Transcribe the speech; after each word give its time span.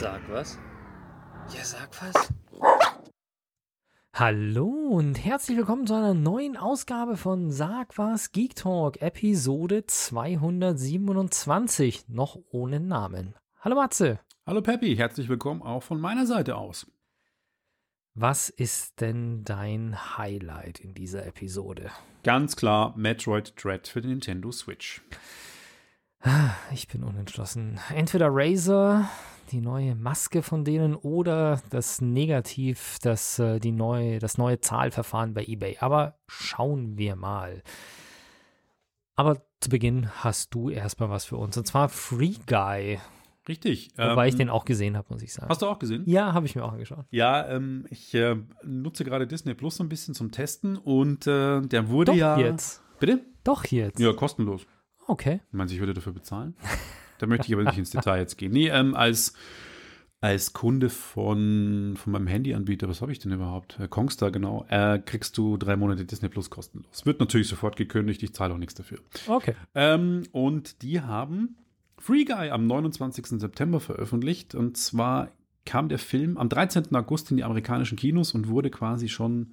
Sag 0.00 0.20
was? 0.30 0.56
Ja, 1.52 1.64
sag 1.64 1.90
was. 2.00 2.32
Hallo 4.14 4.68
und 4.90 5.16
herzlich 5.16 5.56
willkommen 5.56 5.88
zu 5.88 5.94
einer 5.94 6.14
neuen 6.14 6.56
Ausgabe 6.56 7.16
von 7.16 7.50
Sag 7.50 7.98
was 7.98 8.30
Geek 8.30 8.54
Talk, 8.54 9.02
Episode 9.02 9.86
227, 9.86 12.10
noch 12.10 12.38
ohne 12.52 12.78
Namen. 12.78 13.34
Hallo 13.58 13.74
Matze. 13.74 14.20
Hallo 14.46 14.62
Peppi, 14.62 14.94
herzlich 14.94 15.28
willkommen 15.28 15.62
auch 15.62 15.82
von 15.82 16.00
meiner 16.00 16.26
Seite 16.26 16.54
aus. 16.54 16.86
Was 18.14 18.50
ist 18.50 19.00
denn 19.00 19.42
dein 19.42 20.16
Highlight 20.16 20.78
in 20.78 20.94
dieser 20.94 21.26
Episode? 21.26 21.90
Ganz 22.22 22.54
klar 22.54 22.96
Metroid 22.96 23.52
Dread 23.60 23.88
für 23.88 24.00
den 24.00 24.10
Nintendo 24.10 24.52
Switch. 24.52 25.02
Ich 26.72 26.86
bin 26.86 27.02
unentschlossen. 27.02 27.80
Entweder 27.92 28.28
Razer, 28.30 29.08
die 29.50 29.60
neue 29.60 29.94
Maske 29.94 30.42
von 30.42 30.64
denen, 30.64 30.94
oder 30.94 31.60
das 31.70 32.00
Negativ, 32.00 32.98
das, 33.02 33.38
äh, 33.38 33.58
die 33.58 33.72
neue, 33.72 34.18
das 34.18 34.38
neue 34.38 34.60
Zahlverfahren 34.60 35.34
bei 35.34 35.44
eBay. 35.44 35.78
Aber 35.80 36.18
schauen 36.26 36.98
wir 36.98 37.16
mal. 37.16 37.62
Aber 39.16 39.42
zu 39.60 39.70
Beginn 39.70 40.08
hast 40.22 40.54
du 40.54 40.70
erstmal 40.70 41.10
was 41.10 41.24
für 41.24 41.36
uns, 41.36 41.56
und 41.56 41.66
zwar 41.66 41.88
Free 41.88 42.34
Guy. 42.46 42.98
Richtig. 43.48 43.90
Wobei 43.96 44.28
ich 44.28 44.34
ähm, 44.34 44.38
den 44.38 44.50
auch 44.50 44.66
gesehen 44.66 44.96
habe, 44.96 45.06
muss 45.10 45.22
ich 45.22 45.32
sagen. 45.32 45.48
Hast 45.48 45.62
du 45.62 45.66
auch 45.66 45.78
gesehen? 45.78 46.02
Ja, 46.06 46.34
habe 46.34 46.44
ich 46.44 46.54
mir 46.54 46.64
auch 46.64 46.72
angeschaut. 46.72 47.06
Ja, 47.10 47.48
ähm, 47.48 47.86
ich 47.88 48.14
äh, 48.14 48.36
nutze 48.62 49.04
gerade 49.04 49.26
Disney 49.26 49.54
Plus 49.54 49.76
so 49.76 49.84
ein 49.84 49.88
bisschen 49.88 50.14
zum 50.14 50.30
Testen 50.30 50.76
und 50.76 51.26
äh, 51.26 51.62
der 51.62 51.88
wurde 51.88 52.12
Doch 52.12 52.18
ja. 52.18 52.38
jetzt. 52.38 52.82
Bitte? 53.00 53.24
Doch 53.44 53.64
jetzt. 53.64 53.98
Ja, 53.98 54.12
kostenlos. 54.12 54.66
Okay. 55.06 55.40
Meinst 55.50 55.72
du, 55.72 55.76
ich 55.76 55.80
würde 55.80 55.94
dafür 55.94 56.12
bezahlen? 56.12 56.54
da 57.18 57.26
möchte 57.26 57.46
ich 57.48 57.54
aber 57.54 57.64
nicht 57.64 57.78
ins 57.78 57.90
Detail 57.90 58.20
jetzt 58.20 58.36
gehen. 58.38 58.52
Nee, 58.52 58.68
ähm, 58.68 58.94
als, 58.94 59.34
als 60.20 60.52
Kunde 60.52 60.88
von, 60.90 61.94
von 61.96 62.12
meinem 62.12 62.26
Handyanbieter, 62.26 62.88
was 62.88 63.02
habe 63.02 63.12
ich 63.12 63.18
denn 63.18 63.32
überhaupt? 63.32 63.78
Äh, 63.78 63.88
Kongstar, 63.88 64.30
genau, 64.30 64.66
äh, 64.68 64.98
kriegst 64.98 65.36
du 65.38 65.56
drei 65.56 65.76
Monate 65.76 66.04
Disney 66.04 66.28
Plus 66.28 66.50
kostenlos. 66.50 67.04
Wird 67.04 67.20
natürlich 67.20 67.48
sofort 67.48 67.76
gekündigt, 67.76 68.22
ich 68.22 68.34
zahle 68.34 68.54
auch 68.54 68.58
nichts 68.58 68.74
dafür. 68.74 68.98
Okay. 69.26 69.54
Ähm, 69.74 70.24
und 70.32 70.82
die 70.82 71.00
haben 71.00 71.56
Free 71.98 72.24
Guy 72.24 72.50
am 72.50 72.66
29. 72.66 73.40
September 73.40 73.80
veröffentlicht. 73.80 74.54
Und 74.54 74.76
zwar 74.76 75.30
kam 75.64 75.88
der 75.88 75.98
Film 75.98 76.38
am 76.38 76.48
13. 76.48 76.94
August 76.94 77.30
in 77.30 77.36
die 77.36 77.44
amerikanischen 77.44 77.96
Kinos 77.96 78.32
und 78.32 78.48
wurde 78.48 78.70
quasi 78.70 79.08
schon 79.08 79.52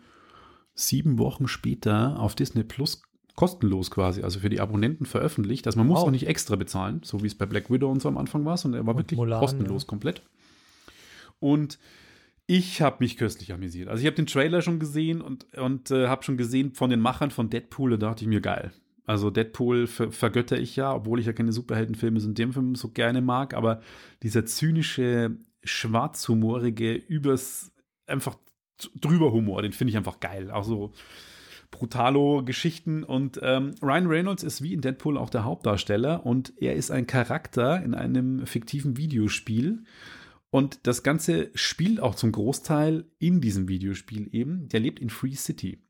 sieben 0.74 1.18
Wochen 1.18 1.48
später 1.48 2.20
auf 2.20 2.36
Disney 2.36 2.64
Plus 2.64 3.02
kostenlos 3.36 3.92
quasi, 3.92 4.24
also 4.24 4.40
für 4.40 4.50
die 4.50 4.62
Abonnenten 4.62 5.06
veröffentlicht. 5.06 5.68
Also 5.68 5.78
man 5.78 5.88
muss 5.88 6.00
Wow. 6.00 6.08
auch 6.08 6.12
nicht 6.12 6.28
extra 6.28 6.56
bezahlen, 6.56 7.02
so 7.04 7.22
wie 7.22 7.28
es 7.28 7.36
bei 7.36 7.46
Black 7.46 7.70
Widow 7.70 7.92
und 7.92 8.02
so 8.02 8.08
am 8.08 8.18
Anfang 8.18 8.46
war, 8.46 8.58
sondern 8.58 8.82
er 8.82 8.88
war 8.88 8.96
Und 8.96 9.02
wirklich 9.02 9.18
Mulan, 9.18 9.40
kostenlos 9.40 9.84
ja. 9.84 9.88
komplett. 9.88 10.22
Und 11.40 11.78
ich 12.48 12.82
habe 12.82 12.98
mich 13.00 13.18
köstlich 13.18 13.52
amüsiert. 13.52 13.90
Also 13.90 14.02
ich 14.02 14.06
habe 14.08 14.16
den 14.16 14.28
Trailer 14.28 14.62
schon 14.62 14.80
gesehen 14.80 15.22
und, 15.22 15.54
und 15.58 15.92
äh, 15.92 16.08
habe 16.08 16.24
schon 16.24 16.38
gesehen 16.38 16.74
von 16.74 16.90
den 16.90 17.00
Machern 17.00 17.32
von 17.32 17.50
Deadpool, 17.50 17.92
da 17.92 17.98
dachte 17.98 18.24
ich 18.24 18.30
mir, 18.30 18.42
geil. 18.42 18.72
Also 19.06 19.30
Deadpool 19.30 19.88
ver 19.88 20.12
vergötter 20.12 20.58
ich 20.58 20.76
ja, 20.76 20.94
obwohl 20.94 21.20
ich 21.20 21.26
ja 21.26 21.34
keine 21.34 21.52
Superheldenfilme 21.52 22.20
so 22.20 22.28
in 22.28 22.36
dem 22.36 22.54
Film 22.54 22.76
so 22.76 22.90
gerne 22.90 23.22
mag, 23.22 23.54
aber 23.54 23.82
dieser 24.24 24.46
zynische, 24.46 25.38
schwarzhumorige, 25.64 26.94
übers 26.94 27.72
einfach 28.08 28.38
drüber 28.96 29.32
Humor, 29.32 29.62
den 29.62 29.74
finde 29.74 29.92
ich 29.92 29.98
einfach 29.98 30.20
geil. 30.20 30.52
Auch 30.52 30.64
so 30.64 30.94
Brutalo-Geschichten 31.78 33.04
und 33.04 33.40
ähm, 33.44 33.76
Ryan 33.82 34.08
Reynolds 34.08 34.44
ist 34.44 34.62
wie 34.62 34.74
in 34.74 34.82
Deadpool 34.82 35.18
auch 35.18 35.30
der 35.30 35.44
Hauptdarsteller 35.44 36.26
und 36.26 36.54
er 36.58 36.76
ist 36.76 36.92
ein 36.92 37.08
Charakter 37.08 37.84
in 37.84 37.94
einem 37.94 38.46
fiktiven 38.46 38.98
Videospiel 38.98 39.84
und 40.56 40.88
das 40.88 41.04
Ganze 41.04 41.52
spielt 41.54 42.00
auch 42.00 42.16
zum 42.16 42.32
Großteil 42.32 43.04
in 43.20 43.42
diesem 43.42 43.68
Videospiel 43.68 44.30
eben. 44.32 44.70
Der 44.70 44.80
lebt 44.80 45.00
in 45.00 45.10
Free 45.10 45.36
City. 45.36 45.82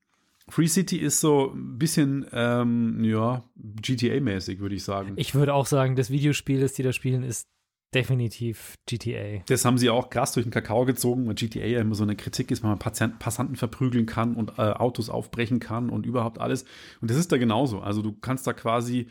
Free 0.48 0.68
City 0.68 0.98
ist 0.98 1.20
so 1.20 1.52
ein 1.54 1.78
bisschen, 1.78 2.26
ähm, 2.32 3.04
ja, 3.04 3.44
GTA-mäßig, 3.56 4.60
würde 4.60 4.76
ich 4.76 4.84
sagen. 4.84 5.14
Ich 5.18 5.36
würde 5.36 5.54
auch 5.54 5.68
sagen, 5.68 5.96
das 5.96 6.10
Videospiel, 6.10 6.62
das 6.62 6.74
die 6.74 6.82
da 6.82 6.94
spielen, 6.94 7.22
ist 7.22 7.48
definitiv 7.96 8.76
GTA. 8.86 9.42
Das 9.48 9.66
haben 9.66 9.78
sie 9.78 9.90
auch 9.90 10.10
krass 10.10 10.34
durch 10.34 10.46
den 10.46 10.52
Kakao 10.52 10.86
gezogen, 10.86 11.28
weil 11.28 11.36
GTA 11.36 11.66
ja 11.66 11.80
immer 11.80 11.96
so 11.96 12.04
eine 12.04 12.16
Kritik 12.16 12.52
ist, 12.52 12.62
wenn 12.62 12.70
man 12.70 12.80
Patient, 12.80 13.18
Passanten 13.20 13.56
verprügeln 13.56 14.06
kann 14.06 14.36
und 14.36 14.60
äh, 14.60 14.62
Autos 14.62 15.10
aufbrechen 15.10 15.60
kann 15.60 15.90
und 15.90 16.06
überhaupt 16.06 16.40
alles. 16.40 16.66
Und 17.02 17.10
das 17.10 17.18
ist 17.18 17.32
da 17.32 17.38
genauso. 17.38 17.80
Also 17.80 18.02
du 18.02 18.12
kannst 18.12 18.46
da 18.46 18.54
quasi 18.54 19.08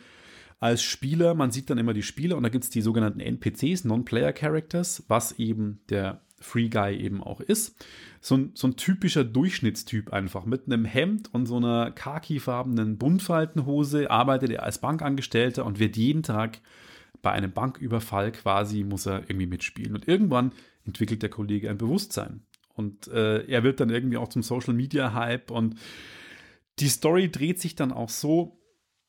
als 0.60 0.82
Spieler, 0.82 1.34
man 1.34 1.50
sieht 1.50 1.70
dann 1.70 1.78
immer 1.78 1.94
die 1.94 2.02
Spieler 2.02 2.36
und 2.36 2.42
da 2.42 2.48
gibt 2.48 2.64
es 2.64 2.70
die 2.70 2.82
sogenannten 2.82 3.20
NPCs, 3.20 3.84
Non-Player 3.84 4.32
Characters, 4.32 5.04
was 5.08 5.32
eben 5.38 5.80
der 5.88 6.20
Free 6.38 6.68
Guy 6.68 6.96
eben 6.96 7.22
auch 7.22 7.40
ist. 7.40 7.74
So 8.20 8.36
ein, 8.36 8.50
so 8.54 8.68
ein 8.68 8.76
typischer 8.76 9.24
Durchschnittstyp 9.24 10.12
einfach. 10.12 10.44
Mit 10.44 10.66
einem 10.66 10.84
Hemd 10.84 11.32
und 11.32 11.46
so 11.46 11.56
einer 11.56 11.90
khakifarbenen 11.90 12.98
Buntfaltenhose 12.98 14.10
arbeitet 14.10 14.50
er 14.50 14.62
als 14.62 14.78
Bankangestellter 14.78 15.64
und 15.64 15.78
wird 15.78 15.96
jeden 15.96 16.22
Tag 16.22 16.60
bei 17.24 17.32
einem 17.32 17.50
Banküberfall 17.50 18.30
quasi, 18.30 18.84
muss 18.84 19.06
er 19.06 19.22
irgendwie 19.22 19.46
mitspielen. 19.46 19.96
Und 19.96 20.06
irgendwann 20.06 20.52
entwickelt 20.86 21.22
der 21.22 21.30
Kollege 21.30 21.70
ein 21.70 21.78
Bewusstsein. 21.78 22.42
Und 22.74 23.08
äh, 23.08 23.44
er 23.46 23.64
wird 23.64 23.80
dann 23.80 23.90
irgendwie 23.90 24.18
auch 24.18 24.28
zum 24.28 24.42
Social 24.42 24.74
Media 24.74 25.14
Hype 25.14 25.50
und 25.50 25.76
die 26.78 26.88
Story 26.88 27.30
dreht 27.30 27.60
sich 27.60 27.74
dann 27.74 27.92
auch 27.92 28.08
so, 28.10 28.60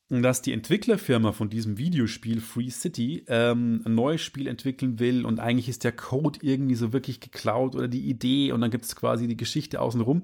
dass 0.08 0.40
die 0.40 0.52
Entwicklerfirma 0.52 1.32
von 1.32 1.50
diesem 1.50 1.78
Videospiel 1.78 2.40
Free 2.40 2.70
City 2.70 3.24
ähm, 3.26 3.82
ein 3.84 3.94
neues 3.96 4.22
Spiel 4.22 4.46
entwickeln 4.46 5.00
will 5.00 5.26
und 5.26 5.40
eigentlich 5.40 5.68
ist 5.68 5.82
der 5.82 5.90
Code 5.90 6.38
irgendwie 6.42 6.76
so 6.76 6.92
wirklich 6.92 7.20
geklaut 7.20 7.74
oder 7.74 7.88
die 7.88 8.08
Idee 8.08 8.52
und 8.52 8.60
dann 8.60 8.70
gibt 8.70 8.84
es 8.84 8.94
quasi 8.94 9.26
die 9.26 9.36
Geschichte 9.36 9.80
außenrum. 9.80 10.22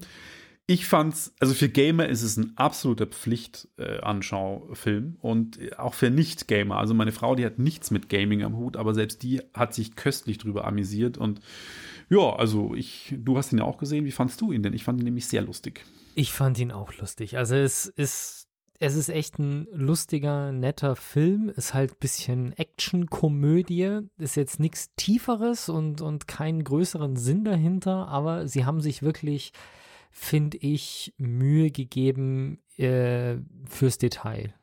Ich 0.72 0.86
fand's, 0.86 1.34
also 1.38 1.52
für 1.52 1.68
Gamer 1.68 2.08
ist 2.08 2.22
es 2.22 2.38
ein 2.38 2.54
absoluter 2.56 3.04
Pflicht-Anschaufilm 3.04 5.18
und 5.20 5.58
auch 5.78 5.92
für 5.92 6.08
Nicht-Gamer. 6.08 6.78
Also 6.78 6.94
meine 6.94 7.12
Frau, 7.12 7.34
die 7.34 7.44
hat 7.44 7.58
nichts 7.58 7.90
mit 7.90 8.08
Gaming 8.08 8.42
am 8.42 8.56
Hut, 8.56 8.78
aber 8.78 8.94
selbst 8.94 9.22
die 9.22 9.42
hat 9.52 9.74
sich 9.74 9.96
köstlich 9.96 10.38
drüber 10.38 10.66
amüsiert 10.66 11.18
und 11.18 11.40
ja, 12.08 12.36
also 12.36 12.74
ich, 12.74 13.14
du 13.18 13.36
hast 13.36 13.52
ihn 13.52 13.58
ja 13.58 13.64
auch 13.64 13.76
gesehen. 13.76 14.06
Wie 14.06 14.12
fandst 14.12 14.40
du 14.40 14.50
ihn 14.50 14.62
denn? 14.62 14.72
Ich 14.72 14.84
fand 14.84 14.98
ihn 14.98 15.04
nämlich 15.04 15.28
sehr 15.28 15.42
lustig. 15.42 15.84
Ich 16.14 16.32
fand 16.32 16.58
ihn 16.58 16.72
auch 16.72 16.96
lustig. 16.96 17.36
Also 17.36 17.54
es 17.54 17.84
ist, 17.84 18.48
es 18.78 18.96
ist 18.96 19.10
echt 19.10 19.38
ein 19.38 19.66
lustiger, 19.74 20.52
netter 20.52 20.96
Film. 20.96 21.52
Ist 21.54 21.74
halt 21.74 21.92
ein 21.92 22.00
bisschen 22.00 22.54
Action-Komödie. 22.54 24.08
Ist 24.16 24.36
jetzt 24.36 24.58
nichts 24.58 24.88
Tieferes 24.96 25.68
und, 25.68 26.00
und 26.00 26.28
keinen 26.28 26.64
größeren 26.64 27.16
Sinn 27.16 27.44
dahinter, 27.44 28.08
aber 28.08 28.48
sie 28.48 28.64
haben 28.64 28.80
sich 28.80 29.02
wirklich, 29.02 29.52
finde 30.12 30.58
ich, 30.58 31.14
Mühe 31.16 31.70
gegeben 31.70 32.60
äh, 32.76 33.36
fürs 33.64 33.98
Detail. 33.98 34.54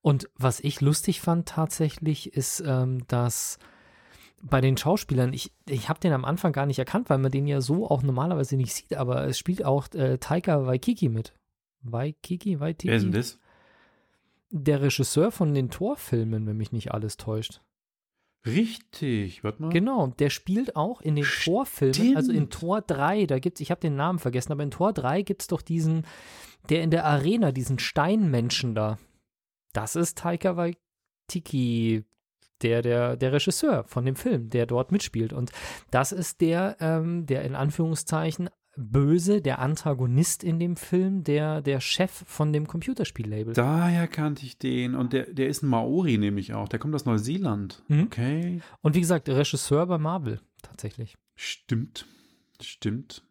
Und 0.00 0.28
was 0.34 0.58
ich 0.58 0.80
lustig 0.80 1.20
fand 1.20 1.46
tatsächlich, 1.46 2.32
ist, 2.32 2.62
ähm, 2.66 3.06
dass 3.06 3.58
bei 4.42 4.60
den 4.60 4.76
Schauspielern, 4.76 5.32
ich, 5.32 5.52
ich 5.68 5.88
habe 5.88 6.00
den 6.00 6.12
am 6.12 6.24
Anfang 6.24 6.52
gar 6.52 6.66
nicht 6.66 6.78
erkannt, 6.78 7.10
weil 7.10 7.18
man 7.18 7.30
den 7.30 7.46
ja 7.46 7.60
so 7.60 7.88
auch 7.88 8.02
normalerweise 8.02 8.56
nicht 8.56 8.72
sieht, 8.72 8.96
aber 8.96 9.26
es 9.26 9.38
spielt 9.38 9.64
auch 9.64 9.92
äh, 9.94 10.18
Taika 10.18 10.66
Waikiki 10.66 11.08
mit. 11.08 11.34
Waikiki, 11.82 12.58
Waitiki? 12.58 12.88
Wer 12.88 12.96
ist 12.96 13.02
denn 13.02 13.12
das? 13.12 13.38
Der 14.50 14.80
Regisseur 14.80 15.30
von 15.30 15.54
den 15.54 15.70
Torfilmen, 15.70 16.46
wenn 16.46 16.56
mich 16.56 16.72
nicht 16.72 16.92
alles 16.92 17.16
täuscht. 17.18 17.60
Richtig, 18.46 19.44
warte 19.44 19.62
mal. 19.62 19.70
Genau, 19.70 20.06
der 20.06 20.30
spielt 20.30 20.76
auch 20.76 21.00
in 21.00 21.16
den 21.16 21.24
Torfilmen, 21.24 22.16
also 22.16 22.32
in 22.32 22.50
Tor 22.50 22.80
3, 22.82 23.26
da 23.26 23.38
gibt's, 23.38 23.60
ich 23.60 23.70
habe 23.70 23.80
den 23.80 23.96
Namen 23.96 24.18
vergessen, 24.18 24.52
aber 24.52 24.62
in 24.62 24.70
Tor 24.70 24.92
3 24.92 25.22
gibt's 25.22 25.48
doch 25.48 25.60
diesen, 25.60 26.06
der 26.68 26.82
in 26.82 26.90
der 26.90 27.04
Arena, 27.04 27.52
diesen 27.52 27.78
Steinmenschen 27.78 28.74
da. 28.74 28.98
Das 29.72 29.96
ist 29.96 30.18
Taika 30.18 30.56
Waititi, 30.56 32.04
der, 32.62 32.82
der, 32.82 33.16
der 33.16 33.32
Regisseur 33.32 33.84
von 33.84 34.04
dem 34.04 34.16
Film, 34.16 34.50
der 34.50 34.66
dort 34.66 34.92
mitspielt. 34.92 35.32
Und 35.32 35.52
das 35.90 36.12
ist 36.12 36.40
der, 36.40 36.76
ähm, 36.80 37.26
der 37.26 37.42
in 37.42 37.54
Anführungszeichen 37.54 38.48
Böse, 38.78 39.42
der 39.42 39.58
Antagonist 39.58 40.44
in 40.44 40.58
dem 40.58 40.76
Film, 40.76 41.24
der, 41.24 41.60
der 41.62 41.80
Chef 41.80 42.10
von 42.26 42.52
dem 42.52 42.66
Computerspiellabel. 42.68 43.52
Daher 43.54 44.06
kannte 44.06 44.46
ich 44.46 44.56
den. 44.56 44.94
Und 44.94 45.12
der, 45.12 45.24
der 45.32 45.48
ist 45.48 45.62
ein 45.62 45.68
Maori 45.68 46.16
nämlich 46.16 46.54
auch. 46.54 46.68
Der 46.68 46.78
kommt 46.78 46.94
aus 46.94 47.04
Neuseeland. 47.04 47.82
Mhm. 47.88 48.04
Okay. 48.04 48.60
Und 48.80 48.94
wie 48.94 49.00
gesagt, 49.00 49.28
Regisseur 49.28 49.84
bei 49.86 49.98
Marvel, 49.98 50.40
tatsächlich. 50.62 51.16
Stimmt. 51.34 52.06
Stimmt. 52.62 53.22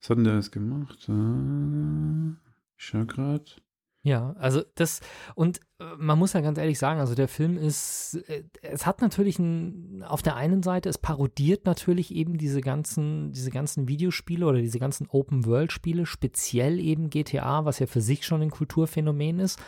Was 0.00 0.10
hat 0.10 0.18
denn 0.18 0.24
der 0.24 0.36
jetzt 0.36 0.52
gemacht? 0.52 1.08
Äh, 1.08 2.32
Ich 2.78 2.84
schau 2.86 3.04
grad. 3.06 3.60
Ja, 4.06 4.36
also 4.38 4.62
das, 4.74 5.00
und 5.34 5.60
äh, 5.80 5.84
man 5.96 6.18
muss 6.18 6.34
ja 6.34 6.42
ganz 6.42 6.58
ehrlich 6.58 6.78
sagen, 6.78 7.00
also 7.00 7.14
der 7.14 7.26
Film 7.26 7.56
ist, 7.56 8.22
äh, 8.28 8.44
es 8.60 8.84
hat 8.84 9.00
natürlich 9.00 9.38
ein, 9.38 10.04
auf 10.06 10.20
der 10.20 10.36
einen 10.36 10.62
Seite, 10.62 10.90
es 10.90 10.98
parodiert 10.98 11.64
natürlich 11.64 12.14
eben 12.14 12.36
diese 12.36 12.60
ganzen, 12.60 13.32
diese 13.32 13.50
ganzen 13.50 13.88
Videospiele 13.88 14.44
oder 14.44 14.58
diese 14.58 14.78
ganzen 14.78 15.08
Open-World-Spiele, 15.08 16.04
speziell 16.04 16.80
eben 16.80 17.08
GTA, 17.08 17.64
was 17.64 17.78
ja 17.78 17.86
für 17.86 18.02
sich 18.02 18.26
schon 18.26 18.42
ein 18.42 18.50
Kulturphänomen 18.50 19.38
ist, 19.38 19.58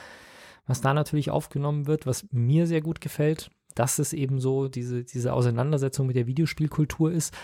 was 0.66 0.82
da 0.82 0.92
natürlich 0.92 1.30
aufgenommen 1.30 1.86
wird, 1.86 2.04
was 2.04 2.26
mir 2.30 2.66
sehr 2.66 2.82
gut 2.82 3.00
gefällt. 3.00 3.50
dass 3.74 3.98
es 3.98 4.12
eben 4.14 4.40
so 4.40 4.68
diese, 4.68 5.04
diese 5.04 5.32
Auseinandersetzung 5.34 6.06
mit 6.06 6.16
der 6.16 6.26
Videospielkultur 6.26 7.12
ist. 7.12 7.34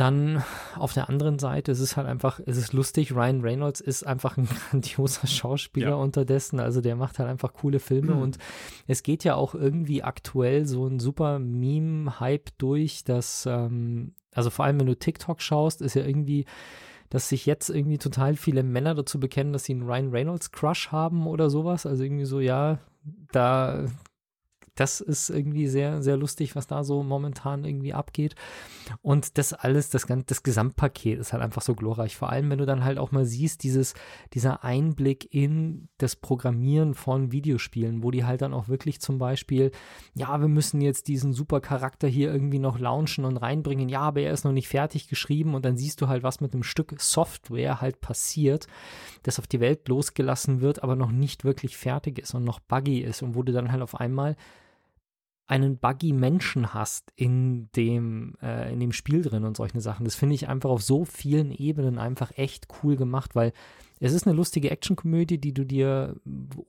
Dann 0.00 0.42
auf 0.76 0.94
der 0.94 1.08
anderen 1.10 1.38
Seite, 1.38 1.70
es 1.72 1.78
ist 1.80 1.96
halt 1.98 2.06
einfach, 2.06 2.40
es 2.46 2.56
ist 2.56 2.72
lustig, 2.72 3.12
Ryan 3.14 3.42
Reynolds 3.42 3.80
ist 3.82 4.06
einfach 4.06 4.38
ein 4.38 4.46
grandioser 4.70 5.26
Schauspieler 5.26 5.90
Ja. 5.90 5.94
unterdessen, 5.96 6.58
also 6.58 6.80
der 6.80 6.96
macht 6.96 7.18
halt 7.18 7.28
einfach 7.28 7.52
coole 7.52 7.80
Filme 7.80 8.14
Mhm. 8.14 8.22
und 8.22 8.38
es 8.86 9.02
geht 9.02 9.24
ja 9.24 9.34
auch 9.34 9.54
irgendwie 9.54 10.02
aktuell 10.02 10.64
so 10.66 10.86
ein 10.86 11.00
super 11.00 11.38
Meme-Hype 11.38 12.48
durch, 12.58 13.04
dass, 13.04 13.44
ähm, 13.46 14.14
also 14.34 14.48
vor 14.48 14.64
allem 14.64 14.80
wenn 14.80 14.86
du 14.86 14.96
TikTok 14.98 15.42
schaust, 15.42 15.82
ist 15.82 15.94
ja 15.94 16.04
irgendwie, 16.06 16.46
dass 17.10 17.28
sich 17.28 17.44
jetzt 17.44 17.68
irgendwie 17.68 17.98
total 17.98 18.36
viele 18.36 18.62
Männer 18.62 18.94
dazu 18.94 19.20
bekennen, 19.20 19.52
dass 19.52 19.64
sie 19.64 19.72
einen 19.72 19.82
Ryan 19.82 20.10
Reynolds 20.10 20.50
Crush 20.52 20.92
haben 20.92 21.26
oder 21.26 21.50
sowas, 21.50 21.84
also 21.84 22.02
irgendwie 22.04 22.24
so, 22.24 22.40
ja, 22.40 22.78
da 23.32 23.84
das 24.74 25.00
ist 25.00 25.30
irgendwie 25.30 25.66
sehr, 25.66 26.02
sehr 26.02 26.16
lustig, 26.16 26.56
was 26.56 26.66
da 26.66 26.84
so 26.84 27.02
momentan 27.02 27.64
irgendwie 27.64 27.92
abgeht. 27.92 28.34
Und 29.02 29.38
das 29.38 29.52
alles, 29.52 29.90
das, 29.90 30.06
das 30.26 30.42
Gesamtpaket 30.42 31.18
ist 31.18 31.32
halt 31.32 31.42
einfach 31.42 31.62
so 31.62 31.74
glorreich. 31.74 32.16
Vor 32.16 32.30
allem, 32.30 32.50
wenn 32.50 32.58
du 32.58 32.66
dann 32.66 32.84
halt 32.84 32.98
auch 32.98 33.12
mal 33.12 33.24
siehst, 33.24 33.62
dieses, 33.62 33.94
dieser 34.32 34.64
Einblick 34.64 35.32
in 35.34 35.88
das 35.98 36.16
Programmieren 36.16 36.94
von 36.94 37.32
Videospielen, 37.32 38.02
wo 38.02 38.10
die 38.10 38.24
halt 38.24 38.42
dann 38.42 38.54
auch 38.54 38.68
wirklich 38.68 39.00
zum 39.00 39.18
Beispiel, 39.18 39.70
ja, 40.14 40.40
wir 40.40 40.48
müssen 40.48 40.80
jetzt 40.80 41.08
diesen 41.08 41.32
super 41.32 41.60
Charakter 41.60 42.08
hier 42.08 42.32
irgendwie 42.32 42.58
noch 42.58 42.78
launchen 42.78 43.24
und 43.24 43.36
reinbringen. 43.36 43.88
Ja, 43.88 44.00
aber 44.00 44.20
er 44.20 44.32
ist 44.32 44.44
noch 44.44 44.52
nicht 44.52 44.68
fertig 44.68 45.08
geschrieben 45.08 45.54
und 45.54 45.64
dann 45.64 45.76
siehst 45.76 46.00
du 46.00 46.08
halt, 46.08 46.22
was 46.22 46.40
mit 46.40 46.52
einem 46.52 46.62
Stück 46.62 47.00
Software 47.00 47.80
halt 47.80 48.00
passiert, 48.00 48.66
das 49.22 49.38
auf 49.38 49.46
die 49.46 49.60
Welt 49.60 49.88
losgelassen 49.88 50.60
wird, 50.60 50.82
aber 50.82 50.96
noch 50.96 51.12
nicht 51.12 51.44
wirklich 51.44 51.76
fertig 51.76 52.18
ist 52.18 52.34
und 52.34 52.44
noch 52.44 52.60
buggy 52.60 53.00
ist 53.00 53.22
und 53.22 53.34
wo 53.34 53.42
du 53.42 53.52
dann 53.52 53.70
halt 53.70 53.82
auf 53.82 53.94
einmal 53.94 54.36
einen 55.50 55.78
buggy 55.78 56.12
Menschen 56.12 56.74
hast 56.74 57.12
in 57.16 57.68
dem, 57.74 58.36
äh, 58.40 58.72
in 58.72 58.78
dem 58.78 58.92
Spiel 58.92 59.22
drin 59.22 59.44
und 59.44 59.56
solche 59.56 59.80
Sachen. 59.80 60.04
Das 60.04 60.14
finde 60.14 60.36
ich 60.36 60.48
einfach 60.48 60.70
auf 60.70 60.80
so 60.80 61.04
vielen 61.04 61.50
Ebenen 61.50 61.98
einfach 61.98 62.30
echt 62.38 62.68
cool 62.82 62.94
gemacht, 62.94 63.34
weil 63.34 63.52
es 63.98 64.12
ist 64.12 64.28
eine 64.28 64.36
lustige 64.36 64.70
Actionkomödie, 64.70 65.38
die 65.38 65.52
du 65.52 65.66
dir 65.66 66.14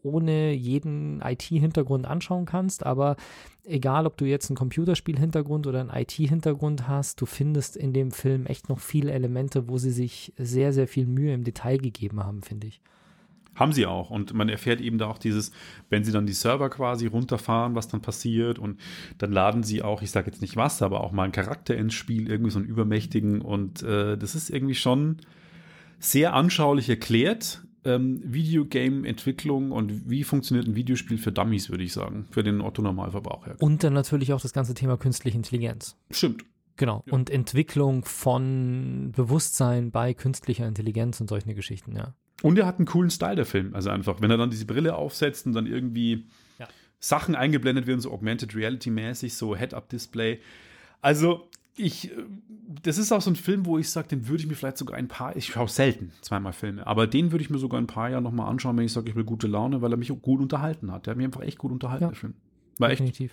ohne 0.02 0.52
jeden 0.54 1.22
IT-Hintergrund 1.22 2.08
anschauen 2.08 2.46
kannst, 2.46 2.84
aber 2.84 3.18
egal, 3.66 4.08
ob 4.08 4.18
du 4.18 4.26
jetzt 4.26 4.50
einen 4.50 4.58
Computerspiel-Hintergrund 4.58 5.68
oder 5.68 5.80
einen 5.80 5.92
IT-Hintergrund 5.92 6.88
hast, 6.88 7.22
du 7.22 7.28
findest 7.28 7.78
in 7.78 7.94
dem 7.94 8.10
Film 8.10 8.48
echt 8.48 8.68
noch 8.68 8.80
viele 8.80 9.12
Elemente, 9.12 9.70
wo 9.70 9.78
sie 9.78 9.92
sich 9.92 10.34
sehr, 10.38 10.74
sehr 10.74 10.88
viel 10.88 11.06
Mühe 11.06 11.36
im 11.36 11.44
Detail 11.44 11.78
gegeben 11.78 12.24
haben, 12.24 12.42
finde 12.42 12.66
ich. 12.66 12.82
Haben 13.62 13.74
sie 13.74 13.86
auch. 13.86 14.10
Und 14.10 14.34
man 14.34 14.50
erfährt 14.50 14.82
eben 14.82 14.98
da 14.98 15.06
auch 15.06 15.20
dieses, 15.20 15.52
wenn 15.92 16.04
sie 16.04 16.12
dann 16.12 16.26
die 16.26 16.34
Server 16.34 16.68
quasi 16.72 17.06
runterfahren, 17.06 17.76
was 17.76 17.88
dann 17.88 18.02
passiert. 18.02 18.58
Und 18.58 18.80
dann 19.20 19.32
laden 19.32 19.62
sie 19.62 19.84
auch, 19.84 20.02
ich 20.02 20.10
sage 20.10 20.32
jetzt 20.32 20.42
nicht 20.42 20.56
was, 20.56 20.82
aber 20.82 21.02
auch 21.02 21.12
mal 21.12 21.26
einen 21.26 21.32
Charakter 21.32 21.78
ins 21.78 21.94
Spiel, 21.94 22.28
irgendwie 22.28 22.50
so 22.50 22.58
einen 22.58 22.68
übermächtigen. 22.68 23.40
Und 23.40 23.84
äh, 23.84 24.18
das 24.18 24.34
ist 24.34 24.50
irgendwie 24.50 24.74
schon 24.74 25.18
sehr 26.00 26.34
anschaulich 26.34 26.90
erklärt. 26.90 27.64
Ähm, 27.86 28.20
Videogame-Entwicklung 28.24 29.72
und 29.72 30.10
wie 30.10 30.24
funktioniert 30.24 30.68
ein 30.68 30.76
Videospiel 30.76 31.20
für 31.20 31.32
Dummies, 31.32 31.70
würde 31.70 31.84
ich 31.84 31.94
sagen. 31.94 32.26
Für 32.32 32.42
den 32.42 32.62
Otto-Normalverbraucher. 32.62 33.58
Und 33.60 33.84
dann 33.84 33.94
natürlich 33.94 34.34
auch 34.34 34.42
das 34.42 34.54
ganze 34.54 34.74
Thema 34.74 34.98
künstliche 34.98 35.38
Intelligenz. 35.38 35.96
Stimmt. 36.10 36.46
Genau. 36.78 37.04
Ja. 37.06 37.14
Und 37.14 37.30
Entwicklung 37.30 38.06
von 38.06 39.12
Bewusstsein 39.16 39.92
bei 39.92 40.16
künstlicher 40.16 40.68
Intelligenz 40.68 41.22
und 41.22 41.30
solche 41.30 41.54
Geschichten, 41.54 41.96
ja. 41.96 42.16
Und 42.42 42.58
er 42.58 42.66
hat 42.66 42.78
einen 42.80 42.86
coolen 42.88 43.10
Style, 43.12 43.36
der 43.36 43.46
Film. 43.46 43.74
Also 43.76 43.90
einfach, 43.90 44.22
wenn 44.22 44.32
er 44.32 44.38
dann 44.38 44.50
diese 44.50 44.66
Brille 44.66 44.96
aufsetzt 44.96 45.46
und 45.46 45.54
dann 45.54 45.68
irgendwie 45.68 46.26
Ja. 46.60 46.68
Sachen 47.00 47.36
eingeblendet 47.36 47.88
werden, 47.88 48.00
so 48.00 48.12
Augmented 48.12 48.56
Reality-mäßig, 48.56 49.34
so 49.36 49.56
Head-Up-Display. 49.56 50.40
Also, 51.02 51.48
ich, 51.78 52.12
äh, 52.12 52.16
das 52.84 52.98
ist 52.98 53.12
auch 53.12 53.22
so 53.22 53.32
ein 53.32 53.36
Film, 53.36 53.66
wo 53.66 53.78
ich 53.78 53.90
sage, 53.90 54.08
den 54.10 54.28
würde 54.28 54.42
ich 54.44 54.48
mir 54.48 54.56
vielleicht 54.56 54.78
sogar 54.78 54.98
ein 54.98 55.08
paar, 55.08 55.36
ich 55.36 55.48
schaue 55.48 55.68
selten 55.68 56.12
zweimal 56.22 56.54
Filme, 56.54 56.86
aber 56.86 57.08
den 57.08 57.32
würde 57.32 57.44
ich 57.44 57.50
mir 57.50 57.58
sogar 57.58 57.80
ein 57.82 57.88
paar 57.88 58.10
Jahre 58.10 58.22
nochmal 58.22 58.50
anschauen, 58.50 58.78
wenn 58.78 58.86
ich 58.86 58.94
sage, 58.94 59.10
ich 59.10 59.16
will 59.16 59.24
gute 59.24 59.48
Laune, 59.48 59.82
weil 59.82 59.92
er 59.94 59.98
mich 59.98 60.12
auch 60.12 60.22
gut 60.22 60.42
unterhalten 60.42 60.92
hat. 60.92 61.06
Der 61.06 61.12
hat 61.12 61.18
mich 61.18 61.26
einfach 61.26 61.42
echt 61.42 61.58
gut 61.58 61.72
unterhalten, 61.72 62.04
Ja. 62.04 62.10
der 62.10 62.18
Film. 62.18 62.34
War 62.78 62.90
echt 62.90 63.00
Definitiv. 63.00 63.32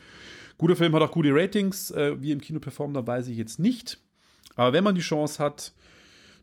Guter 0.58 0.76
Film, 0.76 0.92
hat 0.94 1.02
auch 1.02 1.10
gute 1.12 1.30
Ratings. 1.32 1.90
Äh, 1.92 2.20
wie 2.20 2.32
im 2.32 2.40
Kino 2.40 2.58
performt, 2.60 2.96
da 2.96 3.06
weiß 3.06 3.28
ich 3.28 3.36
jetzt 3.36 3.58
nicht. 3.58 3.98
Aber 4.56 4.72
wenn 4.72 4.82
man 4.84 4.94
die 4.94 5.00
Chance 5.02 5.42
hat, 5.42 5.72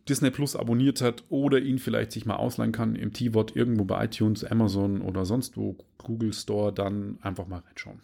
Disney 0.07 0.30
Plus 0.31 0.56
abonniert 0.56 1.02
hat 1.02 1.24
oder 1.30 1.60
ihn 1.60 1.80
vielleicht 1.80 2.12
sich 2.12 2.25
mal 2.25 2.36
ausleihen 2.36 2.72
kann 2.72 2.96
im 2.96 3.12
T-Wort 3.13 3.56
irgendwo 3.56 3.86
bei 3.86 4.06
iTunes, 4.06 4.44
Amazon 4.44 5.02
oder 5.02 5.25
sonst 5.25 5.57
wo, 5.57 5.75
Google 5.98 6.34
Store, 6.34 6.72
dann 6.72 7.18
einfach 7.22 7.48
mal 7.48 7.60
reinschauen. 7.66 8.02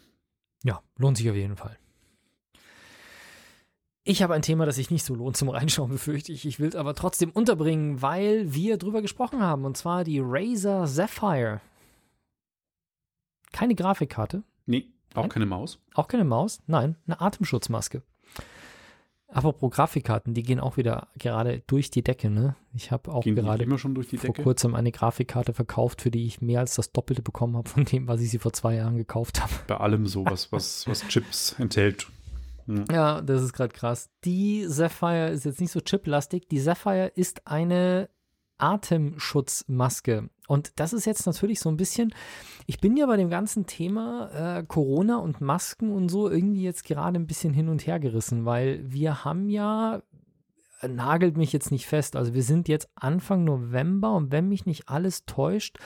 Ja, 0.64 0.82
lohnt 0.98 1.18
sich 1.18 1.30
auf 1.30 1.36
jeden 1.36 1.56
Fall. 1.58 1.78
Ich 4.04 4.24
habe 4.24 4.34
ein 4.34 4.42
Thema, 4.42 4.66
das 4.66 4.78
sich 4.78 4.90
nicht 4.90 5.04
so 5.06 5.14
lohnt 5.14 5.38
zum 5.38 5.50
Reinschauen, 5.50 5.92
befürchte 5.92 6.32
ich. 6.32 6.46
Ich 6.46 6.60
will 6.60 6.70
es 6.70 6.76
aber 6.76 6.96
trotzdem 6.96 7.30
unterbringen, 7.32 8.02
weil 8.02 8.52
wir 8.54 8.78
drüber 8.78 9.02
gesprochen 9.04 9.42
haben. 9.42 9.64
Und 9.66 9.78
zwar 9.78 10.04
die 10.04 10.20
Razer 10.24 10.88
Sapphire. 10.88 11.62
Keine 13.52 13.76
Grafikkarte, 13.76 14.44
Nee, 14.66 14.88
auch 15.14 15.24
Nein? 15.24 15.30
keine 15.30 15.46
Maus. 15.46 15.80
auch 15.94 16.08
keine 16.08 16.24
Maus, 16.24 16.62
nein, 16.68 16.96
eine 17.06 17.20
Atemschutzmaske. 17.20 18.02
Apropos 19.34 19.72
Grafikkarten, 19.72 20.34
die 20.34 20.44
gehen 20.44 20.60
auch 20.60 20.76
wieder 20.76 21.08
gerade 21.18 21.64
durch 21.68 21.90
die 21.90 22.04
Decke, 22.04 22.30
ne? 22.30 22.56
Ich 22.74 22.92
habe 22.92 23.12
auch 23.12 23.24
Gehen 23.24 23.36
gerade 23.36 23.66
vor 23.66 24.36
kurzem 24.36 24.76
eine 24.76 24.92
Grafikkarte 24.92 25.54
verkauft, 25.54 26.02
für 26.02 26.12
die 26.12 26.26
ich 26.26 26.42
mehr 26.42 26.60
als 26.60 26.76
das 26.76 26.92
Doppelte 26.92 27.22
bekommen 27.22 27.56
habe 27.56 27.70
von 27.70 27.86
dem, 27.86 28.08
was 28.08 28.22
ich 28.22 28.30
sie 28.30 28.40
vor 28.40 28.52
zwei 28.52 28.76
Jahren 28.76 28.98
gekauft 28.98 29.42
habe. 29.42 29.54
Bei 29.68 29.78
allem 29.78 30.06
so, 30.06 30.26
was, 30.26 30.52
was, 30.52 30.86
was 30.88 31.08
Chips 31.08 31.56
enthält. 31.60 32.08
Ja, 32.92 33.22
das 33.22 33.42
ist 33.42 33.54
gerade 33.54 33.74
krass. 33.74 34.10
Die 34.24 34.66
Sapphire 34.66 35.30
ist 35.30 35.46
jetzt 35.46 35.60
nicht 35.60 35.72
so 35.72 35.82
chiplastig. 35.82 36.48
Die 36.48 36.60
Sapphire 36.60 37.12
ist 37.16 37.48
eine 37.48 38.10
Atemschutzmaske. 38.58 40.30
Und 40.52 40.82
das 40.82 40.92
ist 40.92 41.06
jetzt 41.06 41.26
natürlich 41.26 41.62
so 41.62 41.70
ein 41.70 41.78
bisschen, 41.78 42.14
ich 42.68 42.82
bin 42.82 42.98
ja 42.98 43.06
bei 43.06 43.16
dem 43.16 43.30
ganzen 43.30 43.68
Thema 43.68 44.58
äh, 44.58 44.64
Corona 44.64 45.16
und 45.16 45.40
Masken 45.40 45.94
und 45.94 46.10
so 46.10 46.30
irgendwie 46.30 46.64
jetzt 46.64 46.84
gerade 46.84 47.18
ein 47.18 47.26
bisschen 47.26 47.54
hin 47.54 47.70
und 47.70 47.88
her 47.88 48.02
gerissen, 48.02 48.44
weil 48.44 48.82
wir 48.84 49.24
haben 49.24 49.48
ja, 49.50 50.02
nagelt 50.86 51.38
mich 51.38 51.54
jetzt 51.54 51.72
nicht 51.72 51.88
fest, 51.88 52.18
also 52.18 52.34
wir 52.34 52.44
sind 52.44 52.68
jetzt 52.68 52.90
Anfang 52.96 53.46
November 53.46 54.14
und 54.14 54.34
wenn 54.34 54.50
mich 54.50 54.66
nicht 54.66 54.90
alles 54.90 55.26
täuscht, 55.26 55.78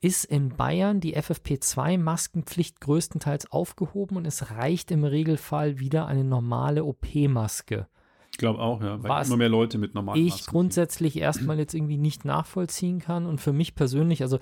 ist 0.00 0.24
in 0.24 0.56
Bayern 0.56 1.00
die 1.00 1.14
FFP2-Maskenpflicht 1.14 2.80
größtenteils 2.80 3.52
aufgehoben 3.52 4.16
und 4.16 4.26
es 4.26 4.52
reicht 4.52 4.90
im 4.90 5.04
Regelfall 5.04 5.80
wieder 5.80 6.06
eine 6.06 6.24
normale 6.24 6.86
OP-Maske. 6.86 7.88
Ich 8.38 8.40
glaube 8.40 8.60
auch, 8.60 8.80
ja. 8.80 9.02
Weil 9.02 9.26
immer 9.26 9.36
mehr 9.36 9.48
Leute 9.48 9.78
mit 9.78 9.96
normalen 9.96 10.24
Ich 10.24 10.30
Masken 10.30 10.50
grundsätzlich 10.52 11.18
erstmal 11.18 11.58
jetzt 11.58 11.74
irgendwie 11.74 11.96
nicht 11.96 12.24
nachvollziehen 12.24 13.00
kann 13.00 13.26
und 13.26 13.40
für 13.40 13.52
mich 13.52 13.74
persönlich, 13.74 14.22
also 14.22 14.38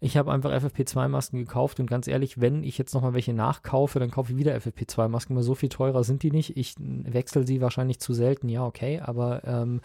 ich 0.00 0.16
habe 0.16 0.30
einfach 0.30 0.52
FFP2-Masken 0.52 1.36
gekauft 1.36 1.80
und 1.80 1.90
ganz 1.90 2.06
ehrlich, 2.06 2.40
wenn 2.40 2.62
ich 2.62 2.78
jetzt 2.78 2.94
nochmal 2.94 3.12
welche 3.12 3.32
nachkaufe, 3.32 3.98
dann 3.98 4.12
kaufe 4.12 4.30
ich 4.30 4.38
wieder 4.38 4.54
FFP2-Masken, 4.54 5.34
weil 5.34 5.42
so 5.42 5.56
viel 5.56 5.68
teurer 5.68 6.04
sind 6.04 6.22
die 6.22 6.30
nicht. 6.30 6.56
Ich 6.56 6.76
wechsle 6.78 7.44
sie 7.44 7.60
wahrscheinlich 7.60 7.98
zu 7.98 8.14
selten, 8.14 8.48
ja, 8.48 8.64
okay, 8.64 9.00
aber 9.00 9.42
ähm, 9.42 9.80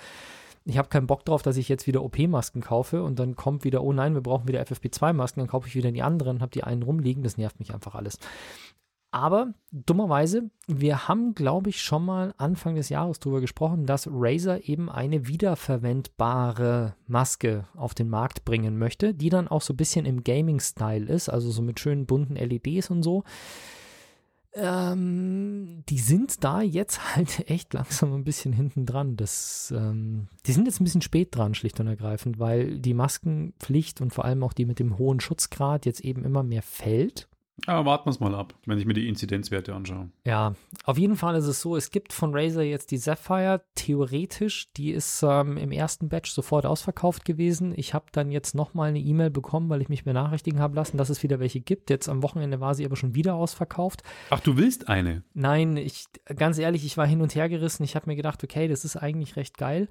ich 0.66 0.78
habe 0.78 0.90
keinen 0.90 1.08
Bock 1.08 1.26
drauf, 1.26 1.42
dass 1.42 1.58
ich 1.58 1.68
jetzt 1.68 1.88
wieder 1.88 2.04
OP-Masken 2.04 2.62
kaufe 2.62 3.02
und 3.02 3.18
dann 3.18 3.36
kommt 3.36 3.64
wieder, 3.64 3.82
oh 3.82 3.94
nein, 3.94 4.14
wir 4.14 4.22
brauchen 4.22 4.48
wieder 4.48 4.62
FFP2-Masken, 4.62 5.40
dann 5.40 5.50
kaufe 5.50 5.68
ich 5.68 5.76
wieder 5.76 5.92
die 5.92 6.04
anderen, 6.04 6.42
habe 6.42 6.52
die 6.52 6.64
einen 6.64 6.84
rumliegen, 6.84 7.24
das 7.24 7.40
nervt 7.40 7.58
mich 7.58 7.74
einfach 7.74 7.96
alles. 7.96 8.20
Aber 9.16 9.54
dummerweise, 9.72 10.50
wir 10.68 11.08
haben, 11.08 11.36
glaube 11.36 11.70
ich, 11.70 11.82
schon 11.82 12.04
mal 12.04 12.34
Anfang 12.36 12.76
des 12.76 12.90
Jahres 12.90 13.22
drüber 13.22 13.40
gesprochen, 13.40 13.86
dass 13.86 14.10
Razer 14.12 14.68
eben 14.68 14.90
eine 14.90 15.26
wiederverwendbare 15.26 16.98
Maske 17.08 17.66
auf 17.76 17.94
den 17.94 18.10
Markt 18.10 18.44
bringen 18.44 18.78
möchte, 18.78 19.14
die 19.14 19.30
dann 19.30 19.48
auch 19.48 19.62
so 19.62 19.72
ein 19.72 19.78
bisschen 19.78 20.06
im 20.06 20.26
Gaming-Style 20.26 21.06
ist, 21.06 21.30
also 21.30 21.50
so 21.50 21.62
mit 21.62 21.80
schönen 21.80 22.06
bunten 22.06 22.36
LEDs 22.36 22.90
und 22.90 23.04
so. 23.04 23.24
Ähm, 24.52 25.84
die 25.88 26.00
sind 26.00 26.44
da 26.44 26.62
jetzt 26.62 27.16
halt 27.16 27.50
echt 27.50 27.74
langsam 27.74 28.14
ein 28.14 28.26
bisschen 28.26 28.52
hinten 28.52 28.86
dran. 28.86 29.16
Ähm, 29.72 30.28
die 30.46 30.52
sind 30.52 30.66
jetzt 30.66 30.82
ein 30.82 30.84
bisschen 30.84 31.02
spät 31.02 31.34
dran, 31.34 31.54
schlicht 31.54 31.80
und 31.80 31.88
ergreifend, 31.88 32.38
weil 32.38 32.80
die 32.80 32.94
Maskenpflicht 32.94 34.02
und 34.02 34.14
vor 34.14 34.26
allem 34.26 34.44
auch 34.44 34.52
die 34.52 34.66
mit 34.66 34.80
dem 34.80 34.98
hohen 34.98 35.22
Schutzgrad 35.22 35.86
jetzt 35.86 36.02
eben 36.02 36.26
immer 36.26 36.44
mehr 36.44 36.64
fällt. 36.64 37.30
Aber 37.68 37.86
warten 37.86 38.06
wir 38.06 38.12
es 38.12 38.20
mal 38.20 38.36
ab, 38.36 38.54
wenn 38.66 38.78
ich 38.78 38.86
mir 38.86 38.94
die 38.94 39.08
Inzidenzwerte 39.08 39.74
anschaue. 39.74 40.10
Ja, 40.26 40.56
auf 40.84 40.98
jeden 40.98 41.16
Fall 41.16 41.36
ist 41.36 41.48
es 41.48 41.62
so, 41.62 41.76
es 41.76 41.90
gibt 41.90 42.12
von 42.12 42.36
Razer 42.36 42.64
jetzt 42.64 42.92
die 42.92 42.98
Sapphire, 42.98 43.62
theoretisch, 43.76 44.72
die 44.74 44.92
ist 44.92 45.24
ähm, 45.24 45.56
im 45.56 45.72
ersten 45.72 46.10
Batch 46.10 46.32
sofort 46.32 46.66
ausverkauft 46.66 47.24
gewesen. 47.24 47.74
Ich 47.76 47.94
habe 47.94 48.06
dann 48.12 48.30
jetzt 48.30 48.56
nochmal 48.56 48.90
eine 48.90 49.00
E-Mail 49.00 49.30
bekommen, 49.30 49.70
weil 49.70 49.82
ich 49.82 49.90
mich 49.90 50.04
benachrichtigen 50.04 50.60
habe 50.60 50.76
lassen, 50.76 50.98
dass 50.98 51.10
es 51.10 51.24
wieder 51.24 51.40
welche 51.40 51.62
gibt. 51.62 51.90
Jetzt 51.90 52.10
am 52.10 52.24
Wochenende 52.24 52.60
war 52.60 52.76
sie 52.76 52.86
aber 52.86 52.98
schon 52.98 53.16
wieder 53.16 53.36
ausverkauft. 53.36 54.04
Ach, 54.30 54.42
du 54.42 54.58
willst 54.58 54.90
eine? 54.90 55.24
Nein, 55.34 55.78
ich, 55.78 56.06
ganz 56.36 56.58
ehrlich, 56.58 56.86
ich 56.86 56.98
war 56.98 57.08
hin 57.08 57.22
und 57.22 57.36
her 57.36 57.48
gerissen. 57.48 57.84
Ich 57.84 57.96
habe 57.96 58.10
mir 58.10 58.18
gedacht, 58.18 58.44
okay, 58.44 58.68
das 58.68 58.84
ist 58.84 58.98
eigentlich 58.98 59.38
recht 59.38 59.58
geil. 59.58 59.88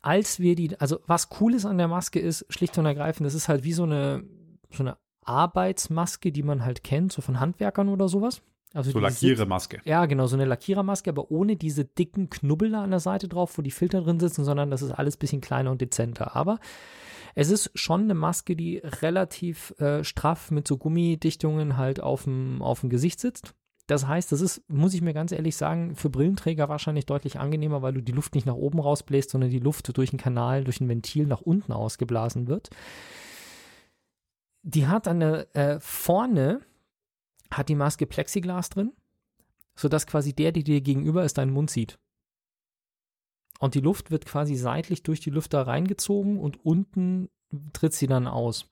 Als 0.00 0.38
wir 0.38 0.54
die, 0.54 0.78
also 0.80 1.00
was 1.06 1.28
cool 1.40 1.54
ist 1.54 1.64
an 1.64 1.78
der 1.78 1.88
Maske 1.88 2.20
ist, 2.20 2.46
schlicht 2.50 2.78
und 2.78 2.86
ergreifend, 2.86 3.26
das 3.26 3.34
ist 3.34 3.48
halt 3.48 3.64
wie 3.64 3.72
so 3.72 3.82
eine, 3.82 4.22
so 4.70 4.82
eine 4.82 4.96
Arbeitsmaske, 5.24 6.32
die 6.32 6.42
man 6.42 6.64
halt 6.64 6.84
kennt, 6.84 7.12
so 7.12 7.22
von 7.22 7.40
Handwerkern 7.40 7.88
oder 7.88 8.08
sowas. 8.08 8.42
Also 8.74 8.90
So 8.90 8.98
Lackierermaske. 8.98 9.80
Ja, 9.84 10.06
genau, 10.06 10.26
so 10.26 10.36
eine 10.36 10.46
Lackierermaske, 10.46 11.08
aber 11.10 11.30
ohne 11.30 11.56
diese 11.56 11.84
dicken 11.84 12.28
Knubbel 12.28 12.72
da 12.72 12.82
an 12.82 12.90
der 12.90 13.00
Seite 13.00 13.28
drauf, 13.28 13.56
wo 13.56 13.62
die 13.62 13.70
Filter 13.70 14.02
drin 14.02 14.18
sitzen, 14.18 14.44
sondern 14.44 14.70
das 14.70 14.82
ist 14.82 14.90
alles 14.90 15.16
ein 15.16 15.20
bisschen 15.20 15.40
kleiner 15.40 15.70
und 15.70 15.80
dezenter. 15.80 16.34
Aber 16.34 16.58
es 17.36 17.50
ist 17.50 17.70
schon 17.74 18.02
eine 18.02 18.14
Maske, 18.14 18.56
die 18.56 18.78
relativ 18.78 19.78
äh, 19.78 20.02
straff 20.02 20.50
mit 20.50 20.66
so 20.66 20.76
Gummidichtungen 20.76 21.76
halt 21.76 22.00
auf 22.00 22.24
dem, 22.24 22.62
auf 22.62 22.80
dem 22.80 22.90
Gesicht 22.90 23.20
sitzt. 23.20 23.54
Das 23.86 24.06
heißt, 24.06 24.32
das 24.32 24.40
ist, 24.40 24.62
muss 24.68 24.94
ich 24.94 25.02
mir 25.02 25.12
ganz 25.12 25.30
ehrlich 25.30 25.56
sagen, 25.56 25.94
für 25.94 26.08
Brillenträger 26.08 26.68
wahrscheinlich 26.68 27.06
deutlich 27.06 27.38
angenehmer, 27.38 27.82
weil 27.82 27.92
du 27.92 28.00
die 28.00 28.12
Luft 28.12 28.34
nicht 28.34 28.46
nach 28.46 28.54
oben 28.54 28.80
rausbläst, 28.80 29.30
sondern 29.30 29.50
die 29.50 29.58
Luft 29.58 29.96
durch 29.96 30.10
einen 30.10 30.20
Kanal, 30.20 30.64
durch 30.64 30.80
ein 30.80 30.88
Ventil 30.88 31.26
nach 31.26 31.42
unten 31.42 31.72
ausgeblasen 31.72 32.48
wird. 32.48 32.70
Die 34.66 34.86
hat 34.86 35.06
eine, 35.06 35.54
äh, 35.54 35.78
vorne 35.78 36.62
hat 37.50 37.68
die 37.68 37.74
Maske 37.74 38.06
Plexiglas 38.06 38.70
drin, 38.70 38.92
sodass 39.76 40.06
quasi 40.06 40.32
der, 40.32 40.52
der 40.52 40.62
dir 40.62 40.80
gegenüber 40.80 41.24
ist, 41.24 41.38
deinen 41.38 41.52
Mund 41.52 41.70
sieht. 41.70 41.98
Und 43.60 43.74
die 43.74 43.80
Luft 43.80 44.10
wird 44.10 44.24
quasi 44.24 44.56
seitlich 44.56 45.02
durch 45.02 45.20
die 45.20 45.30
Lüfter 45.30 45.66
reingezogen 45.66 46.38
und 46.38 46.64
unten 46.64 47.28
tritt 47.72 47.92
sie 47.92 48.06
dann 48.06 48.26
aus. 48.26 48.70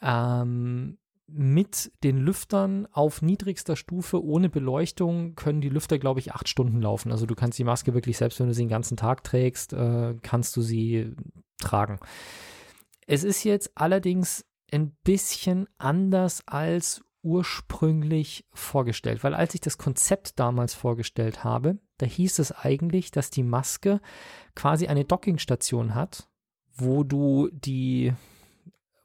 Ähm, 0.00 0.96
mit 1.26 1.90
den 2.04 2.18
Lüftern 2.18 2.86
auf 2.92 3.20
niedrigster 3.20 3.76
Stufe 3.76 4.22
ohne 4.22 4.48
Beleuchtung 4.48 5.34
können 5.34 5.60
die 5.60 5.70
Lüfter, 5.70 5.98
glaube 5.98 6.20
ich, 6.20 6.32
acht 6.32 6.48
Stunden 6.48 6.80
laufen. 6.80 7.10
Also 7.10 7.26
du 7.26 7.34
kannst 7.34 7.58
die 7.58 7.64
Maske 7.64 7.94
wirklich, 7.94 8.16
selbst 8.16 8.38
wenn 8.38 8.46
du 8.46 8.54
sie 8.54 8.62
den 8.62 8.68
ganzen 8.68 8.96
Tag 8.96 9.24
trägst, 9.24 9.72
äh, 9.72 10.14
kannst 10.22 10.56
du 10.56 10.62
sie 10.62 11.14
tragen. 11.58 11.98
Es 13.06 13.24
ist 13.24 13.42
jetzt 13.44 13.72
allerdings 13.74 14.46
ein 14.74 14.96
bisschen 15.04 15.68
anders 15.78 16.42
als 16.46 17.04
ursprünglich 17.22 18.46
vorgestellt, 18.52 19.24
weil 19.24 19.34
als 19.34 19.54
ich 19.54 19.60
das 19.60 19.78
Konzept 19.78 20.38
damals 20.38 20.74
vorgestellt 20.74 21.44
habe, 21.44 21.78
da 21.98 22.06
hieß 22.06 22.38
es 22.40 22.52
eigentlich, 22.52 23.10
dass 23.10 23.30
die 23.30 23.44
Maske 23.44 24.00
quasi 24.54 24.88
eine 24.88 25.04
Dockingstation 25.04 25.94
hat, 25.94 26.28
wo 26.74 27.04
du 27.04 27.48
die, 27.52 28.12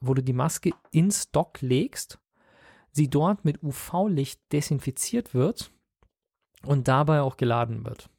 wo 0.00 0.12
du 0.12 0.22
die 0.22 0.32
Maske 0.34 0.72
ins 0.90 1.30
Dock 1.30 1.62
legst, 1.62 2.18
sie 2.90 3.08
dort 3.08 3.44
mit 3.44 3.62
UV-Licht 3.62 4.40
desinfiziert 4.52 5.32
wird 5.32 5.70
und 6.64 6.88
dabei 6.88 7.22
auch 7.22 7.36
geladen 7.36 7.84
wird. 7.84 8.10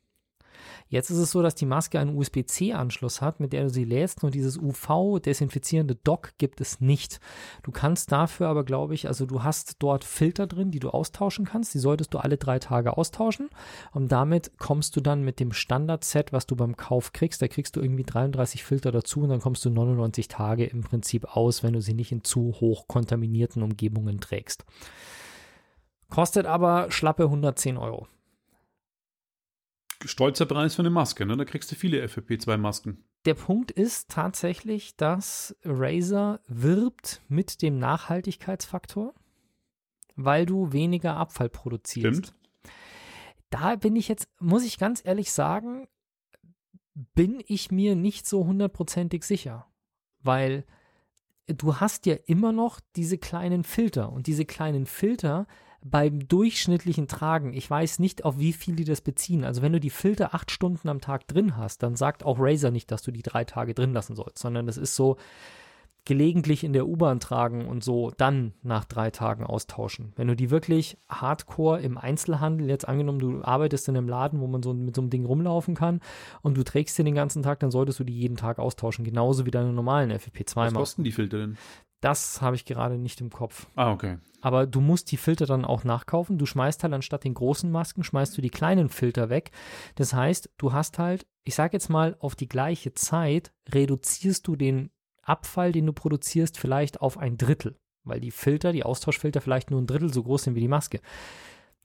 Jetzt 0.88 1.10
ist 1.10 1.18
es 1.18 1.32
so, 1.32 1.42
dass 1.42 1.56
die 1.56 1.66
Maske 1.66 2.00
einen 2.00 2.16
USB-C-Anschluss 2.16 3.22
hat, 3.22 3.40
mit 3.40 3.54
der 3.54 3.64
du 3.64 3.70
sie 3.70 3.86
lädst 3.86 4.24
und 4.24 4.34
dieses 4.34 4.58
UV-desinfizierende 4.58 5.96
Dock 5.96 6.34
gibt 6.38 6.62
es 6.62 6.82
nicht. 6.82 7.20
Du 7.64 7.72
kannst 7.72 8.12
dafür 8.12 8.48
aber, 8.48 8.64
glaube 8.64 8.94
ich, 8.94 9.08
also 9.08 9.26
du 9.26 9.44
hast 9.44 9.78
dort 9.80 10.04
Filter 10.04 10.48
drin, 10.48 10.72
die 10.72 10.80
du 10.80 10.90
austauschen 10.90 11.46
kannst. 11.46 11.74
Die 11.74 11.80
solltest 11.80 12.14
du 12.14 12.18
alle 12.18 12.38
drei 12.38 12.60
Tage 12.60 12.98
austauschen. 12.98 13.50
Und 13.92 14.12
damit 14.12 14.52
kommst 14.58 14.96
du 14.96 15.02
dann 15.02 15.24
mit 15.24 15.40
dem 15.40 15.52
Standard-Set, 15.52 16.34
was 16.34 16.46
du 16.46 16.56
beim 16.56 16.76
Kauf 16.76 17.14
kriegst, 17.14 17.42
da 17.42 17.48
kriegst 17.48 17.76
du 17.76 17.82
irgendwie 17.82 18.04
33 18.04 18.64
Filter 18.64 18.92
dazu 18.92 19.22
und 19.22 19.30
dann 19.30 19.42
kommst 19.42 19.64
du 19.66 19.70
99 19.70 20.28
Tage 20.28 20.66
im 20.66 20.82
Prinzip 20.82 21.36
aus, 21.36 21.64
wenn 21.64 21.74
du 21.74 21.82
sie 21.82 21.94
nicht 21.94 22.12
in 22.12 22.24
zu 22.24 22.54
hoch 22.60 22.88
kontaminierten 22.88 23.64
Umgebungen 23.64 24.20
trägst. 24.20 24.66
Kostet 26.10 26.46
aber 26.46 26.92
schlappe 26.92 27.24
110 27.24 27.78
Euro. 27.78 28.08
Stolzer 30.06 30.46
Preis 30.46 30.76
für 30.76 30.82
eine 30.82 30.90
Maske, 30.90 31.26
ne? 31.26 31.38
Da 31.38 31.46
kriegst 31.46 31.72
du 31.72 31.76
viele 31.76 32.04
FFP2-Masken. 32.06 33.04
Der 33.26 33.36
Punkt 33.36 33.72
ist 33.72 34.10
tatsächlich, 34.10 34.96
dass 34.96 35.56
Razer 35.64 36.40
wirbt 36.48 37.22
mit 37.28 37.62
dem 37.62 37.78
Nachhaltigkeitsfaktor, 37.78 39.14
weil 40.16 40.46
du 40.46 40.74
weniger 40.74 41.16
Abfall 41.18 41.50
produzierst. 41.50 42.28
Stimmt. 42.28 42.34
Da 43.50 43.76
bin 43.76 43.96
ich 43.96 44.08
jetzt, 44.08 44.30
muss 44.40 44.64
ich 44.64 44.80
ganz 44.80 45.02
ehrlich 45.06 45.32
sagen, 45.32 45.88
bin 46.94 47.44
ich 47.48 47.72
mir 47.72 47.96
nicht 47.96 48.28
so 48.28 48.46
hundertprozentig 48.46 49.24
sicher, 49.24 49.68
weil 50.22 50.66
du 51.48 51.80
hast 51.80 52.06
ja 52.06 52.16
immer 52.26 52.52
noch 52.52 52.80
diese 52.96 53.18
kleinen 53.18 53.64
Filter 53.64 54.12
und 54.12 54.28
diese 54.28 54.46
kleinen 54.46 54.86
Filter 54.86 55.48
beim 55.84 56.28
durchschnittlichen 56.28 57.08
Tragen, 57.08 57.54
ich 57.54 57.70
weiß 57.70 58.00
nicht, 58.00 58.24
auf 58.24 58.40
wie 58.40 58.54
viel 58.54 58.76
die 58.76 58.84
das 58.84 59.02
beziehen. 59.02 59.44
Also 59.44 59.62
wenn 59.62 59.74
du 59.74 59.80
die 59.80 59.90
Filter 59.90 60.36
acht 60.36 60.52
Stunden 60.52 60.90
am 60.90 61.02
Tag 61.02 61.28
drin 61.28 61.58
hast, 61.58 61.84
dann 61.84 61.96
sagt 61.96 62.24
auch 62.24 62.38
Razer 62.40 62.72
nicht, 62.72 62.92
dass 62.92 63.02
du 63.02 63.12
die 63.12 63.24
drei 63.24 63.46
Tage 63.46 63.74
drin 63.74 63.94
lassen 63.94 64.16
sollst, 64.16 64.40
sondern 64.40 64.68
das 64.68 64.78
ist 64.78 64.96
so 64.96 65.18
gelegentlich 66.06 66.64
in 66.64 66.74
der 66.74 66.88
U-Bahn 66.88 67.20
tragen 67.20 67.68
und 67.68 67.84
so 67.84 68.12
dann 68.18 68.54
nach 68.64 68.86
drei 68.86 69.12
Tagen 69.12 69.44
austauschen. 69.44 70.14
Wenn 70.16 70.28
du 70.28 70.36
die 70.36 70.50
wirklich 70.50 70.98
hardcore 71.08 71.82
im 71.82 71.98
Einzelhandel, 71.98 72.70
jetzt 72.70 72.88
angenommen, 72.88 73.20
du 73.20 73.44
arbeitest 73.44 73.88
in 73.88 73.98
einem 73.98 74.10
Laden, 74.10 74.40
wo 74.40 74.48
man 74.48 74.64
so 74.64 74.74
mit 74.74 74.96
so 74.96 75.02
einem 75.02 75.12
Ding 75.12 75.26
rumlaufen 75.26 75.76
kann 75.76 76.00
und 76.42 76.58
du 76.58 76.64
trägst 76.64 76.96
sie 76.96 77.04
den 77.04 77.14
ganzen 77.14 77.44
Tag, 77.44 77.60
dann 77.60 77.70
solltest 77.70 78.00
du 78.00 78.04
die 78.04 78.18
jeden 78.18 78.36
Tag 78.36 78.58
austauschen, 78.58 79.06
genauso 79.06 79.46
wie 79.46 79.52
deine 79.52 79.74
normalen 79.74 80.10
Was 80.10 80.24
FFP2-Masken. 80.24 80.76
kosten 80.76 81.04
die 81.04 81.12
Filter 81.12 81.38
denn? 81.38 81.58
Das 82.02 82.42
habe 82.42 82.56
ich 82.56 82.66
gerade 82.66 82.98
nicht 82.98 83.22
im 83.22 83.30
Kopf. 83.30 83.68
Ah, 83.76 83.92
okay. 83.92 84.18
Aber 84.42 84.66
du 84.66 84.82
musst 84.82 85.12
die 85.12 85.18
Filter 85.18 85.46
dann 85.46 85.66
auch 85.66 85.84
nachkaufen. 85.84 86.40
Du 86.40 86.48
schmeißt 86.48 86.84
halt 86.84 86.94
anstatt 86.94 87.24
den 87.24 87.36
großen 87.36 87.72
Masken, 87.72 88.04
schmeißt 88.04 88.36
du 88.36 88.42
die 88.42 88.50
kleinen 88.50 88.90
Filter 88.90 89.30
weg. 89.30 89.52
Das 89.96 90.14
heißt, 90.14 90.50
du 90.58 90.74
hast 90.74 90.98
halt, 90.98 91.28
ich 91.44 91.54
sage 91.54 91.74
jetzt 91.74 91.90
mal, 91.90 92.16
auf 92.20 92.36
die 92.36 92.48
gleiche 92.48 92.94
Zeit 92.96 93.54
reduzierst 93.72 94.48
du 94.48 94.56
den 94.56 94.90
Abfall, 95.22 95.72
den 95.72 95.86
du 95.86 95.94
produzierst, 95.94 96.58
vielleicht 96.58 97.02
auf 97.02 97.20
ein 97.20 97.38
Drittel, 97.38 97.78
weil 98.04 98.20
die 98.20 98.32
Filter, 98.32 98.72
die 98.72 98.84
Austauschfilter 98.84 99.40
vielleicht 99.40 99.70
nur 99.70 99.80
ein 99.80 99.88
Drittel 99.88 100.12
so 100.12 100.24
groß 100.24 100.44
sind 100.44 100.56
wie 100.56 100.62
die 100.62 100.68
Maske. 100.68 101.02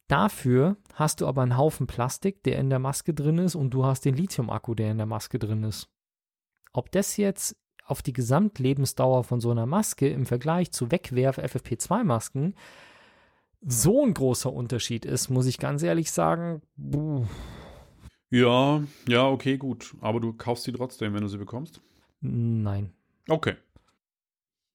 Dafür 0.08 0.76
hast 0.94 1.20
du 1.20 1.26
aber 1.26 1.42
einen 1.42 1.58
Haufen 1.58 1.87
Plastik, 1.87 2.42
der 2.44 2.58
in 2.58 2.70
der 2.70 2.78
Maske 2.78 3.12
drin 3.12 3.38
ist 3.38 3.54
und 3.54 3.70
du 3.70 3.85
hast 3.85 4.06
den 4.06 4.14
Lithium-Akku, 4.14 4.75
der 4.75 4.92
in 4.92 4.99
der 4.99 5.06
Maske 5.06 5.38
drin 5.38 5.64
ist. 5.64 5.90
Ob 6.73 6.90
das 6.92 7.16
jetzt 7.18 7.56
auf 7.87 8.02
die 8.02 8.12
Gesamtlebensdauer 8.12 9.25
von 9.25 9.40
so 9.40 9.50
einer 9.50 9.66
Maske 9.66 10.09
im 10.09 10.26
Vergleich 10.26 10.73
zu 10.73 10.90
Wegwerf-FFP2-Masken 10.90 12.55
so 13.62 14.05
ein 14.05 14.14
großer 14.14 14.52
Unterschied 14.52 15.05
ist, 15.05 15.28
muss 15.31 15.47
ich 15.47 15.59
ganz 15.59 15.83
ehrlich 15.83 16.11
sagen, 16.11 16.62
buh, 16.76 17.25
Ja, 18.31 18.83
ja, 19.09 19.26
okay, 19.28 19.57
gut. 19.57 19.95
Aber 20.00 20.21
du 20.21 20.33
kaufst 20.33 20.64
sie 20.64 20.73
trotzdem, 20.73 21.14
wenn 21.14 21.23
du 21.23 21.28
sie 21.28 21.38
bekommst. 21.38 21.81
nein. 22.21 22.93
Okay. 23.28 23.55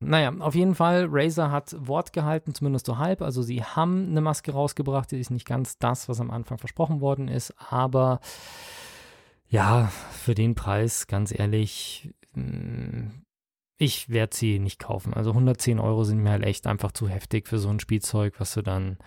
Naja, 0.03 0.33
auf 0.39 0.55
jeden 0.55 0.73
Fall, 0.73 1.07
Razer 1.09 1.51
hat 1.51 1.75
Wort 1.87 2.11
gehalten, 2.11 2.55
zumindest 2.55 2.87
so 2.87 2.97
halb. 2.97 3.21
Also 3.21 3.43
sie 3.43 3.63
haben 3.63 4.09
eine 4.09 4.19
Maske 4.19 4.51
rausgebracht, 4.51 5.11
die 5.11 5.19
ist 5.19 5.29
nicht 5.29 5.45
ganz 5.47 5.77
das, 5.77 6.09
was 6.09 6.19
am 6.19 6.31
Anfang 6.31 6.57
versprochen 6.57 7.01
worden 7.01 7.27
ist, 7.27 7.53
aber 7.71 8.19
ja, 9.47 9.91
für 10.11 10.33
den 10.33 10.55
Preis, 10.55 11.07
ganz 11.07 11.37
ehrlich, 11.37 12.09
ich 13.77 14.09
werde 14.09 14.35
sie 14.35 14.59
nicht 14.59 14.79
kaufen. 14.79 15.13
Also 15.13 15.31
110 15.31 15.79
Euro 15.79 16.03
sind 16.03 16.19
mir 16.19 16.31
halt 16.31 16.43
echt 16.43 16.67
einfach 16.67 16.91
zu 16.91 17.09
heftig 17.09 17.47
für 17.47 17.57
so 17.57 17.69
ein 17.69 17.79
Spielzeug, 17.79 18.35
was 18.39 18.53
du 18.53 18.61
dann, 18.61 18.97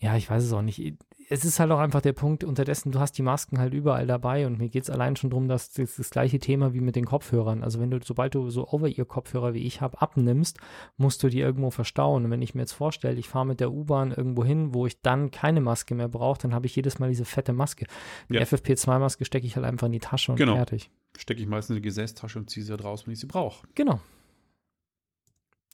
ja, 0.00 0.16
ich 0.16 0.28
weiß 0.28 0.44
es 0.44 0.52
auch 0.52 0.62
nicht. 0.62 0.94
Es 1.28 1.44
ist 1.44 1.58
halt 1.58 1.72
auch 1.72 1.80
einfach 1.80 2.02
der 2.02 2.12
Punkt, 2.12 2.44
unterdessen, 2.44 2.92
du 2.92 3.00
hast 3.00 3.18
die 3.18 3.22
Masken 3.22 3.58
halt 3.58 3.74
überall 3.74 4.06
dabei 4.06 4.46
und 4.46 4.58
mir 4.58 4.68
geht 4.68 4.84
es 4.84 4.90
allein 4.90 5.16
schon 5.16 5.30
darum, 5.30 5.48
dass 5.48 5.72
das, 5.72 5.96
das 5.96 6.10
gleiche 6.10 6.38
Thema 6.38 6.72
wie 6.72 6.80
mit 6.80 6.94
den 6.94 7.04
Kopfhörern. 7.04 7.64
Also 7.64 7.80
wenn 7.80 7.90
du, 7.90 7.98
sobald 8.02 8.36
du 8.36 8.48
so 8.50 8.68
Over-Ear-Kopfhörer 8.68 9.52
wie 9.52 9.66
ich 9.66 9.80
habe, 9.80 10.00
abnimmst, 10.00 10.58
musst 10.96 11.22
du 11.24 11.28
die 11.28 11.40
irgendwo 11.40 11.70
verstauen. 11.70 12.24
Und 12.24 12.30
wenn 12.30 12.42
ich 12.42 12.54
mir 12.54 12.60
jetzt 12.60 12.72
vorstelle, 12.74 13.18
ich 13.18 13.28
fahre 13.28 13.44
mit 13.46 13.58
der 13.58 13.72
U-Bahn 13.72 14.12
irgendwo 14.12 14.44
hin, 14.44 14.72
wo 14.72 14.86
ich 14.86 15.00
dann 15.02 15.32
keine 15.32 15.60
Maske 15.60 15.96
mehr 15.96 16.08
brauche, 16.08 16.40
dann 16.42 16.54
habe 16.54 16.66
ich 16.66 16.76
jedes 16.76 17.00
Mal 17.00 17.08
diese 17.08 17.24
fette 17.24 17.52
Maske. 17.52 17.86
Die 18.28 18.34
Ja. 18.34 18.42
FFP2-Maske 18.42 19.24
stecke 19.24 19.46
ich 19.46 19.56
halt 19.56 19.66
einfach 19.66 19.86
in 19.86 19.92
die 19.92 19.98
Tasche 19.98 20.30
und 20.30 20.38
Genau. 20.38 20.54
fertig. 20.54 20.90
Stecke 21.18 21.40
ich 21.40 21.48
meistens 21.48 21.76
in 21.76 21.82
die 21.82 21.88
Gesäßtasche 21.88 22.38
und 22.38 22.50
ziehe 22.50 22.64
sie 22.64 22.70
halt 22.70 22.84
raus, 22.84 23.04
wenn 23.06 23.14
ich 23.14 23.20
sie 23.20 23.26
brauche. 23.26 23.66
Genau. 23.74 23.98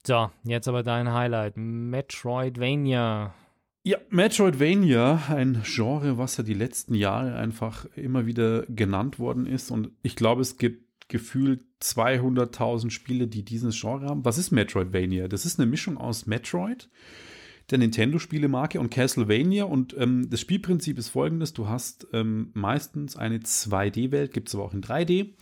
So, 0.06 0.30
jetzt 0.44 0.66
aber 0.66 0.82
dein 0.82 1.12
Highlight. 1.12 1.56
Metroidvania. 1.56 3.35
Ja, 3.85 3.99
Metroidvania, 4.11 5.25
ein 5.29 5.61
Genre, 5.65 6.17
was 6.17 6.37
ja 6.37 6.45
die 6.45 6.55
letzten 6.55 6.95
Jahre 6.95 7.35
einfach 7.35 7.85
immer 7.97 8.27
wieder 8.27 8.65
genannt 8.67 9.19
worden 9.19 9.45
ist. 9.45 9.73
Und 9.73 9.91
ich 10.03 10.15
glaube, 10.15 10.41
es 10.41 10.57
gibt 10.57 11.09
gefühlt 11.09 11.65
200.000 11.83 12.91
Spiele, 12.91 13.27
die 13.27 13.45
dieses 13.45 13.81
Genre 13.81 14.07
haben. 14.07 14.25
Was 14.25 14.39
ist 14.39 14.53
Metroidvania? 14.53 15.27
Das 15.27 15.45
ist 15.45 15.59
eine 15.59 15.69
Mischung 15.69 15.99
aus 15.99 16.27
Metroid, 16.27 16.91
der 17.71 17.79
Nintendo-Spielemarke, 17.79 18.79
und 18.79 18.91
Castlevania. 18.91 19.65
Und 19.65 19.97
ähm, 19.99 20.31
das 20.31 20.41
Spielprinzip 20.41 20.97
ist 20.97 21.09
folgendes: 21.09 21.53
Du 21.53 21.67
hast 21.67 22.07
ähm, 22.12 22.53
meistens 22.55 23.17
eine 23.17 23.39
2D-Welt, 23.39 24.33
gibt 24.33 24.47
es 24.47 24.55
aber 24.55 24.62
auch 24.62 24.75
in 24.75 24.83
3D, 24.83 25.33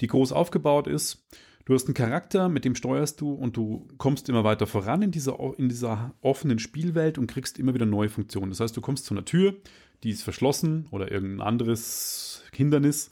die 0.00 0.06
groß 0.08 0.32
aufgebaut 0.32 0.88
ist. 0.88 1.24
Du 1.64 1.72
hast 1.72 1.86
einen 1.86 1.94
Charakter, 1.94 2.50
mit 2.50 2.66
dem 2.66 2.74
steuerst 2.74 3.20
du 3.22 3.32
und 3.32 3.56
du 3.56 3.88
kommst 3.96 4.28
immer 4.28 4.44
weiter 4.44 4.66
voran 4.66 5.00
in 5.00 5.10
dieser, 5.10 5.38
in 5.56 5.70
dieser 5.70 6.14
offenen 6.20 6.58
Spielwelt 6.58 7.16
und 7.16 7.26
kriegst 7.26 7.58
immer 7.58 7.72
wieder 7.72 7.86
neue 7.86 8.10
Funktionen. 8.10 8.50
Das 8.50 8.60
heißt, 8.60 8.76
du 8.76 8.82
kommst 8.82 9.06
zu 9.06 9.14
einer 9.14 9.24
Tür, 9.24 9.54
die 10.02 10.10
ist 10.10 10.22
verschlossen 10.22 10.86
oder 10.90 11.10
irgendein 11.10 11.46
anderes 11.46 12.42
Hindernis 12.52 13.10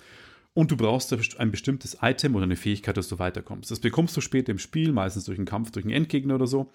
und 0.53 0.71
du 0.71 0.77
brauchst 0.77 1.15
ein 1.39 1.51
bestimmtes 1.51 1.97
Item 2.03 2.35
oder 2.35 2.45
eine 2.45 2.57
Fähigkeit, 2.57 2.99
dass 2.99 3.09
du 3.09 3.19
weiterkommst. 3.19 3.71
Das 3.71 3.81
bekommst 3.81 4.15
du 4.19 4.21
später 4.21 4.53
im 4.53 4.59
Spiel, 4.59 4.93
meistens 4.93 5.25
durch 5.25 5.39
einen 5.39 5.47
Kampf, 5.47 5.71
durch 5.71 5.87
einen 5.87 5.95
Endgegner 5.95 6.35
oder 6.35 6.47
so. 6.47 6.71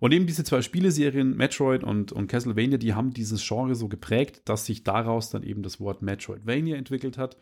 Und 0.00 0.12
eben 0.12 0.26
diese 0.26 0.44
zwei 0.44 0.60
Spieleserien, 0.60 1.34
Metroid 1.34 1.82
und, 1.82 2.12
und 2.12 2.26
Castlevania, 2.26 2.76
die 2.76 2.92
haben 2.92 3.14
dieses 3.14 3.46
Genre 3.46 3.74
so 3.74 3.88
geprägt, 3.88 4.42
dass 4.44 4.66
sich 4.66 4.84
daraus 4.84 5.30
dann 5.30 5.44
eben 5.44 5.62
das 5.62 5.80
Wort 5.80 6.02
Metroidvania 6.02 6.76
entwickelt 6.76 7.16
hat. 7.16 7.38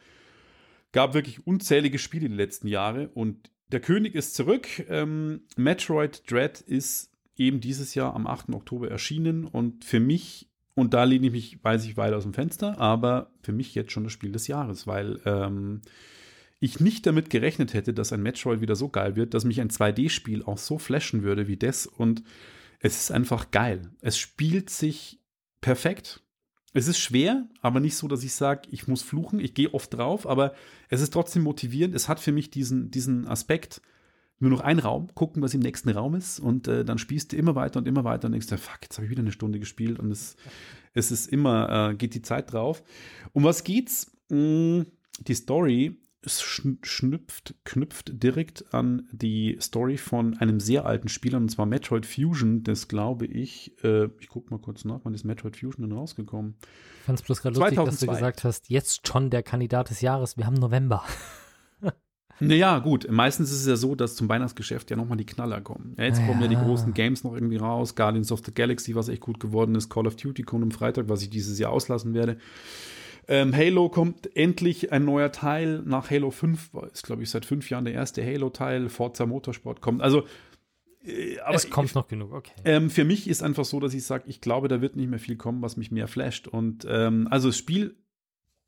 Gab 0.93 1.15
wirklich 1.15 1.45
unzählige 1.45 1.99
Spiele 1.99 2.29
die 2.29 2.37
letzten 2.37 2.69
Jahre 2.69 3.09
und 3.15 3.51
der 3.73 3.81
König 3.81 4.15
ist 4.15 4.35
zurück. 4.35 4.67
Ähm, 4.89 5.43
Metroid 5.57 6.31
Dread 6.31 6.61
ist 6.61 7.11
eben 7.37 7.61
dieses 7.61 7.95
Jahr 7.95 8.15
am 8.15 8.27
8. 8.27 8.51
Oktober 8.51 8.91
erschienen 8.91 9.45
und 9.45 9.85
für 9.85 10.01
mich 10.01 10.51
und 10.75 10.95
da 10.95 11.05
lehne 11.05 11.27
ich 11.27 11.33
mich, 11.33 11.65
weiß 11.65 11.85
ich, 11.85 11.97
weit 11.97 12.15
aus 12.15 12.23
dem 12.23 12.33
Fenster, 12.33 12.79
aber 12.81 13.33
für 13.43 13.53
mich 13.53 13.75
jetzt 13.75 13.93
schon 13.93 14.05
das 14.05 14.13
Spiel 14.13 14.33
des 14.33 14.47
Jahres, 14.47 14.87
weil 14.87 15.21
ähm, 15.27 15.83
ich 16.61 16.81
nicht 16.81 17.07
damit 17.07 17.31
gerechnet 17.31 17.75
hätte, 17.75 17.93
dass 17.93 18.13
ein 18.13 18.23
Metroid 18.23 18.61
wieder 18.61 18.77
so 18.77 18.89
geil 18.89 19.17
wird, 19.17 19.35
dass 19.35 19.45
mich 19.45 19.61
ein 19.61 19.71
2D-Spiel 19.71 20.43
auch 20.43 20.59
so 20.59 20.79
flashen 20.79 21.23
würde 21.23 21.49
wie 21.49 21.57
das. 21.57 21.87
Und 21.87 22.23
es 22.79 22.99
ist 22.99 23.11
einfach 23.11 23.51
geil. 23.51 23.91
Es 24.01 24.19
spielt 24.19 24.71
sich 24.71 25.21
perfekt. 25.61 26.23
Es 26.73 26.87
ist 26.87 26.99
schwer, 26.99 27.49
aber 27.63 27.81
nicht 27.81 27.97
so, 27.97 28.07
dass 28.07 28.23
ich 28.23 28.33
sage, 28.33 28.69
ich 28.71 28.87
muss 28.87 29.03
fluchen. 29.03 29.41
Ich 29.41 29.55
gehe 29.55 29.75
oft 29.75 29.93
drauf, 29.93 30.27
aber 30.27 30.55
es 30.89 31.01
ist 31.01 31.13
trotzdem 31.13 31.43
motivierend. 31.43 31.95
Es 31.95 32.09
hat 32.09 32.21
für 32.21 32.33
mich 32.33 32.51
diesen, 32.51 32.91
diesen 32.91 33.27
Aspekt, 33.27 33.83
nur 34.39 34.51
noch 34.51 34.61
ein 34.61 34.79
Raum, 34.79 35.09
gucken, 35.15 35.43
was 35.43 35.53
im 35.53 35.61
nächsten 35.61 35.91
Raum 35.91 36.15
ist 36.15 36.41
und 36.41 36.67
äh, 36.67 36.83
dann 36.85 36.97
spielst 36.97 37.33
du 37.33 37.37
immer 37.37 37.55
weiter 37.55 37.79
und 37.79 37.87
immer 37.87 38.05
weiter 38.05 38.27
und 38.27 38.33
denkst 38.33 38.47
dir, 38.47 38.57
fuck, 38.57 38.79
jetzt 38.83 38.97
habe 38.97 39.05
ich 39.05 39.11
wieder 39.11 39.21
eine 39.21 39.33
Stunde 39.33 39.59
gespielt 39.59 39.99
und 39.99 40.11
es, 40.11 40.35
es 40.95 41.11
ist 41.11 41.27
immer, 41.31 41.91
äh, 41.91 41.95
geht 41.95 42.15
die 42.15 42.23
Zeit 42.23 42.53
drauf. 42.53 42.83
Um 43.33 43.45
was 43.45 43.65
geht's? 43.65 44.11
Hm, 44.31 44.87
die 45.27 45.35
Story 45.35 45.99
schnüpft, 46.27 47.55
knüpft 47.65 48.23
direkt 48.23 48.75
an 48.75 49.09
die 49.11 49.57
Story 49.61 49.97
von 49.97 50.37
einem 50.37 50.61
sehr 50.61 50.85
alten 50.85 51.09
Spieler, 51.09 51.39
und 51.39 51.51
zwar 51.51 51.67
Metroid 51.67 52.05
Fusion. 52.05 52.63
Das 52.63 52.89
glaube 52.89 53.27
ich, 53.27 53.73
äh, 53.83 54.09
ich 54.21 54.29
gucke 54.29 54.51
mal 54.51 54.61
kurz 54.61 54.85
nach, 54.85 55.01
wann 55.05 55.15
ist 55.15 55.25
Metroid 55.25 55.57
Fusion 55.57 55.89
denn 55.89 55.97
rausgekommen? 55.97 56.57
Ich 57.01 57.07
fand 57.07 57.19
es 57.19 57.25
bloß 57.25 57.43
gerade 57.43 57.59
lustig, 57.59 57.77
dass 57.77 58.01
du 58.01 58.07
gesagt 58.07 58.45
hast, 58.45 58.69
jetzt 58.69 59.09
schon 59.09 59.31
der 59.31 59.43
Kandidat 59.43 59.91
des 59.91 60.01
Jahres, 60.03 60.37
wir 60.37 60.47
haben 60.47 60.55
November. 60.55 61.05
Naja, 62.41 62.79
gut. 62.79 63.07
Meistens 63.11 63.53
ist 63.53 63.61
es 63.61 63.67
ja 63.67 63.77
so, 63.77 63.95
dass 63.95 64.17
zum 64.17 64.29
Weihnachtsgeschäft 64.29 64.91
ja 64.91 64.97
nochmal 64.97 65.19
die 65.19 65.27
Knaller 65.27 65.61
kommen. 65.61 65.95
Ja, 65.99 66.05
jetzt 66.05 66.21
ja. 66.21 66.27
kommen 66.27 66.41
ja 66.41 66.49
die 66.49 66.57
großen 66.57 66.95
Games 66.95 67.23
noch 67.23 67.35
irgendwie 67.35 67.59
raus. 67.59 67.95
Guardians 67.95 68.33
of 68.33 68.41
the 68.45 68.53
Galaxy, 68.53 68.95
was 68.95 69.09
echt 69.09 69.21
gut 69.21 69.41
geworden 69.41 69.75
ist. 69.75 69.91
Call 69.91 70.07
of 70.07 70.17
Duty 70.17 70.43
kommt 70.43 70.63
am 70.63 70.71
Freitag, 70.71 71.09
was 71.09 71.23
ich 71.23 71.29
dieses 71.29 71.59
Jahr 71.59 71.71
auslassen 71.71 72.15
werde. 72.15 72.39
Ähm, 73.29 73.55
Halo 73.55 73.89
kommt 73.89 74.35
endlich 74.37 74.93
ein 74.93 75.05
neuer 75.05 75.33
Teil 75.33 75.83
nach 75.85 76.11
Halo 76.11 76.31
5. 76.31 76.71
Ist, 76.93 77.05
glaube 77.05 77.23
ich, 77.23 77.31
seit 77.31 77.45
fünf 77.45 77.71
Jahren 77.71 77.85
der 77.85 77.95
erste 77.95 78.25
Halo-Teil. 78.25 78.89
Forza 78.89 79.27
Motorsport 79.27 79.81
kommt. 79.81 80.03
Also, 80.03 80.25
äh, 81.05 81.39
aber 81.41 81.55
es 81.55 81.71
kommt 81.71 81.91
ich, 81.91 81.95
noch 81.95 82.09
genug, 82.09 82.33
okay. 82.33 82.53
Ähm, 82.65 82.91
für 82.91 83.05
mich 83.05 83.29
ist 83.29 83.43
einfach 83.43 83.65
so, 83.65 83.81
dass 83.81 83.95
ich 83.95 84.05
sage, 84.05 84.25
ich 84.27 84.41
glaube, 84.41 84.69
da 84.69 84.81
wird 84.81 84.97
nicht 84.97 85.09
mehr 85.09 85.19
viel 85.19 85.37
kommen, 85.37 85.63
was 85.63 85.77
mich 85.77 85.91
mehr 85.91 86.09
flasht. 86.09 86.49
Und 86.49 86.87
ähm, 86.89 87.29
also 87.31 87.49
das 87.49 87.59
Spiel 87.59 87.97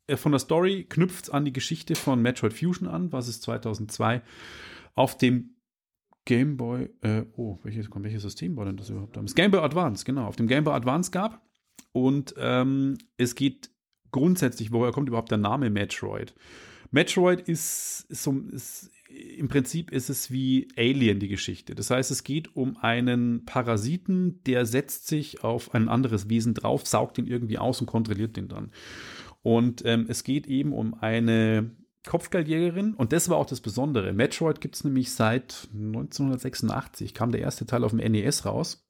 äh, 0.07 0.17
von 0.17 0.31
der 0.31 0.39
Story 0.39 0.85
knüpft 0.87 1.33
an 1.33 1.45
die 1.45 1.53
Geschichte 1.53 1.95
von 1.95 2.21
Metroid 2.21 2.53
Fusion 2.53 2.87
an, 2.87 3.11
was 3.11 3.27
es 3.27 3.41
2002 3.41 4.21
auf 4.95 5.17
dem 5.17 5.55
Game 6.25 6.57
Boy, 6.57 6.89
äh, 7.01 7.23
oh, 7.35 7.59
welches, 7.63 7.89
welches 7.93 8.21
System 8.21 8.55
war 8.55 8.65
denn 8.65 8.77
das 8.77 8.89
überhaupt 8.89 9.15
damals? 9.15 9.35
Game 9.35 9.51
Boy 9.51 9.59
Advance, 9.59 10.05
genau, 10.05 10.25
auf 10.25 10.35
dem 10.35 10.47
Game 10.47 10.63
Boy 10.63 10.73
Advance 10.73 11.11
gab. 11.11 11.41
Und 11.91 12.33
ähm, 12.37 12.97
es 13.17 13.35
geht 13.35 13.69
grundsätzlich, 14.13 14.71
woher 14.71 14.93
kommt 14.93 15.09
überhaupt 15.09 15.31
der 15.31 15.37
Name 15.37 15.69
Metroid? 15.69 16.33
Metroid 16.91 17.41
ist, 17.41 18.05
ist, 18.07 18.23
so, 18.23 18.39
ist 18.51 18.91
im 19.09 19.47
Prinzip 19.47 19.91
ist 19.91 20.09
es 20.09 20.31
wie 20.31 20.67
Alien 20.77 21.19
die 21.19 21.27
Geschichte. 21.27 21.75
Das 21.75 21.89
heißt, 21.89 22.11
es 22.11 22.23
geht 22.23 22.55
um 22.55 22.77
einen 22.77 23.45
Parasiten, 23.45 24.41
der 24.45 24.65
setzt 24.65 25.07
sich 25.07 25.43
auf 25.43 25.73
ein 25.73 25.89
anderes 25.89 26.29
Wesen 26.29 26.53
drauf, 26.53 26.87
saugt 26.87 27.17
ihn 27.17 27.27
irgendwie 27.27 27.57
aus 27.57 27.81
und 27.81 27.87
kontrolliert 27.87 28.37
den 28.37 28.47
dann. 28.47 28.71
Und 29.41 29.83
ähm, 29.85 30.05
es 30.07 30.23
geht 30.23 30.47
eben 30.47 30.71
um 30.71 30.93
eine 30.93 31.71
Kopfgeldjägerin 32.05 32.93
und 32.95 33.13
das 33.13 33.29
war 33.29 33.37
auch 33.37 33.45
das 33.45 33.61
Besondere. 33.61 34.13
Metroid 34.13 34.61
gibt 34.61 34.75
es 34.75 34.83
nämlich 34.83 35.11
seit 35.11 35.69
1986, 35.73 37.13
kam 37.13 37.31
der 37.31 37.41
erste 37.41 37.65
Teil 37.65 37.83
auf 37.83 37.91
dem 37.91 37.99
NES 37.99 38.45
raus. 38.45 38.82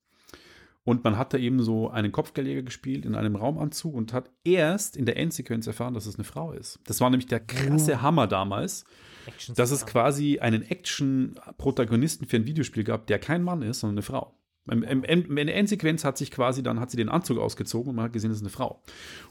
Und 0.86 1.04
man 1.04 1.18
hat 1.18 1.34
da 1.34 1.38
eben 1.38 1.64
so 1.64 1.90
einen 1.90 2.12
Kopfgeldjäger 2.12 2.62
gespielt 2.62 3.06
in 3.06 3.16
einem 3.16 3.38
Raumanzug 3.38 3.94
und 3.94 4.12
hat 4.12 4.30
erst 4.44 4.98
in 4.98 5.06
der 5.06 5.18
Endsequenz 5.18 5.66
erfahren, 5.66 5.94
dass 5.94 6.06
es 6.06 6.16
eine 6.16 6.26
Frau 6.26 6.52
ist. 6.52 6.80
Das 6.86 7.00
war 7.00 7.10
nämlich 7.10 7.28
der 7.28 7.40
krasse 7.40 8.02
Hammer 8.02 8.28
damals, 8.28 8.84
dass 9.56 9.72
es 9.72 9.86
quasi 9.86 10.40
einen 10.40 10.62
Action-Protagonisten 10.62 12.28
für 12.28 12.36
ein 12.36 12.46
Videospiel 12.46 12.84
gab, 12.84 13.08
der 13.08 13.20
kein 13.20 13.44
Mann 13.44 13.62
ist, 13.62 13.80
sondern 13.80 13.96
eine 13.96 14.02
Frau. 14.04 14.38
In 14.66 15.02
der 15.36 15.56
Endsequenz 15.56 16.06
hat 16.06 16.18
sich 16.18 16.32
quasi, 16.32 16.64
dann 16.64 16.80
hat 16.80 16.90
sie 16.90 16.98
den 16.98 17.10
Anzug 17.10 17.38
ausgezogen 17.38 17.90
und 17.90 17.96
man 17.98 18.06
hat 18.06 18.14
gesehen, 18.14 18.30
das 18.30 18.38
ist 18.38 18.44
eine 18.44 18.50
Frau. 18.50 18.82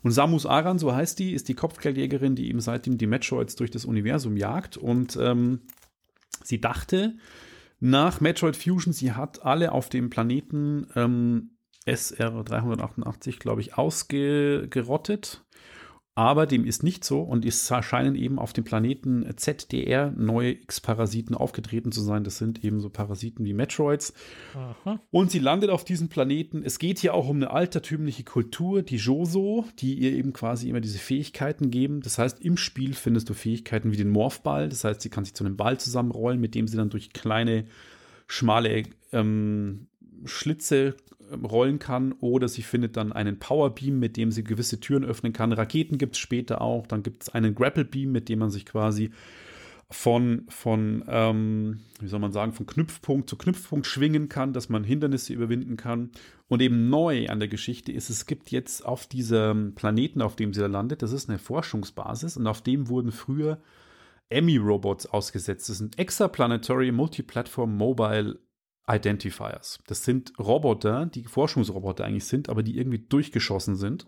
Und 0.03 0.11
Samus 0.11 0.45
Aran, 0.45 0.79
so 0.79 0.95
heißt 0.95 1.19
die, 1.19 1.33
ist 1.33 1.49
die 1.49 1.55
Kopfgeldjägerin, 1.55 2.35
die 2.35 2.49
eben 2.49 2.61
seitdem 2.61 2.99
die 2.99 3.07
Metroids 3.07 3.57
durch 3.57 3.71
das 3.71 3.87
Universum 3.87 4.37
jagt. 4.37 4.77
Und 4.77 5.17
ähm, 5.21 5.61
sie 6.45 6.61
dachte 6.61 7.17
nach 7.85 8.21
Metroid 8.21 8.57
Fusion, 8.57 8.93
sie 8.93 9.11
hat 9.11 9.45
alle 9.45 9.73
auf 9.73 9.89
dem 9.89 10.09
Planeten 10.09 10.87
ähm, 10.95 11.57
SR 11.85 12.45
388, 12.45 13.41
glaube 13.41 13.61
ich, 13.61 13.77
ausgerottet. 13.77 15.45
Aber 16.15 16.45
dem 16.45 16.67
ist 16.67 16.83
nicht 16.83 17.05
so 17.05 17.23
und 17.23 17.47
es 17.47 17.73
scheinen 17.81 18.17
eben 18.17 18.39
auf 18.39 18.53
dem 18.53 18.65
Planeten 18.65 19.27
ZDR 19.37 20.11
neue 20.11 20.53
X-Parasiten 20.53 21.35
aufgetreten 21.35 21.91
zu 21.91 22.03
sein. 22.03 22.23
Das 22.23 22.37
sind 22.37 22.63
eben 22.65 22.81
so 22.81 22.91
Parasiten 22.91 23.47
wie 23.47 23.55
Metroids. 23.55 24.13
Aha. 24.55 25.01
Und 25.11 25.31
sie 25.31 25.39
landet 25.39 25.71
auf 25.71 25.85
diesem 25.85 26.11
Planeten. 26.11 26.63
Es 26.65 26.79
geht 26.79 26.99
hier 26.99 27.15
auch 27.15 27.31
um 27.31 27.37
eine 27.37 27.51
altertümliche 27.51 28.25
Kultur, 28.25 28.83
die 28.83 28.97
Joso, 28.97 29.65
die 29.79 29.95
ihr 29.95 30.13
eben 30.13 30.35
quasi 30.35 30.69
immer 30.69 30.83
diese 30.83 30.99
Fähigkeiten 30.99 31.71
geben. 31.71 32.03
Das 32.03 32.19
heißt, 32.19 32.43
im 32.43 32.59
Spiel 32.59 32.93
findest 32.93 33.31
du 33.31 33.35
Fähigkeiten 33.35 33.91
wie 33.91 33.97
den 33.97 34.11
Morphball. 34.11 34.69
Das 34.69 34.85
heißt, 34.85 35.01
sie 35.01 35.09
kann 35.09 35.25
sich 35.25 35.33
zu 35.33 35.45
einem 35.45 35.57
Ball 35.57 35.81
zusammenrollen, 35.81 36.41
mit 36.41 36.55
dem 36.55 36.69
sie 36.69 36.77
dann 36.77 36.91
durch 36.91 37.15
kleine, 37.15 37.65
schmale 38.27 38.83
ähm, 39.13 39.87
Schlitze 40.27 40.95
rollen 41.33 41.79
kann 41.79 42.13
oder 42.21 42.49
sie 42.49 42.63
findet 42.63 42.97
dann 42.97 43.13
einen 43.13 43.39
Powerbeam, 43.39 43.99
mit 43.99 44.17
dem 44.17 44.31
sie 44.31 44.45
gewisse 44.45 44.81
Türen 44.81 45.05
öffnen 45.05 45.33
kann. 45.33 45.53
Raketen 45.53 45.99
gibt 45.99 46.15
es 46.15 46.19
später 46.19 46.61
auch. 46.61 46.87
Dann 46.87 47.03
gibt 47.03 47.23
es 47.25 47.29
einen 47.29 47.55
Grapple 47.55 47.85
Beam, 47.85 48.13
mit 48.13 48.29
dem 48.29 48.41
man 48.41 48.51
sich 48.51 48.67
quasi 48.67 49.11
von, 49.93 50.47
von 50.49 51.05
ähm, 51.07 51.81
wie 52.01 52.09
soll 52.09 52.21
man 52.21 52.33
sagen, 52.33 52.53
von 52.53 52.67
Knüpfpunkt 52.67 53.29
zu 53.29 53.37
Knüpfpunkt 53.37 53.87
schwingen 53.87 54.29
kann, 54.29 54.53
dass 54.53 54.69
man 54.69 54.85
Hindernisse 54.85 55.33
überwinden 55.33 55.77
kann. 55.77 56.11
Und 56.49 56.63
eben 56.63 56.89
neu 56.89 57.29
an 57.29 57.39
der 57.39 57.49
Geschichte 57.49 57.93
ist, 57.93 58.11
es 58.11 58.27
gibt 58.27 58.51
jetzt 58.51 58.85
auf 58.85 59.07
diesem 59.07 59.75
Planeten, 59.75 60.23
auf 60.23 60.37
dem 60.37 60.53
sie 60.53 60.61
da 60.61 60.67
landet, 60.67 61.03
das 61.03 61.13
ist 61.13 61.29
eine 61.29 61.39
Forschungsbasis 61.39 62.37
und 62.37 62.47
auf 62.47 62.63
dem 62.63 62.89
wurden 62.89 63.13
früher 63.13 63.59
Emmy-Robots 64.31 65.07
ausgesetzt. 65.07 65.69
Das 65.69 65.79
sind 65.79 65.99
Extraplanetary 65.99 66.91
Multiplatform 66.91 67.77
Mobile 67.77 68.39
Identifiers. 68.89 69.79
Das 69.87 70.05
sind 70.05 70.33
Roboter, 70.39 71.07
die 71.07 71.25
Forschungsroboter 71.25 72.05
eigentlich 72.05 72.25
sind, 72.25 72.49
aber 72.49 72.63
die 72.63 72.77
irgendwie 72.77 72.99
durchgeschossen 72.99 73.77
sind 73.77 74.07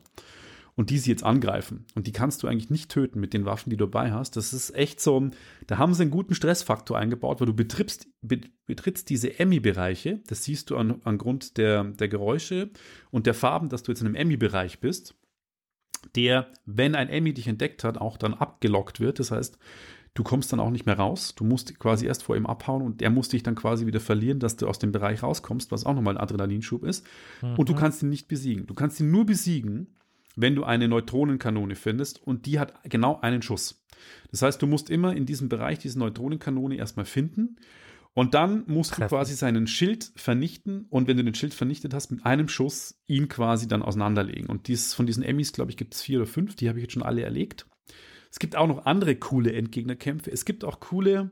und 0.76 0.90
die 0.90 0.98
sie 0.98 1.10
jetzt 1.10 1.22
angreifen. 1.22 1.86
Und 1.94 2.06
die 2.06 2.12
kannst 2.12 2.42
du 2.42 2.48
eigentlich 2.48 2.70
nicht 2.70 2.90
töten 2.90 3.20
mit 3.20 3.32
den 3.32 3.44
Waffen, 3.44 3.70
die 3.70 3.76
du 3.76 3.86
dabei 3.86 4.12
hast. 4.12 4.36
Das 4.36 4.52
ist 4.52 4.74
echt 4.74 5.00
so, 5.00 5.30
da 5.66 5.78
haben 5.78 5.94
sie 5.94 6.02
einen 6.02 6.10
guten 6.10 6.34
Stressfaktor 6.34 6.98
eingebaut, 6.98 7.40
weil 7.40 7.46
du 7.46 7.54
betrittst, 7.54 8.08
betrittst 8.66 9.08
diese 9.10 9.38
Emmy-Bereiche, 9.38 10.20
das 10.26 10.44
siehst 10.44 10.70
du 10.70 10.76
an, 10.76 11.00
an 11.04 11.18
Grund 11.18 11.56
der, 11.56 11.84
der 11.84 12.08
Geräusche 12.08 12.70
und 13.10 13.26
der 13.26 13.34
Farben, 13.34 13.68
dass 13.68 13.84
du 13.84 13.92
jetzt 13.92 14.00
in 14.00 14.08
einem 14.08 14.16
Emmy-Bereich 14.16 14.80
bist, 14.80 15.14
der, 16.16 16.52
wenn 16.66 16.94
ein 16.94 17.08
Emmy 17.08 17.32
dich 17.32 17.46
entdeckt 17.46 17.84
hat, 17.84 17.98
auch 17.98 18.16
dann 18.16 18.34
abgelockt 18.34 19.00
wird. 19.00 19.20
Das 19.20 19.30
heißt, 19.30 19.58
Du 20.14 20.22
kommst 20.22 20.52
dann 20.52 20.60
auch 20.60 20.70
nicht 20.70 20.86
mehr 20.86 20.96
raus. 20.96 21.34
Du 21.34 21.44
musst 21.44 21.76
quasi 21.78 22.06
erst 22.06 22.22
vor 22.22 22.36
ihm 22.36 22.46
abhauen 22.46 22.82
und 22.82 23.02
er 23.02 23.10
muss 23.10 23.28
dich 23.28 23.42
dann 23.42 23.56
quasi 23.56 23.86
wieder 23.86 24.00
verlieren, 24.00 24.38
dass 24.38 24.56
du 24.56 24.68
aus 24.68 24.78
dem 24.78 24.92
Bereich 24.92 25.24
rauskommst, 25.24 25.72
was 25.72 25.84
auch 25.84 25.94
nochmal 25.94 26.16
ein 26.16 26.22
Adrenalinschub 26.22 26.84
ist. 26.84 27.04
Mhm. 27.42 27.56
Und 27.56 27.68
du 27.68 27.74
kannst 27.74 28.02
ihn 28.02 28.10
nicht 28.10 28.28
besiegen. 28.28 28.66
Du 28.66 28.74
kannst 28.74 29.00
ihn 29.00 29.10
nur 29.10 29.26
besiegen, 29.26 29.88
wenn 30.36 30.54
du 30.54 30.64
eine 30.64 30.88
Neutronenkanone 30.88 31.74
findest 31.74 32.22
und 32.22 32.46
die 32.46 32.58
hat 32.58 32.74
genau 32.84 33.20
einen 33.20 33.42
Schuss. 33.42 33.84
Das 34.30 34.42
heißt, 34.42 34.62
du 34.62 34.66
musst 34.66 34.90
immer 34.90 35.16
in 35.16 35.26
diesem 35.26 35.48
Bereich 35.48 35.78
diese 35.78 35.98
Neutronenkanone 35.98 36.76
erstmal 36.76 37.06
finden 37.06 37.56
und 38.14 38.34
dann 38.34 38.64
musst 38.66 38.92
Treffen. 38.92 39.08
du 39.08 39.16
quasi 39.16 39.34
seinen 39.34 39.66
Schild 39.66 40.12
vernichten 40.16 40.86
und 40.90 41.08
wenn 41.08 41.16
du 41.16 41.24
den 41.24 41.34
Schild 41.34 41.54
vernichtet 41.54 41.94
hast, 41.94 42.10
mit 42.12 42.24
einem 42.24 42.48
Schuss 42.48 43.00
ihn 43.06 43.28
quasi 43.28 43.66
dann 43.66 43.82
auseinanderlegen. 43.82 44.46
Und 44.46 44.68
dies, 44.68 44.94
von 44.94 45.06
diesen 45.06 45.24
Emmys, 45.24 45.52
glaube 45.52 45.70
ich, 45.70 45.76
gibt 45.76 45.94
es 45.94 46.02
vier 46.02 46.18
oder 46.18 46.26
fünf, 46.26 46.54
die 46.54 46.68
habe 46.68 46.78
ich 46.78 46.84
jetzt 46.84 46.92
schon 46.92 47.02
alle 47.02 47.22
erlegt. 47.22 47.66
Es 48.34 48.40
gibt 48.40 48.56
auch 48.56 48.66
noch 48.66 48.84
andere 48.84 49.14
coole 49.14 49.52
Endgegnerkämpfe. 49.52 50.28
Es 50.28 50.44
gibt 50.44 50.64
auch 50.64 50.80
coole 50.80 51.30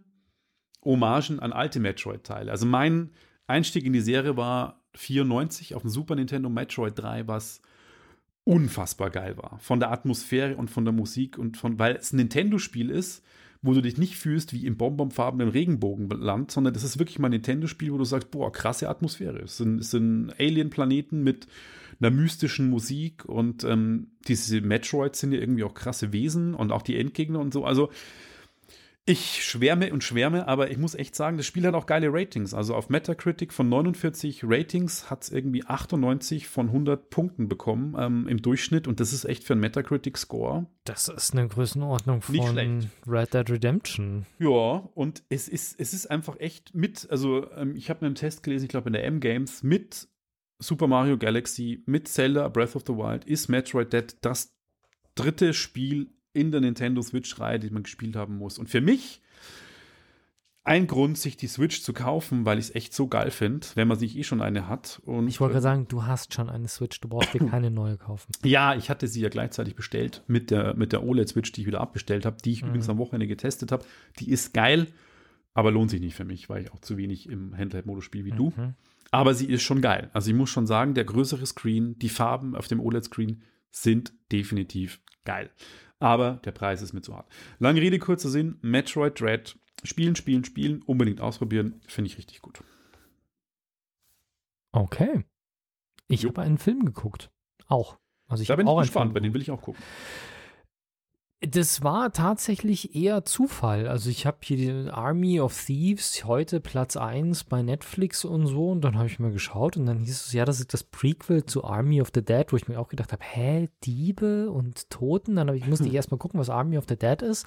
Hommagen 0.84 1.40
an 1.40 1.52
alte 1.52 1.80
Metroid-Teile. 1.80 2.48
Also 2.48 2.64
mein 2.64 3.10
Einstieg 3.48 3.84
in 3.84 3.92
die 3.92 4.00
Serie 4.00 4.36
war 4.36 4.84
94 4.94 5.74
auf 5.74 5.82
dem 5.82 5.90
Super 5.90 6.14
Nintendo 6.14 6.48
Metroid 6.48 6.96
3, 6.96 7.26
was 7.26 7.60
unfassbar 8.44 9.10
geil 9.10 9.36
war. 9.36 9.58
Von 9.58 9.80
der 9.80 9.90
Atmosphäre 9.90 10.54
und 10.54 10.70
von 10.70 10.84
der 10.84 10.94
Musik 10.94 11.38
und 11.38 11.56
von, 11.56 11.80
weil 11.80 11.96
es 11.96 12.12
ein 12.12 12.18
Nintendo-Spiel 12.18 12.88
ist, 12.88 13.24
wo 13.62 13.72
du 13.74 13.80
dich 13.80 13.96
nicht 13.96 14.16
fühlst 14.16 14.52
wie 14.52 14.66
im 14.66 14.76
bonbonfarbenen 14.76 15.48
Regenbogenland, 15.48 16.50
sondern 16.50 16.74
das 16.74 16.82
ist 16.82 16.98
wirklich 16.98 17.20
mal 17.20 17.28
ein 17.28 17.32
Nintendo-Spiel, 17.32 17.92
wo 17.92 17.98
du 17.98 18.04
sagst, 18.04 18.30
boah, 18.32 18.50
krasse 18.50 18.88
Atmosphäre. 18.88 19.38
Es 19.38 19.56
sind, 19.56 19.84
sind 19.84 20.34
Alien-Planeten 20.38 21.22
mit 21.22 21.46
einer 22.00 22.10
mystischen 22.10 22.68
Musik 22.68 23.24
und 23.24 23.62
ähm, 23.62 24.08
diese 24.26 24.60
Metroids 24.60 25.20
sind 25.20 25.32
ja 25.32 25.38
irgendwie 25.38 25.62
auch 25.62 25.74
krasse 25.74 26.12
Wesen 26.12 26.54
und 26.54 26.72
auch 26.72 26.82
die 26.82 26.98
Endgegner 26.98 27.38
und 27.38 27.52
so. 27.52 27.64
Also 27.64 27.90
ich 29.04 29.44
schwärme 29.44 29.92
und 29.92 30.04
schwärme, 30.04 30.46
aber 30.46 30.70
ich 30.70 30.78
muss 30.78 30.94
echt 30.94 31.16
sagen, 31.16 31.36
das 31.36 31.46
Spiel 31.46 31.66
hat 31.66 31.74
auch 31.74 31.86
geile 31.86 32.12
Ratings. 32.12 32.54
Also 32.54 32.76
auf 32.76 32.88
Metacritic 32.88 33.52
von 33.52 33.68
49 33.68 34.44
Ratings 34.44 35.10
hat 35.10 35.24
es 35.24 35.30
irgendwie 35.30 35.64
98 35.64 36.46
von 36.46 36.68
100 36.68 37.10
Punkten 37.10 37.48
bekommen 37.48 37.96
ähm, 37.98 38.28
im 38.28 38.40
Durchschnitt 38.40 38.86
und 38.86 39.00
das 39.00 39.12
ist 39.12 39.24
echt 39.24 39.42
für 39.42 39.54
einen 39.54 39.60
Metacritic-Score. 39.60 40.66
Das 40.84 41.08
ist 41.08 41.32
eine 41.32 41.48
Größenordnung 41.48 42.22
von 42.22 42.88
Red 43.06 43.34
Dead 43.34 43.50
Redemption. 43.50 44.26
Ja, 44.38 44.88
und 44.94 45.24
es 45.28 45.48
ist, 45.48 45.80
es 45.80 45.92
ist 45.92 46.08
einfach 46.08 46.38
echt 46.38 46.72
mit, 46.72 47.08
also 47.10 47.50
ähm, 47.52 47.74
ich 47.74 47.90
habe 47.90 48.06
einen 48.06 48.14
Test 48.14 48.44
gelesen, 48.44 48.66
ich 48.66 48.70
glaube 48.70 48.88
in 48.88 48.92
der 48.92 49.04
M-Games, 49.04 49.64
mit 49.64 50.08
Super 50.60 50.86
Mario 50.86 51.18
Galaxy, 51.18 51.82
mit 51.86 52.06
Zelda 52.06 52.48
Breath 52.48 52.76
of 52.76 52.84
the 52.86 52.92
Wild 52.92 53.24
ist 53.24 53.48
Metroid 53.48 53.92
Dead 53.92 54.16
das 54.20 54.54
dritte 55.16 55.54
Spiel 55.54 56.12
in 56.32 56.50
der 56.50 56.60
Nintendo 56.60 57.02
Switch-Reihe, 57.02 57.58
die 57.58 57.70
man 57.70 57.82
gespielt 57.82 58.16
haben 58.16 58.36
muss. 58.36 58.58
Und 58.58 58.68
für 58.68 58.80
mich 58.80 59.20
ein 60.64 60.86
Grund, 60.86 61.18
sich 61.18 61.36
die 61.36 61.48
Switch 61.48 61.82
zu 61.82 61.92
kaufen, 61.92 62.44
weil 62.44 62.58
ich 62.58 62.66
es 62.66 62.74
echt 62.74 62.94
so 62.94 63.08
geil 63.08 63.32
finde, 63.32 63.66
wenn 63.74 63.88
man 63.88 63.98
sich 63.98 64.16
eh 64.16 64.22
schon 64.22 64.40
eine 64.40 64.68
hat. 64.68 65.02
Und 65.04 65.26
ich 65.26 65.40
wollte 65.40 65.54
gerade 65.54 65.62
sagen, 65.62 65.88
du 65.88 66.04
hast 66.04 66.34
schon 66.34 66.48
eine 66.48 66.68
Switch, 66.68 67.00
du 67.00 67.08
brauchst 67.08 67.34
dir 67.34 67.44
keine 67.46 67.70
neue 67.70 67.96
kaufen. 67.96 68.32
Ja, 68.44 68.74
ich 68.74 68.90
hatte 68.90 69.08
sie 69.08 69.20
ja 69.20 69.28
gleichzeitig 69.28 69.74
bestellt 69.74 70.22
mit 70.26 70.50
der, 70.50 70.74
mit 70.74 70.92
der 70.92 71.02
OLED-Switch, 71.02 71.52
die 71.52 71.62
ich 71.62 71.66
wieder 71.66 71.80
abbestellt 71.80 72.24
habe, 72.26 72.36
die 72.44 72.52
ich 72.52 72.62
mhm. 72.62 72.68
übrigens 72.68 72.88
am 72.88 72.98
Wochenende 72.98 73.26
getestet 73.26 73.72
habe. 73.72 73.84
Die 74.18 74.30
ist 74.30 74.54
geil, 74.54 74.86
aber 75.54 75.72
lohnt 75.72 75.90
sich 75.90 76.00
nicht 76.00 76.14
für 76.14 76.24
mich, 76.24 76.48
weil 76.48 76.62
ich 76.62 76.72
auch 76.72 76.80
zu 76.80 76.96
wenig 76.96 77.28
im 77.28 77.56
Handheld-Modus 77.56 78.04
spiele 78.04 78.26
wie 78.26 78.32
mhm. 78.32 78.36
du. 78.36 78.52
Aber 79.10 79.34
sie 79.34 79.46
ist 79.46 79.62
schon 79.62 79.80
geil. 79.80 80.10
Also 80.12 80.30
ich 80.30 80.36
muss 80.36 80.50
schon 80.50 80.66
sagen, 80.66 80.94
der 80.94 81.04
größere 81.04 81.44
Screen, 81.44 81.98
die 81.98 82.08
Farben 82.08 82.54
auf 82.54 82.68
dem 82.68 82.80
OLED-Screen 82.80 83.42
sind 83.70 84.12
definitiv 84.30 85.00
geil 85.24 85.50
aber 86.02 86.40
der 86.44 86.52
Preis 86.52 86.82
ist 86.82 86.92
mir 86.92 87.00
zu 87.00 87.14
hart. 87.14 87.30
Lange 87.58 87.80
Rede, 87.80 87.98
kurzer 87.98 88.28
Sinn, 88.28 88.58
Metroid 88.60 89.20
Dread, 89.20 89.56
spielen, 89.84 90.16
spielen, 90.16 90.44
spielen, 90.44 90.82
unbedingt 90.82 91.20
ausprobieren, 91.20 91.80
finde 91.86 92.10
ich 92.10 92.18
richtig 92.18 92.42
gut. 92.42 92.62
Okay. 94.72 95.24
Ich 96.08 96.24
habe 96.24 96.42
einen 96.42 96.58
Film 96.58 96.84
geguckt. 96.84 97.30
Auch. 97.68 97.98
Also 98.26 98.42
ich 98.42 98.48
da 98.48 98.56
bin 98.56 98.66
ich 98.66 98.76
gespannt, 98.78 99.14
bei 99.14 99.20
den 99.20 99.32
will 99.32 99.42
ich 99.42 99.50
auch 99.50 99.62
gucken. 99.62 99.82
Das 101.48 101.82
war 101.82 102.12
tatsächlich 102.12 102.94
eher 102.94 103.24
Zufall. 103.24 103.88
Also 103.88 104.10
ich 104.10 104.26
habe 104.26 104.36
hier 104.42 104.56
die 104.56 104.90
Army 104.90 105.40
of 105.40 105.60
Thieves 105.66 106.24
heute 106.24 106.60
Platz 106.60 106.96
1 106.96 107.44
bei 107.44 107.62
Netflix 107.62 108.24
und 108.24 108.46
so 108.46 108.70
und 108.70 108.82
dann 108.82 108.96
habe 108.96 109.08
ich 109.08 109.18
mal 109.18 109.32
geschaut 109.32 109.76
und 109.76 109.86
dann 109.86 109.98
hieß 109.98 110.26
es, 110.26 110.32
ja, 110.32 110.44
das 110.44 110.60
ist 110.60 110.72
das 110.72 110.84
Prequel 110.84 111.44
zu 111.44 111.64
Army 111.64 112.00
of 112.00 112.12
the 112.14 112.24
Dead, 112.24 112.46
wo 112.50 112.56
ich 112.56 112.68
mir 112.68 112.78
auch 112.78 112.86
gedacht 112.86 113.10
habe, 113.10 113.24
hä, 113.24 113.68
Diebe 113.82 114.52
und 114.52 114.88
Toten? 114.88 115.34
Dann 115.34 115.52
ich, 115.52 115.66
musste 115.66 115.88
ich 115.88 115.94
erstmal 115.94 116.18
gucken, 116.18 116.38
was 116.38 116.48
Army 116.48 116.78
of 116.78 116.84
the 116.88 116.96
Dead 116.96 117.20
ist 117.22 117.44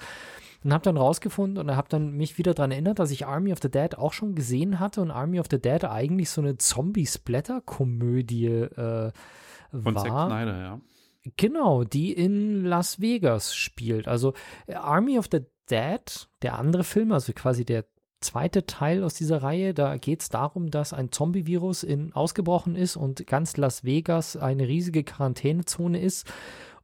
und 0.62 0.74
habe 0.74 0.84
dann 0.84 0.98
rausgefunden 0.98 1.56
und 1.56 1.74
habe 1.74 1.88
dann 1.88 2.10
mich 2.10 2.36
wieder 2.36 2.52
daran 2.52 2.72
erinnert, 2.72 2.98
dass 2.98 3.10
ich 3.10 3.26
Army 3.26 3.50
of 3.50 3.60
the 3.62 3.70
Dead 3.70 3.96
auch 3.96 4.12
schon 4.12 4.34
gesehen 4.34 4.78
hatte 4.78 5.00
und 5.00 5.10
Army 5.10 5.40
of 5.40 5.46
the 5.50 5.58
Dead 5.58 5.84
eigentlich 5.84 6.28
so 6.28 6.42
eine 6.42 6.58
Zombie-Splatter-Komödie 6.58 8.46
äh, 8.46 9.12
war. 9.72 9.82
Von 9.82 9.96
Zack 9.96 10.28
Snyder, 10.28 10.58
ja. 10.60 10.80
Genau, 11.36 11.84
die 11.84 12.12
in 12.12 12.64
Las 12.64 13.00
Vegas 13.00 13.54
spielt. 13.54 14.06
Also 14.08 14.34
äh, 14.66 14.74
Army 14.74 15.18
of 15.18 15.28
the 15.30 15.40
Dead, 15.70 16.28
der 16.42 16.58
andere 16.58 16.84
Film, 16.84 17.10
also 17.12 17.32
quasi 17.32 17.64
der 17.64 17.84
zweite 18.20 18.66
Teil 18.66 19.02
aus 19.02 19.14
dieser 19.14 19.42
Reihe, 19.42 19.74
da 19.74 19.96
geht 19.96 20.22
es 20.22 20.28
darum, 20.28 20.70
dass 20.70 20.92
ein 20.92 21.12
Zombie-Virus 21.12 21.86
ausgebrochen 22.12 22.76
ist 22.76 22.96
und 22.96 23.26
ganz 23.26 23.56
Las 23.56 23.84
Vegas 23.84 24.36
eine 24.36 24.68
riesige 24.68 25.04
Quarantänezone 25.04 26.00
ist 26.00 26.32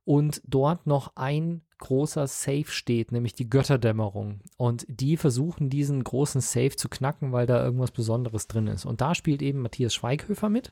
und 0.04 0.42
dort 0.44 0.86
noch 0.86 1.12
ein 1.16 1.62
großer 1.78 2.26
Safe 2.28 2.66
steht, 2.68 3.10
nämlich 3.10 3.34
die 3.34 3.50
Götterdämmerung. 3.50 4.40
Und 4.56 4.86
die 4.88 5.16
versuchen 5.16 5.68
diesen 5.68 6.04
großen 6.04 6.40
Safe 6.40 6.76
zu 6.76 6.88
knacken, 6.88 7.32
weil 7.32 7.46
da 7.46 7.62
irgendwas 7.62 7.90
Besonderes 7.90 8.46
drin 8.46 8.68
ist. 8.68 8.84
Und 8.84 9.00
da 9.00 9.14
spielt 9.14 9.42
eben 9.42 9.62
Matthias 9.62 9.94
Schweighöfer 9.94 10.48
mit, 10.48 10.70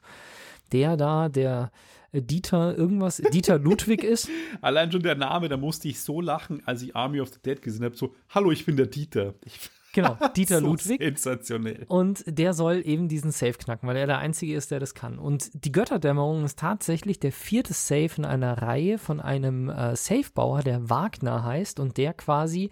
der 0.72 0.96
da 0.96 1.28
der 1.28 1.72
Dieter 2.12 2.76
irgendwas, 2.76 3.22
Dieter 3.32 3.58
Ludwig 3.58 4.02
ist. 4.02 4.28
Allein 4.60 4.90
schon 4.90 5.02
der 5.02 5.14
Name, 5.14 5.48
da 5.48 5.56
musste 5.56 5.88
ich 5.88 6.00
so 6.00 6.20
lachen, 6.20 6.62
als 6.66 6.82
ich 6.82 6.96
Army 6.96 7.20
of 7.20 7.28
the 7.28 7.38
Dead 7.44 7.60
gesehen 7.62 7.84
habe, 7.84 7.96
so, 7.96 8.14
hallo, 8.30 8.50
ich 8.50 8.66
bin 8.66 8.76
der 8.76 8.86
Dieter. 8.86 9.34
Ich, 9.44 9.70
genau, 9.92 10.16
Dieter 10.36 10.60
so 10.60 10.66
Ludwig. 10.66 11.00
Sensationell. 11.00 11.84
Und 11.88 12.24
der 12.26 12.52
soll 12.52 12.82
eben 12.84 13.08
diesen 13.08 13.30
Safe 13.30 13.54
knacken, 13.54 13.88
weil 13.88 13.96
er 13.96 14.06
der 14.06 14.18
Einzige 14.18 14.54
ist, 14.54 14.70
der 14.70 14.80
das 14.80 14.94
kann. 14.94 15.18
Und 15.18 15.50
die 15.64 15.72
Götterdämmerung 15.72 16.44
ist 16.44 16.58
tatsächlich 16.58 17.20
der 17.20 17.32
vierte 17.32 17.72
Safe 17.72 18.10
in 18.16 18.24
einer 18.24 18.60
Reihe 18.60 18.98
von 18.98 19.20
einem 19.20 19.68
äh, 19.68 19.94
Safebauer, 19.94 20.62
der 20.62 20.90
Wagner 20.90 21.44
heißt 21.44 21.78
und 21.80 21.96
der 21.96 22.12
quasi 22.14 22.70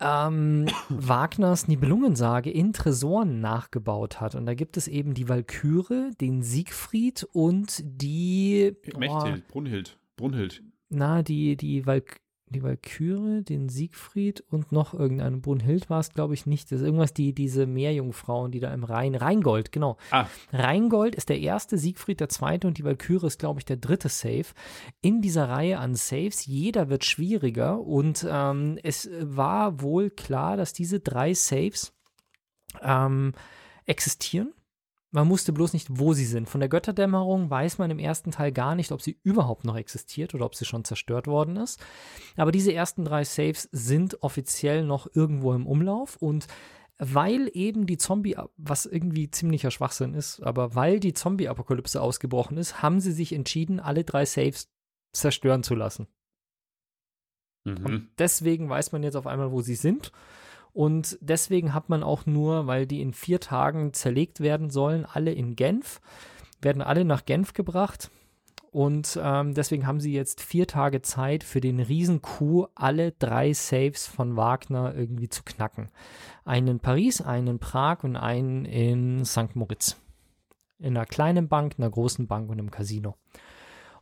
ähm, 0.00 0.66
Wagners 0.88 1.68
Nibelungensage 1.68 2.50
in 2.50 2.72
Tresoren 2.72 3.40
nachgebaut 3.40 4.20
hat. 4.20 4.34
Und 4.34 4.46
da 4.46 4.54
gibt 4.54 4.76
es 4.76 4.88
eben 4.88 5.14
die 5.14 5.28
Walküre, 5.28 6.10
den 6.20 6.42
Siegfried 6.42 7.26
und 7.32 7.82
die. 7.84 8.76
Mechthild, 8.96 9.48
Brunhild. 9.48 9.98
Brunhild. 10.16 10.62
Na, 10.88 11.22
die, 11.22 11.56
die 11.56 11.86
Walk 11.86 12.20
die 12.48 12.62
Walküre, 12.62 13.42
den 13.42 13.68
Siegfried 13.68 14.40
und 14.50 14.70
noch 14.70 14.94
irgendeinen 14.94 15.40
Brunhild 15.40 15.90
war 15.90 15.98
es, 15.98 16.10
glaube 16.10 16.34
ich, 16.34 16.46
nicht. 16.46 16.70
Das 16.70 16.80
ist 16.80 16.84
irgendwas, 16.84 17.12
die, 17.12 17.32
diese 17.32 17.66
Meerjungfrauen, 17.66 18.52
die 18.52 18.60
da 18.60 18.72
im 18.72 18.84
Rhein, 18.84 19.16
Rheingold, 19.16 19.72
genau. 19.72 19.96
Ah. 20.10 20.26
Rheingold 20.52 21.16
ist 21.16 21.28
der 21.28 21.40
erste, 21.40 21.76
Siegfried 21.76 22.20
der 22.20 22.28
zweite 22.28 22.68
und 22.68 22.78
die 22.78 22.84
Walküre 22.84 23.26
ist, 23.26 23.40
glaube 23.40 23.60
ich, 23.60 23.64
der 23.64 23.76
dritte 23.76 24.08
Safe. 24.08 24.46
In 25.02 25.20
dieser 25.22 25.48
Reihe 25.48 25.78
an 25.78 25.96
Saves, 25.96 26.46
jeder 26.46 26.88
wird 26.88 27.04
schwieriger 27.04 27.80
und 27.80 28.26
ähm, 28.30 28.78
es 28.82 29.10
war 29.20 29.80
wohl 29.80 30.10
klar, 30.10 30.56
dass 30.56 30.72
diese 30.72 31.00
drei 31.00 31.34
Saves 31.34 31.92
ähm, 32.80 33.32
existieren 33.86 34.52
man 35.10 35.30
wusste 35.30 35.52
bloß 35.52 35.72
nicht, 35.72 35.88
wo 35.90 36.12
sie 36.12 36.24
sind. 36.24 36.48
Von 36.48 36.60
der 36.60 36.68
Götterdämmerung 36.68 37.48
weiß 37.48 37.78
man 37.78 37.90
im 37.90 37.98
ersten 37.98 38.32
Teil 38.32 38.52
gar 38.52 38.74
nicht, 38.74 38.92
ob 38.92 39.00
sie 39.02 39.18
überhaupt 39.22 39.64
noch 39.64 39.76
existiert 39.76 40.34
oder 40.34 40.44
ob 40.44 40.54
sie 40.54 40.64
schon 40.64 40.84
zerstört 40.84 41.26
worden 41.26 41.56
ist. 41.56 41.80
Aber 42.36 42.52
diese 42.52 42.72
ersten 42.72 43.04
drei 43.04 43.24
Saves 43.24 43.68
sind 43.72 44.22
offiziell 44.22 44.84
noch 44.84 45.06
irgendwo 45.14 45.54
im 45.54 45.66
Umlauf 45.66 46.16
und 46.16 46.46
weil 46.98 47.50
eben 47.52 47.86
die 47.86 47.98
Zombie, 47.98 48.36
was 48.56 48.86
irgendwie 48.86 49.30
ziemlicher 49.30 49.70
Schwachsinn 49.70 50.14
ist, 50.14 50.40
aber 50.42 50.74
weil 50.74 50.98
die 50.98 51.12
Zombie-Apokalypse 51.12 52.00
ausgebrochen 52.00 52.56
ist, 52.56 52.82
haben 52.82 53.00
sie 53.00 53.12
sich 53.12 53.32
entschieden, 53.32 53.80
alle 53.80 54.02
drei 54.02 54.24
Saves 54.24 54.70
zerstören 55.12 55.62
zu 55.62 55.74
lassen. 55.74 56.08
Mhm. 57.64 57.84
Und 57.84 58.08
deswegen 58.18 58.68
weiß 58.68 58.92
man 58.92 59.02
jetzt 59.02 59.16
auf 59.16 59.26
einmal, 59.26 59.52
wo 59.52 59.60
sie 59.60 59.74
sind. 59.74 60.10
Und 60.76 61.16
deswegen 61.22 61.72
hat 61.72 61.88
man 61.88 62.02
auch 62.02 62.26
nur, 62.26 62.66
weil 62.66 62.84
die 62.84 63.00
in 63.00 63.14
vier 63.14 63.40
Tagen 63.40 63.94
zerlegt 63.94 64.40
werden 64.40 64.68
sollen, 64.68 65.06
alle 65.06 65.32
in 65.32 65.56
Genf, 65.56 66.02
werden 66.60 66.82
alle 66.82 67.06
nach 67.06 67.24
Genf 67.24 67.54
gebracht. 67.54 68.10
Und 68.72 69.18
ähm, 69.22 69.54
deswegen 69.54 69.86
haben 69.86 70.00
sie 70.00 70.12
jetzt 70.12 70.42
vier 70.42 70.66
Tage 70.66 71.00
Zeit 71.00 71.44
für 71.44 71.62
den 71.62 71.80
Riesen-Coup, 71.80 72.68
alle 72.74 73.12
drei 73.12 73.54
Saves 73.54 74.06
von 74.06 74.36
Wagner 74.36 74.94
irgendwie 74.94 75.30
zu 75.30 75.44
knacken. 75.44 75.88
Einen 76.44 76.68
in 76.68 76.80
Paris, 76.80 77.22
einen 77.22 77.46
in 77.46 77.58
Prag 77.58 78.04
und 78.04 78.16
einen 78.16 78.66
in 78.66 79.24
St. 79.24 79.56
Moritz. 79.56 79.96
In 80.78 80.94
einer 80.94 81.06
kleinen 81.06 81.48
Bank, 81.48 81.76
einer 81.78 81.88
großen 81.88 82.26
Bank 82.26 82.50
und 82.50 82.58
im 82.58 82.70
Casino. 82.70 83.14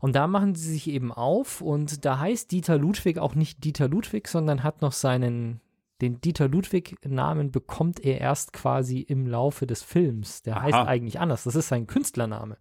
Und 0.00 0.16
da 0.16 0.26
machen 0.26 0.56
sie 0.56 0.72
sich 0.72 0.88
eben 0.88 1.12
auf 1.12 1.60
und 1.60 2.04
da 2.04 2.18
heißt 2.18 2.50
Dieter 2.50 2.78
Ludwig 2.78 3.18
auch 3.18 3.37
nicht 3.37 3.62
Dieter 3.62 3.87
Ludwig, 3.87 4.26
sondern 4.26 4.64
hat 4.64 4.82
noch 4.82 4.90
seinen 4.90 5.60
den 6.04 6.20
Dieter 6.20 6.48
Ludwig-Namen 6.48 7.50
bekommt 7.50 8.00
er 8.00 8.20
erst 8.20 8.52
quasi 8.52 9.00
im 9.00 9.26
Laufe 9.26 9.66
des 9.66 9.82
Films. 9.82 10.42
Der 10.42 10.56
Aha. 10.56 10.62
heißt 10.62 10.88
eigentlich 10.88 11.18
anders. 11.18 11.44
Das 11.44 11.54
ist 11.54 11.68
sein 11.68 11.86
Künstlername. 11.86 12.58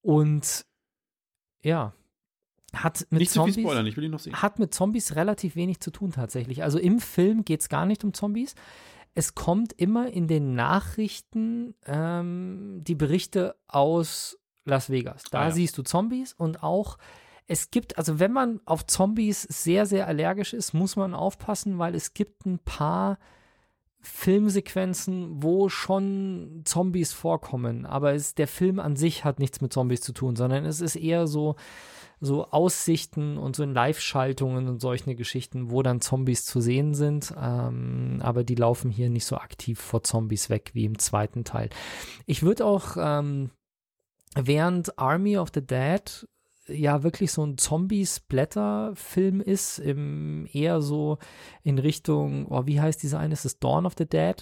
Und 0.00 0.64
ja, 1.62 1.94
hat 2.72 3.06
mit, 3.10 3.20
nicht 3.20 3.32
Zombies, 3.32 3.56
spoilern, 3.56 3.86
ich 3.86 3.96
will 3.96 4.04
ihn 4.04 4.10
noch 4.10 4.18
sehen. 4.18 4.40
hat 4.40 4.58
mit 4.58 4.74
Zombies 4.74 5.14
relativ 5.14 5.54
wenig 5.54 5.80
zu 5.80 5.90
tun 5.90 6.12
tatsächlich. 6.12 6.62
Also 6.62 6.78
im 6.78 6.98
Film 6.98 7.44
geht 7.44 7.60
es 7.60 7.68
gar 7.68 7.86
nicht 7.86 8.04
um 8.04 8.12
Zombies. 8.12 8.54
Es 9.14 9.34
kommt 9.34 9.72
immer 9.74 10.08
in 10.08 10.26
den 10.26 10.54
Nachrichten 10.54 11.74
ähm, 11.86 12.80
die 12.82 12.96
Berichte 12.96 13.54
aus 13.68 14.38
Las 14.64 14.90
Vegas. 14.90 15.24
Da 15.30 15.40
ah, 15.40 15.44
ja. 15.44 15.50
siehst 15.52 15.78
du 15.78 15.82
Zombies 15.82 16.32
und 16.32 16.62
auch 16.62 16.98
es 17.46 17.70
gibt, 17.70 17.98
also 17.98 18.18
wenn 18.18 18.32
man 18.32 18.60
auf 18.64 18.86
Zombies 18.86 19.42
sehr, 19.42 19.86
sehr 19.86 20.06
allergisch 20.06 20.54
ist, 20.54 20.72
muss 20.72 20.96
man 20.96 21.14
aufpassen, 21.14 21.78
weil 21.78 21.94
es 21.94 22.14
gibt 22.14 22.46
ein 22.46 22.58
paar 22.58 23.18
Filmsequenzen, 24.00 25.42
wo 25.42 25.68
schon 25.68 26.62
Zombies 26.64 27.12
vorkommen. 27.12 27.86
Aber 27.86 28.14
es, 28.14 28.34
der 28.34 28.48
Film 28.48 28.78
an 28.78 28.96
sich 28.96 29.24
hat 29.24 29.38
nichts 29.38 29.60
mit 29.60 29.72
Zombies 29.72 30.02
zu 30.02 30.12
tun, 30.12 30.36
sondern 30.36 30.64
es 30.64 30.80
ist 30.80 30.96
eher 30.96 31.26
so, 31.26 31.56
so 32.20 32.50
Aussichten 32.50 33.38
und 33.38 33.56
so 33.56 33.62
in 33.62 33.72
Live-Schaltungen 33.72 34.68
und 34.68 34.80
solche 34.80 35.14
Geschichten, 35.14 35.70
wo 35.70 35.82
dann 35.82 36.00
Zombies 36.00 36.44
zu 36.44 36.60
sehen 36.60 36.94
sind. 36.94 37.34
Ähm, 37.38 38.20
aber 38.22 38.44
die 38.44 38.54
laufen 38.54 38.90
hier 38.90 39.10
nicht 39.10 39.24
so 39.24 39.36
aktiv 39.36 39.80
vor 39.80 40.02
Zombies 40.02 40.50
weg 40.50 40.70
wie 40.74 40.84
im 40.84 40.98
zweiten 40.98 41.44
Teil. 41.44 41.70
Ich 42.26 42.42
würde 42.42 42.66
auch, 42.66 42.96
ähm, 42.98 43.50
während 44.34 44.98
Army 44.98 45.38
of 45.38 45.50
the 45.54 45.64
Dead 45.64 46.26
ja 46.68 47.02
wirklich 47.02 47.32
so 47.32 47.44
ein 47.44 47.58
Zombie-Splatter-Film 47.58 49.40
ist, 49.40 49.78
im, 49.78 50.46
eher 50.52 50.80
so 50.80 51.18
in 51.62 51.78
Richtung, 51.78 52.46
oh, 52.48 52.66
wie 52.66 52.80
heißt 52.80 53.02
diese 53.02 53.18
eine? 53.18 53.34
Ist 53.34 53.44
es 53.44 53.58
Dawn 53.58 53.86
of 53.86 53.94
the 53.98 54.06
Dead? 54.06 54.36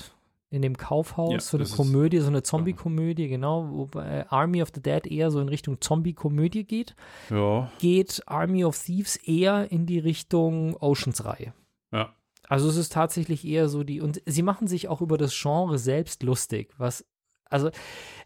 in 0.52 0.60
dem 0.60 0.76
Kaufhaus, 0.76 1.32
Ja, 1.32 1.40
so 1.40 1.56
eine 1.56 1.66
Komödie, 1.66 2.18
so 2.18 2.26
eine 2.26 2.42
Zombie-Komödie, 2.42 3.28
genau, 3.28 3.70
wobei 3.70 4.28
Army 4.28 4.62
of 4.62 4.68
the 4.74 4.82
Dead 4.82 5.06
eher 5.06 5.30
so 5.30 5.40
in 5.40 5.48
Richtung 5.48 5.80
Zombie-Komödie 5.80 6.64
geht, 6.64 6.94
Ja, 7.30 7.72
geht 7.78 8.22
Army 8.26 8.62
of 8.66 8.78
Thieves 8.78 9.16
eher 9.16 9.72
in 9.72 9.86
die 9.86 9.98
Richtung 9.98 10.76
Oceans-Reihe. 10.76 11.54
ja. 11.90 12.14
Also 12.48 12.68
es 12.68 12.76
ist 12.76 12.92
tatsächlich 12.92 13.46
eher 13.46 13.70
so 13.70 13.82
die, 13.82 14.02
und 14.02 14.20
sie 14.26 14.42
machen 14.42 14.66
sich 14.66 14.88
auch 14.88 15.00
über 15.00 15.16
das 15.16 15.32
Genre 15.34 15.78
selbst 15.78 16.22
lustig, 16.22 16.74
was, 16.76 17.06
also 17.48 17.70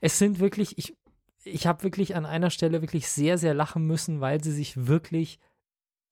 es 0.00 0.18
sind 0.18 0.40
wirklich, 0.40 0.78
ich, 0.78 0.96
ich 1.46 1.66
habe 1.66 1.82
wirklich 1.85 2.16
an 2.16 2.26
einer 2.26 2.50
Stelle 2.50 2.82
wirklich 2.82 3.09
sehr, 3.09 3.38
sehr 3.38 3.54
lachen 3.54 3.87
müssen, 3.87 4.20
weil 4.20 4.42
sie 4.42 4.52
sich 4.52 4.87
wirklich 4.87 5.38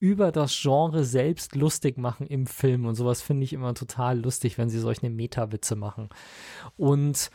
über 0.00 0.32
das 0.32 0.58
Genre 0.60 1.04
selbst 1.04 1.54
lustig 1.54 1.96
machen 1.98 2.26
im 2.26 2.46
Film 2.46 2.84
und 2.86 2.94
sowas 2.94 3.22
finde 3.22 3.44
ich 3.44 3.52
immer 3.52 3.74
total 3.74 4.20
lustig, 4.20 4.58
wenn 4.58 4.68
sie 4.68 4.78
solche 4.78 5.08
Meta-Witze 5.08 5.76
machen. 5.76 6.08
Und 6.76 7.30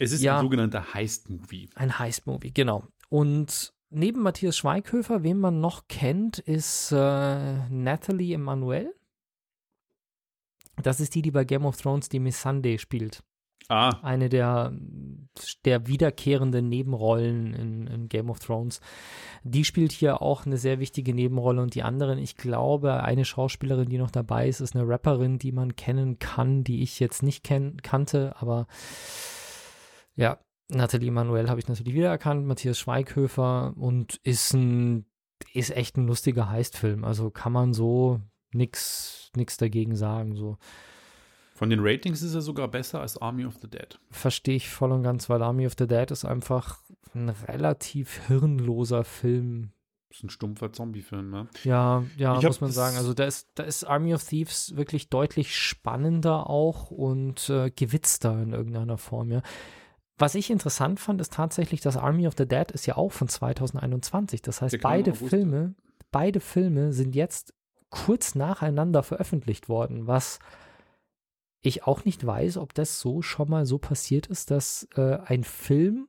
Es 0.00 0.12
ist 0.12 0.22
Ja. 0.22 0.36
ein 0.38 0.42
sogenannter 0.44 0.94
Heist-Movie. 0.94 1.70
ein 1.74 1.98
Heist-Movie, 1.98 2.52
genau. 2.52 2.84
Und 3.08 3.72
neben 3.90 4.22
Matthias 4.22 4.56
Schweighöfer, 4.56 5.22
wen 5.22 5.38
man 5.40 5.60
noch 5.60 5.88
kennt, 5.88 6.38
ist 6.38 6.92
äh, 6.92 7.68
Natalie 7.68 8.34
Emanuel. 8.34 8.94
Das 10.82 11.00
ist 11.00 11.14
die, 11.14 11.22
die 11.22 11.30
bei 11.32 11.44
Game 11.44 11.64
of 11.66 11.76
Thrones 11.80 12.08
die 12.08 12.20
Miss 12.20 12.40
Sunday 12.42 12.78
spielt. 12.78 13.24
Ah, 13.68 13.98
Eine 14.02 14.30
der, 14.30 14.72
der 15.66 15.86
wiederkehrenden 15.86 16.70
Nebenrollen 16.70 17.52
in, 17.52 17.86
in 17.86 18.08
Game 18.08 18.30
of 18.30 18.38
Thrones. 18.38 18.80
Die 19.44 19.64
spielt 19.64 19.92
hier 19.92 20.22
auch 20.22 20.46
eine 20.46 20.56
sehr 20.56 20.80
wichtige 20.80 21.12
Nebenrolle 21.14 21.60
und 21.60 21.74
die 21.74 21.82
anderen, 21.82 22.18
ich 22.18 22.36
glaube, 22.36 23.02
eine 23.02 23.26
Schauspielerin, 23.26 23.90
die 23.90 23.98
noch 23.98 24.10
dabei 24.10 24.48
ist, 24.48 24.60
ist 24.60 24.74
eine 24.74 24.88
Rapperin, 24.88 25.38
die 25.38 25.52
man 25.52 25.76
kennen 25.76 26.18
kann, 26.18 26.64
die 26.64 26.82
ich 26.82 26.98
jetzt 26.98 27.22
nicht 27.22 27.44
kenn 27.44 27.76
kannte, 27.82 28.34
aber 28.38 28.66
ja, 30.16 30.38
Nathalie 30.68 31.10
Manuel 31.10 31.48
habe 31.48 31.60
ich 31.60 31.68
natürlich 31.68 31.94
wiedererkannt, 31.94 32.46
Matthias 32.46 32.78
Schweighöfer 32.78 33.74
und 33.76 34.16
ist 34.22 34.52
ein, 34.54 35.06
ist 35.52 35.70
echt 35.70 35.96
ein 35.96 36.06
lustiger 36.06 36.50
Heistfilm. 36.50 37.04
Also 37.04 37.30
kann 37.30 37.52
man 37.52 37.72
so 37.72 38.20
nix, 38.52 39.30
nix 39.34 39.56
dagegen 39.56 39.96
sagen. 39.96 40.34
So 40.34 40.58
von 41.58 41.70
den 41.70 41.80
Ratings 41.82 42.22
ist 42.22 42.34
er 42.34 42.40
sogar 42.40 42.68
besser 42.68 43.00
als 43.00 43.20
Army 43.20 43.44
of 43.44 43.56
the 43.60 43.68
Dead. 43.68 43.98
verstehe 44.12 44.54
ich 44.54 44.70
voll 44.70 44.92
und 44.92 45.02
ganz, 45.02 45.28
weil 45.28 45.42
Army 45.42 45.66
of 45.66 45.74
the 45.76 45.88
Dead 45.88 46.08
ist 46.12 46.24
einfach 46.24 46.80
ein 47.14 47.30
relativ 47.30 48.28
hirnloser 48.28 49.02
Film. 49.02 49.72
Das 50.08 50.18
ist 50.18 50.24
ein 50.24 50.30
stumpfer 50.30 50.72
Zombie-Film, 50.72 51.30
ne? 51.30 51.48
Ja, 51.64 52.04
ja, 52.16 52.38
Ich 52.38 52.44
muss 52.44 52.60
man 52.60 52.70
sagen. 52.70 52.96
Also 52.96 53.12
da 53.12 53.24
ist, 53.24 53.48
da 53.56 53.64
ist 53.64 53.82
Army 53.82 54.14
of 54.14 54.22
Thieves 54.22 54.76
wirklich 54.76 55.10
deutlich 55.10 55.56
spannender 55.56 56.48
auch 56.48 56.92
und 56.92 57.50
äh, 57.50 57.70
gewitzter 57.70 58.40
in 58.40 58.52
irgendeiner 58.52 58.96
Form, 58.96 59.32
ja. 59.32 59.42
Was 60.16 60.36
ich 60.36 60.50
interessant 60.50 61.00
fand, 61.00 61.20
ist 61.20 61.32
tatsächlich, 61.32 61.80
dass 61.80 61.96
Army 61.96 62.28
of 62.28 62.34
the 62.38 62.46
Dead 62.46 62.70
ist 62.70 62.86
ja 62.86 62.96
auch 62.96 63.10
von 63.10 63.26
2021. 63.28 64.42
Das 64.42 64.62
heißt, 64.62 64.74
im 64.74 64.80
beide 64.80 65.10
August. 65.10 65.30
Filme, 65.30 65.74
beide 66.12 66.38
Filme 66.38 66.92
sind 66.92 67.16
jetzt 67.16 67.52
kurz 67.90 68.36
nacheinander 68.36 69.02
veröffentlicht 69.02 69.68
worden, 69.68 70.06
was 70.06 70.38
ich 71.60 71.84
auch 71.84 72.04
nicht 72.04 72.24
weiß, 72.24 72.56
ob 72.56 72.74
das 72.74 73.00
so 73.00 73.22
schon 73.22 73.50
mal 73.50 73.66
so 73.66 73.78
passiert 73.78 74.26
ist, 74.26 74.50
dass 74.50 74.88
äh, 74.96 75.18
ein 75.24 75.44
Film 75.44 76.08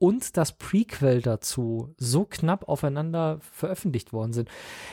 und 0.00 0.38
das 0.38 0.52
Prequel 0.52 1.20
dazu 1.20 1.94
so 1.98 2.24
knapp 2.24 2.66
aufeinander 2.70 3.38
veröffentlicht 3.52 4.14
worden 4.14 4.32
sind. 4.32 4.48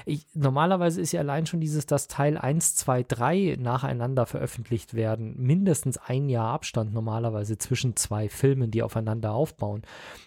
Ich, 0.06 0.28
normalerweise 0.34 1.00
ist 1.00 1.14
ja 1.14 1.22
allein 1.22 1.46
schon 1.46 1.62
dieses, 1.62 1.86
dass 1.86 2.10
Teil 2.10 2.38
1, 2.38 2.76
2, 2.76 3.04
3 3.04 3.58
nacheinander 3.58 4.26
veröffentlicht 4.26 4.96
werden, 4.96 5.36
mindestens 5.38 5.98
ein 5.98 6.28
Jahr 6.28 6.50
Abstand 6.50 6.94
normalerweise 6.94 7.58
zwischen 7.58 7.96
zwei 7.96 8.28
Filmen, 8.28 8.70
die 8.70 8.84
aufeinander 8.84 9.32
aufbauen. 9.32 9.84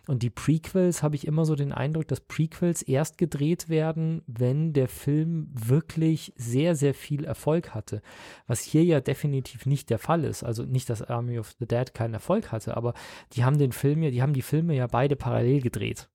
Und 0.07 0.23
die 0.23 0.31
Prequels 0.31 1.03
habe 1.03 1.15
ich 1.15 1.27
immer 1.27 1.45
so 1.45 1.55
den 1.57 1.73
Eindruck, 1.73 2.09
dass 2.09 2.21
Prequels 2.21 2.81
erst 2.81 3.19
gedreht 3.19 3.69
werden, 3.69 4.23
wenn 4.27 4.73
der 4.73 4.89
Film 4.89 5.51
wirklich 5.53 6.33
sehr, 6.37 6.75
sehr 6.75 6.95
viel 6.95 7.25
Erfolg 7.25 7.75
hatte. 7.75 8.01
Was 8.47 8.63
hier 8.63 8.85
ja 8.85 9.01
definitiv 9.01 9.67
nicht 9.67 9.91
der 9.91 9.99
Fall 9.99 10.25
ist. 10.25 10.43
Also 10.43 10.63
nicht, 10.63 10.89
dass 10.89 11.03
Army 11.03 11.39
of 11.39 11.55
the 11.59 11.67
Dead 11.67 11.93
keinen 11.93 12.15
Erfolg 12.15 12.51
hatte, 12.51 12.79
aber 12.79 12.95
die 13.35 13.45
haben 13.45 13.59
den 13.59 13.73
Film 13.73 14.03
ja, 14.03 14.11
die 14.11 14.23
haben 14.23 14.33
die 14.33 14.41
Filme 14.41 14.70
ja 14.75 14.87
beide 14.87 15.17
parallel 15.17 15.61
gedreht. 15.61 16.09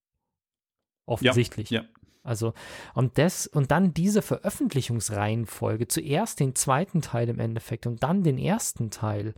Offensichtlich. 1.05 1.69
Ja. 1.69 1.83
Also, 2.23 2.53
und 2.95 3.19
das, 3.19 3.45
und 3.45 3.69
dann 3.69 3.93
diese 3.93 4.23
Veröffentlichungsreihenfolge, 4.23 5.87
zuerst 5.87 6.39
den 6.39 6.55
zweiten 6.55 7.01
Teil 7.01 7.29
im 7.29 7.39
Endeffekt 7.39 7.85
und 7.85 8.01
dann 8.01 8.23
den 8.23 8.39
ersten 8.39 8.89
Teil, 8.89 9.35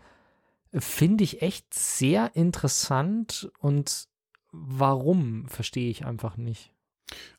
finde 0.73 1.25
ich 1.25 1.41
echt 1.41 1.73
sehr 1.73 2.35
interessant 2.35 3.51
und 3.59 4.07
warum, 4.51 5.47
verstehe 5.47 5.89
ich 5.89 6.05
einfach 6.05 6.37
nicht. 6.37 6.71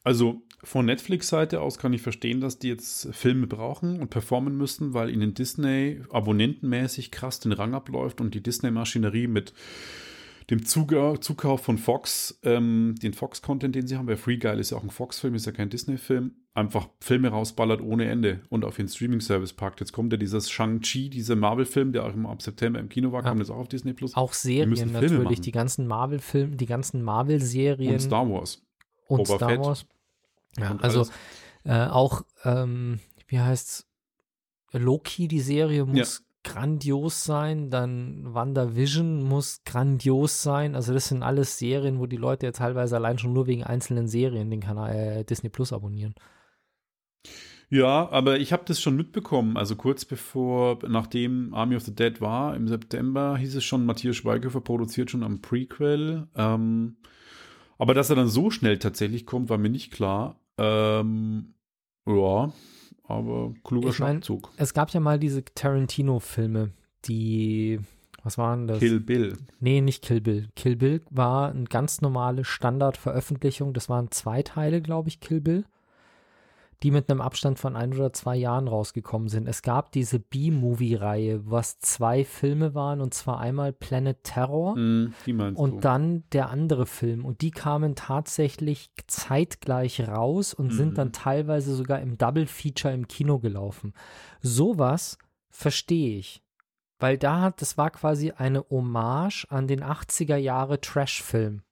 Also 0.03 0.43
von 0.65 0.87
Netflix-Seite 0.87 1.61
aus 1.61 1.79
kann 1.79 1.93
ich 1.93 2.03
verstehen, 2.03 2.41
dass 2.41 2.59
die 2.59 2.69
jetzt 2.69 3.15
Filme 3.15 3.47
brauchen 3.47 4.01
und 4.01 4.11
performen 4.11 4.57
müssen, 4.57 4.95
weil 4.95 5.11
ihnen 5.11 5.35
Disney 5.35 6.03
abonnentenmäßig 6.11 7.11
krass 7.11 7.41
den 7.41 7.53
Rang 7.53 7.75
abläuft 7.75 8.21
und 8.21 8.35
die 8.35 8.43
Disney-Maschinerie 8.43 9.29
mit 9.29 9.53
dem 10.51 10.65
Zuga 10.65 11.21
Zukauf 11.21 11.63
von 11.63 11.77
Fox, 11.77 12.39
ähm, 12.43 12.95
den 13.03 13.13
Fox-Content, 13.13 13.75
den 13.75 13.87
sie 13.87 13.97
haben, 13.99 14.07
weil 14.07 14.17
Free 14.17 14.39
Guy 14.39 14.59
ist 14.59 14.71
ja 14.71 14.79
auch 14.79 14.83
ein 14.83 14.91
Fox-Film, 14.91 15.35
ist 15.35 15.45
ja 15.45 15.53
kein 15.53 15.69
Disney-Film, 15.69 16.33
einfach 16.55 16.89
Filme 17.01 17.29
rausballert 17.29 17.83
ohne 17.83 18.09
Ende 18.09 18.41
und 18.49 18.65
auf 18.65 18.77
den 18.77 18.89
Streaming-Service 18.89 19.53
packt. 19.53 19.81
Jetzt 19.81 19.93
kommt 19.93 20.11
ja 20.13 20.17
dieses 20.17 20.51
Shang-Chi, 20.51 21.11
dieser 21.11 21.37
Marvel-Film, 21.37 21.93
der 21.93 22.05
auch 22.07 22.15
im, 22.15 22.25
ab 22.25 22.41
September 22.41 22.81
im 22.81 22.89
Kino 22.89 23.13
war, 23.13 23.23
Ja. 23.23 23.29
kommt 23.29 23.41
jetzt 23.41 23.51
auch 23.51 23.57
auf 23.59 23.69
Disney 23.69 23.93
Plus. 23.93 24.17
Auch 24.17 24.33
Serien 24.33 24.93
natürlich, 24.93 25.23
machen. 25.23 25.43
die 25.43 25.53
ganzen 25.53 25.87
Marvel-Filme, 25.87 26.57
die 26.57 26.67
ganzen 26.67 27.03
Marvel-Serien 27.03 27.93
Und 27.93 28.01
Star 28.01 28.29
Wars. 28.31 28.63
und 29.07 29.19
Boba 29.19 29.37
Star 29.37 29.49
Fett 29.51 29.61
Wars. 29.61 29.87
Ja, 30.59 30.77
also 30.81 31.07
äh, 31.65 31.87
auch, 31.87 32.23
ähm, 32.45 33.01
wie 33.27 33.39
heißt's, 33.39 33.87
Loki, 34.73 35.29
die 35.29 35.41
Serie 35.41 35.85
muss 35.85 36.25
grandios 36.49 37.25
sein, 37.25 37.71
dann 37.71 38.35
WandaVision 38.35 39.23
muss 39.23 39.63
grandios 39.65 40.43
sein. 40.43 40.75
Also 40.75 40.95
das 40.95 41.09
sind 41.09 41.23
alles 41.23 41.59
Serien, 41.59 42.01
wo 42.01 42.07
die 42.07 42.17
Leute 42.17 42.47
ja 42.47 42.53
teilweise 42.53 42.97
allein 42.97 43.19
schon 43.19 43.35
nur 43.35 43.47
wegen 43.47 43.65
einzelnen 43.65 44.09
Serien 44.09 44.51
den 44.51 44.61
Kanal 44.61 44.95
äh, 44.95 45.25
Disney 45.25 45.51
Plus 45.51 45.73
abonnieren. 45.73 46.15
Ja, 47.71 48.09
aber 48.11 48.39
ich 48.39 48.53
habe 48.55 48.63
das 48.65 48.81
schon 48.81 48.97
mitbekommen. 48.97 49.59
Also 49.59 49.77
kurz 49.77 50.07
bevor, 50.07 50.79
nachdem 50.89 51.53
Army 51.53 51.77
of 51.77 51.83
the 51.83 51.95
Dead 51.95 52.19
war, 52.23 52.57
im 52.57 52.67
September 52.67 53.37
hieß 53.37 53.57
es 53.57 53.65
schon, 53.65 53.85
Matthias 53.85 54.17
Schweighöfer 54.17 54.63
produziert 54.63 55.11
schon 55.11 55.23
am 55.23 55.43
Prequel. 55.43 56.29
Ähm, 56.35 56.97
aber 57.77 57.93
dass 57.93 58.09
er 58.09 58.17
dann 58.17 58.29
so 58.29 58.51
schnell 58.51 58.79
tatsächlich 58.79 59.27
kommt, 59.27 59.51
war 59.51 59.59
mir 59.59 59.69
nicht 59.69 59.93
klar. 59.93 60.41
Ähm, 60.57 61.55
ja, 62.07 62.53
aber 63.09 63.53
kluger 63.65 63.89
Ich 63.89 63.99
mein, 63.99 64.17
Schachzug. 64.17 64.51
Es 64.57 64.75
gab 64.75 64.91
ja 64.91 65.01
mal 65.01 65.19
diese 65.19 65.45
Tarantino-Filme, 65.45 66.71
die, 67.07 67.81
was 68.23 68.39
waren 68.39 68.67
das? 68.67 68.79
Kill 68.79 69.01
Bill. 69.01 69.37
Nee, 69.61 69.81
nicht 69.81 70.05
Kill 70.05 70.21
Bill. 70.21 70.49
Kill 70.55 70.77
Bill 70.77 71.01
war 71.11 71.51
eine 71.51 71.65
ganz 71.65 72.01
normale 72.03 72.45
Standardveröffentlichung. 72.45 73.73
Das 73.73 73.89
waren 73.89 74.11
zwei 74.11 74.43
Teile, 74.43 74.83
glaube 74.83 75.09
ich, 75.09 75.21
Kill 75.21 75.41
Bill, 75.41 75.65
die 76.83 76.91
mit 76.93 77.11
einem 77.11 77.21
Abstand 77.21 77.59
von 77.59 77.75
ein 77.75 77.93
oder 77.93 78.13
zwei 78.13 78.37
Jahren 78.37 78.69
rausgekommen 78.69 79.29
sind. 79.29 79.49
Es 79.49 79.63
gab 79.63 79.91
diese 79.91 80.21
B-Movie-Reihe, 80.21 81.51
was 81.51 81.81
zwei 81.81 82.25
Filme 82.25 82.75
waren, 82.75 83.01
und 83.01 83.15
zwar 83.15 83.41
einmal 83.41 83.73
Planet 83.73 84.23
Terror 84.23 84.77
meinst 84.77 85.61
und 85.61 85.71
du? 85.77 85.81
dann 85.81 86.25
der 86.33 86.51
andere 86.51 86.87
Film. 86.87 87.25
Und 87.25 87.41
die 87.41 87.51
kamen 87.51 87.97
tatsächlich 87.97 88.91
zeitgleich 89.09 90.07
raus 90.07 90.55
und 90.55 90.69
Mhm. 90.69 90.73
sind 90.73 90.99
dann 90.99 91.13
teilweise 91.13 91.75
sogar 91.75 92.01
im 92.01 92.17
Double-Feature 92.17 92.95
im 92.95 93.09
Kino 93.09 93.39
gelaufen. 93.41 93.93
Sowas 94.41 95.19
verstehe 95.51 96.19
ich. 96.19 96.43
Weil 97.01 97.17
da 97.19 97.41
hat, 97.41 97.61
das 97.63 97.79
war 97.79 97.91
quasi 97.91 98.33
eine 98.33 98.65
Hommage 98.71 99.47
an 99.51 99.67
den 99.69 99.83
80er 99.83 100.37
Jahre 100.37 100.81
Trash-Film. 100.81 101.63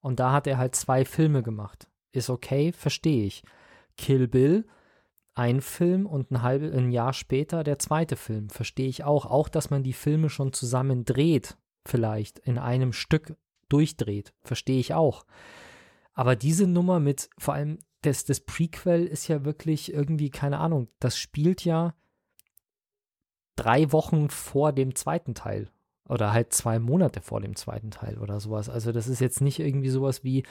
Und 0.00 0.20
da 0.20 0.32
hat 0.32 0.46
er 0.46 0.58
halt 0.58 0.74
zwei 0.74 1.04
Filme 1.04 1.42
gemacht. 1.42 1.88
Ist 2.12 2.30
okay, 2.30 2.72
verstehe 2.72 3.24
ich. 3.26 3.42
Kill 3.98 4.28
Bill, 4.28 4.64
ein 5.34 5.60
Film 5.60 6.06
und 6.06 6.30
ein, 6.30 6.42
halbe, 6.42 6.72
ein 6.72 6.90
Jahr 6.90 7.12
später 7.12 7.62
der 7.62 7.78
zweite 7.78 8.16
Film. 8.16 8.48
Verstehe 8.48 8.88
ich 8.88 9.04
auch. 9.04 9.26
Auch, 9.26 9.48
dass 9.48 9.70
man 9.70 9.82
die 9.82 9.92
Filme 9.92 10.30
schon 10.30 10.52
zusammen 10.52 11.04
dreht, 11.04 11.58
vielleicht 11.84 12.38
in 12.38 12.58
einem 12.58 12.92
Stück 12.92 13.36
durchdreht. 13.68 14.32
Verstehe 14.42 14.80
ich 14.80 14.94
auch. 14.94 15.26
Aber 16.14 16.34
diese 16.34 16.66
Nummer 16.66 16.98
mit, 16.98 17.30
vor 17.38 17.54
allem, 17.54 17.78
das, 18.02 18.24
das 18.24 18.40
Prequel 18.40 19.06
ist 19.06 19.28
ja 19.28 19.44
wirklich 19.44 19.92
irgendwie, 19.92 20.30
keine 20.30 20.58
Ahnung, 20.58 20.88
das 20.98 21.18
spielt 21.18 21.64
ja 21.64 21.94
drei 23.56 23.92
Wochen 23.92 24.30
vor 24.30 24.72
dem 24.72 24.94
zweiten 24.94 25.34
Teil. 25.34 25.70
Oder 26.08 26.32
halt 26.32 26.52
zwei 26.52 26.78
Monate 26.78 27.20
vor 27.20 27.40
dem 27.40 27.54
zweiten 27.54 27.90
Teil 27.90 28.18
oder 28.18 28.40
sowas. 28.40 28.68
Also 28.68 28.92
das 28.92 29.08
ist 29.08 29.20
jetzt 29.20 29.40
nicht 29.40 29.58
irgendwie 29.60 29.90
sowas 29.90 30.24
wie 30.24 30.44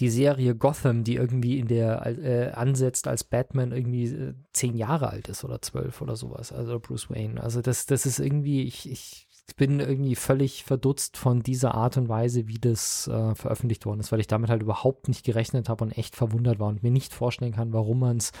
die 0.00 0.10
Serie 0.10 0.56
Gotham, 0.56 1.04
die 1.04 1.14
irgendwie 1.14 1.58
in 1.58 1.68
der 1.68 2.04
äh, 2.06 2.50
ansetzt, 2.52 3.06
als 3.06 3.22
Batman 3.22 3.72
irgendwie 3.72 4.06
äh, 4.06 4.34
zehn 4.52 4.76
Jahre 4.76 5.10
alt 5.10 5.28
ist 5.28 5.44
oder 5.44 5.62
zwölf 5.62 6.00
oder 6.00 6.16
sowas. 6.16 6.52
Also 6.52 6.80
Bruce 6.80 7.10
Wayne. 7.10 7.42
Also 7.42 7.62
das, 7.62 7.86
das 7.86 8.04
ist 8.04 8.18
irgendwie, 8.18 8.62
ich, 8.62 8.90
ich 8.90 9.28
bin 9.56 9.78
irgendwie 9.78 10.16
völlig 10.16 10.64
verdutzt 10.64 11.16
von 11.16 11.42
dieser 11.42 11.74
Art 11.74 11.96
und 11.96 12.08
Weise, 12.08 12.48
wie 12.48 12.58
das 12.58 13.06
äh, 13.06 13.34
veröffentlicht 13.34 13.86
worden 13.86 14.00
ist, 14.00 14.10
weil 14.10 14.20
ich 14.20 14.26
damit 14.26 14.50
halt 14.50 14.62
überhaupt 14.62 15.06
nicht 15.06 15.24
gerechnet 15.24 15.68
habe 15.68 15.84
und 15.84 15.92
echt 15.92 16.16
verwundert 16.16 16.58
war 16.58 16.68
und 16.68 16.82
mir 16.82 16.90
nicht 16.90 17.12
vorstellen 17.12 17.52
kann, 17.52 17.72
warum 17.72 18.00
man 18.00 18.16
es 18.16 18.32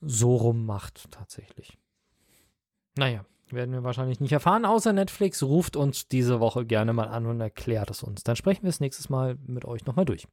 so 0.00 0.34
rum 0.36 0.64
macht 0.64 1.10
tatsächlich. 1.10 1.76
Naja, 2.96 3.24
werden 3.50 3.72
wir 3.72 3.84
wahrscheinlich 3.84 4.20
nicht 4.20 4.32
erfahren, 4.32 4.64
außer 4.64 4.94
Netflix 4.94 5.42
ruft 5.42 5.76
uns 5.76 6.08
diese 6.08 6.40
Woche 6.40 6.64
gerne 6.64 6.94
mal 6.94 7.08
an 7.08 7.26
und 7.26 7.40
erklärt 7.40 7.90
es 7.90 8.02
uns. 8.02 8.22
Dann 8.22 8.36
sprechen 8.36 8.62
wir 8.62 8.70
es 8.70 8.80
nächstes 8.80 9.10
Mal 9.10 9.36
mit 9.46 9.64
euch 9.66 9.84
nochmal 9.84 10.04
durch. 10.04 10.26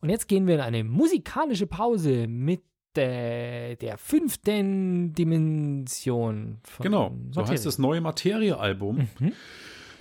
Und 0.00 0.10
jetzt 0.10 0.28
gehen 0.28 0.46
wir 0.46 0.54
in 0.54 0.60
eine 0.60 0.84
musikalische 0.84 1.66
Pause 1.66 2.26
mit 2.28 2.62
der, 2.96 3.76
der 3.76 3.98
fünften 3.98 5.12
Dimension. 5.12 6.58
genau, 6.80 7.08
so 7.30 7.40
Materie. 7.40 7.52
heißt 7.52 7.66
das 7.66 7.78
neue 7.78 8.00
Materie-Album. 8.00 9.08
Mhm. 9.18 9.32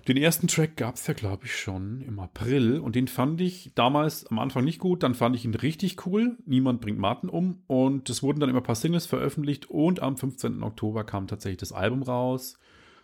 Den 0.08 0.18
ersten 0.18 0.48
Track 0.48 0.78
gab 0.78 0.96
es 0.96 1.08
ja, 1.08 1.16
glaube 1.16 1.46
ich, 1.46 1.56
schon 1.56 2.02
im 2.02 2.20
April 2.20 2.80
und 2.80 2.96
den 2.96 3.08
fand 3.08 3.42
ich 3.42 3.72
damals 3.74 4.28
am 4.28 4.38
Anfang 4.38 4.64
nicht 4.64 4.78
gut, 4.78 5.02
dann 5.02 5.16
fand 5.16 5.36
ich 5.36 5.46
ihn 5.46 5.56
richtig 5.56 6.06
cool. 6.06 6.38
Niemand 6.46 6.80
bringt 6.80 7.00
Martin 7.00 7.28
um 7.28 7.64
und 7.66 8.08
es 8.10 8.22
wurden 8.22 8.40
dann 8.40 8.50
immer 8.50 8.60
ein 8.60 8.66
paar 8.66 8.76
Singles 8.76 9.08
veröffentlicht 9.08 9.68
und 9.70 10.04
am 10.04 10.16
15. 10.16 10.62
Oktober 10.62 11.06
kam 11.06 11.26
tatsächlich 11.26 11.58
das 11.58 11.72
Album 11.72 12.04
raus. 12.04 12.60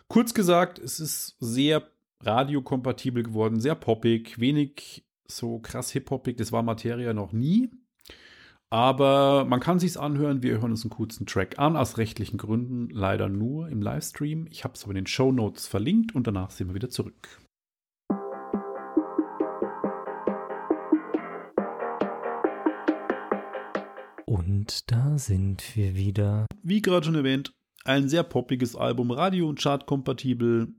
Kurz 0.06 0.32
gesagt, 0.32 0.78
es 0.78 1.00
ist 1.00 1.36
sehr 1.40 1.82
radiokompatibel 2.20 3.24
geworden, 3.24 3.58
sehr 3.58 3.74
poppig, 3.74 4.38
wenig 4.38 5.04
so 5.36 5.58
krass 5.58 5.90
hip-hoppig, 5.90 6.36
das 6.36 6.52
war 6.52 6.62
Materia 6.62 7.12
noch 7.12 7.32
nie. 7.32 7.70
Aber 8.70 9.44
man 9.44 9.60
kann 9.60 9.78
sich's 9.78 9.98
anhören. 9.98 10.42
Wir 10.42 10.52
hören 10.54 10.70
uns 10.70 10.82
einen 10.82 10.90
kurzen 10.90 11.26
Track 11.26 11.58
an, 11.58 11.76
aus 11.76 11.98
rechtlichen 11.98 12.38
Gründen 12.38 12.88
leider 12.88 13.28
nur 13.28 13.68
im 13.68 13.82
Livestream. 13.82 14.46
Ich 14.50 14.64
habe 14.64 14.72
es 14.74 14.84
aber 14.84 14.92
in 14.92 14.96
den 14.96 15.06
Show 15.06 15.30
Notes 15.30 15.66
verlinkt 15.66 16.14
und 16.14 16.26
danach 16.26 16.50
sind 16.50 16.68
wir 16.68 16.74
wieder 16.74 16.88
zurück. 16.88 17.38
Und 24.24 24.90
da 24.90 25.18
sind 25.18 25.76
wir 25.76 25.94
wieder. 25.94 26.46
Wie 26.62 26.80
gerade 26.80 27.04
schon 27.04 27.14
erwähnt, 27.14 27.52
ein 27.84 28.08
sehr 28.08 28.22
poppiges 28.22 28.74
Album, 28.74 29.10
Radio- 29.10 29.50
und 29.50 29.60
Chart-kompatibel. 29.60 30.72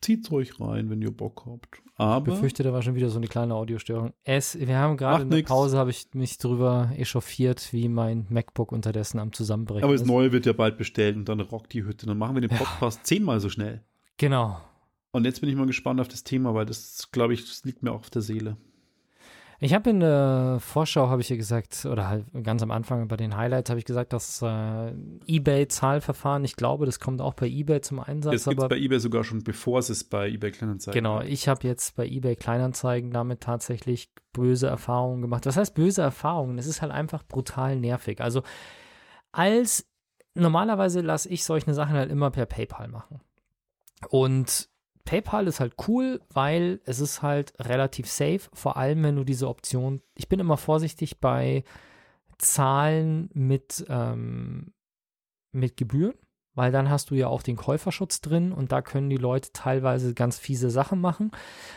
Zieht's 0.00 0.30
euch 0.30 0.60
rein, 0.60 0.90
wenn 0.90 1.02
ihr 1.02 1.10
Bock 1.10 1.44
habt. 1.46 1.82
Aber 1.96 2.28
ich 2.28 2.34
befürchte, 2.34 2.62
da 2.62 2.72
war 2.72 2.82
schon 2.82 2.94
wieder 2.94 3.08
so 3.08 3.18
eine 3.18 3.26
kleine 3.26 3.54
Audiostörung. 3.54 4.12
Es, 4.24 4.58
wir 4.58 4.76
haben 4.76 4.96
gerade 4.96 5.22
in 5.22 5.30
der 5.30 5.38
nix. 5.38 5.48
Pause 5.48 5.78
habe 5.78 5.90
ich 5.90 6.06
mich 6.12 6.36
darüber 6.38 6.90
echauffiert, 6.96 7.72
wie 7.72 7.88
mein 7.88 8.26
MacBook 8.28 8.72
unterdessen 8.72 9.18
am 9.18 9.32
Zusammenbrechen 9.32 9.84
Aber 9.84 9.92
das 9.94 10.02
ist. 10.02 10.08
neue 10.08 10.32
wird 10.32 10.46
ja 10.46 10.52
bald 10.52 10.76
bestellt 10.76 11.16
und 11.16 11.28
dann 11.28 11.40
rockt 11.40 11.72
die 11.72 11.84
Hütte. 11.84 12.06
Dann 12.06 12.18
machen 12.18 12.36
wir 12.36 12.46
den 12.46 12.56
Podcast 12.56 12.98
ja. 12.98 13.04
zehnmal 13.04 13.40
so 13.40 13.48
schnell. 13.48 13.82
Genau. 14.18 14.60
Und 15.12 15.24
jetzt 15.24 15.40
bin 15.40 15.48
ich 15.48 15.56
mal 15.56 15.66
gespannt 15.66 16.00
auf 16.00 16.08
das 16.08 16.24
Thema, 16.24 16.54
weil 16.54 16.66
das, 16.66 17.08
glaube 17.10 17.32
ich, 17.32 17.46
das 17.46 17.64
liegt 17.64 17.82
mir 17.82 17.92
auch 17.92 18.00
auf 18.00 18.10
der 18.10 18.22
Seele. 18.22 18.58
Ich 19.58 19.72
habe 19.72 19.88
in 19.88 20.00
der 20.00 20.58
Vorschau, 20.60 21.08
habe 21.08 21.22
ich 21.22 21.30
ja 21.30 21.36
gesagt, 21.36 21.86
oder 21.86 22.08
halt 22.08 22.26
ganz 22.44 22.62
am 22.62 22.70
Anfang 22.70 23.08
bei 23.08 23.16
den 23.16 23.36
Highlights 23.36 23.70
habe 23.70 23.78
ich 23.78 23.86
gesagt, 23.86 24.12
dass 24.12 24.42
äh, 24.42 24.92
eBay-Zahlverfahren, 25.26 26.44
ich 26.44 26.56
glaube, 26.56 26.84
das 26.84 27.00
kommt 27.00 27.22
auch 27.22 27.32
bei 27.34 27.46
eBay 27.46 27.80
zum 27.80 28.00
Einsatz. 28.00 28.32
Das 28.32 28.44
gibt 28.44 28.62
es 28.62 28.68
bei 28.68 28.76
eBay 28.76 28.98
sogar 29.00 29.24
schon, 29.24 29.42
bevor 29.42 29.78
es 29.78 29.88
es 29.88 30.04
bei 30.04 30.28
eBay 30.28 30.50
Kleinanzeigen 30.50 30.98
Genau, 31.02 31.20
hat. 31.20 31.28
ich 31.28 31.48
habe 31.48 31.66
jetzt 31.66 31.96
bei 31.96 32.06
eBay 32.06 32.36
Kleinanzeigen 32.36 33.10
damit 33.10 33.40
tatsächlich 33.40 34.10
böse 34.34 34.66
Erfahrungen 34.66 35.22
gemacht. 35.22 35.46
Das 35.46 35.56
heißt 35.56 35.74
böse 35.74 36.02
Erfahrungen, 36.02 36.58
es 36.58 36.66
ist 36.66 36.82
halt 36.82 36.92
einfach 36.92 37.22
brutal 37.22 37.76
nervig. 37.76 38.20
Also 38.20 38.42
als, 39.32 39.88
normalerweise 40.34 41.00
lasse 41.00 41.30
ich 41.30 41.44
solche 41.44 41.72
Sachen 41.72 41.94
halt 41.94 42.10
immer 42.10 42.30
per 42.30 42.44
PayPal 42.44 42.88
machen. 42.88 43.20
Und 44.10 44.68
PayPal 45.06 45.46
ist 45.46 45.60
halt 45.60 45.74
cool, 45.88 46.20
weil 46.34 46.80
es 46.84 47.00
ist 47.00 47.22
halt 47.22 47.54
relativ 47.58 48.06
safe, 48.06 48.42
vor 48.52 48.76
allem 48.76 49.02
wenn 49.02 49.16
du 49.16 49.24
diese 49.24 49.48
Option, 49.48 50.02
ich 50.14 50.28
bin 50.28 50.40
immer 50.40 50.58
vorsichtig 50.58 51.20
bei 51.20 51.64
Zahlen 52.36 53.30
mit, 53.32 53.86
ähm, 53.88 54.74
mit 55.52 55.78
Gebühren, 55.78 56.14
weil 56.54 56.72
dann 56.72 56.90
hast 56.90 57.10
du 57.10 57.14
ja 57.14 57.28
auch 57.28 57.42
den 57.42 57.56
Käuferschutz 57.56 58.20
drin 58.20 58.52
und 58.52 58.72
da 58.72 58.82
können 58.82 59.08
die 59.08 59.16
Leute 59.16 59.50
teilweise 59.52 60.12
ganz 60.12 60.38
fiese 60.38 60.70
Sachen 60.70 61.00
machen. 61.00 61.30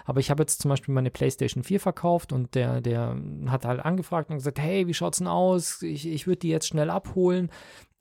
Aber 0.06 0.20
ich 0.20 0.32
habe 0.32 0.44
jetzt 0.44 0.62
zum 0.62 0.70
Beispiel 0.70 0.94
meine 0.94 1.12
PlayStation 1.12 1.64
4 1.64 1.80
verkauft 1.80 2.34
und 2.34 2.56
der, 2.56 2.82
der 2.82 3.16
hat 3.48 3.66
halt 3.66 3.82
angefragt 3.82 4.30
und 4.30 4.38
gesagt, 4.38 4.60
hey, 4.60 4.88
wie 4.88 4.94
schaut's 4.94 5.20
denn 5.20 5.28
aus? 5.28 5.82
Ich, 5.82 6.08
ich 6.08 6.28
würde 6.28 6.40
die 6.40 6.50
jetzt 6.50 6.68
schnell 6.68 6.90
abholen 6.90 7.52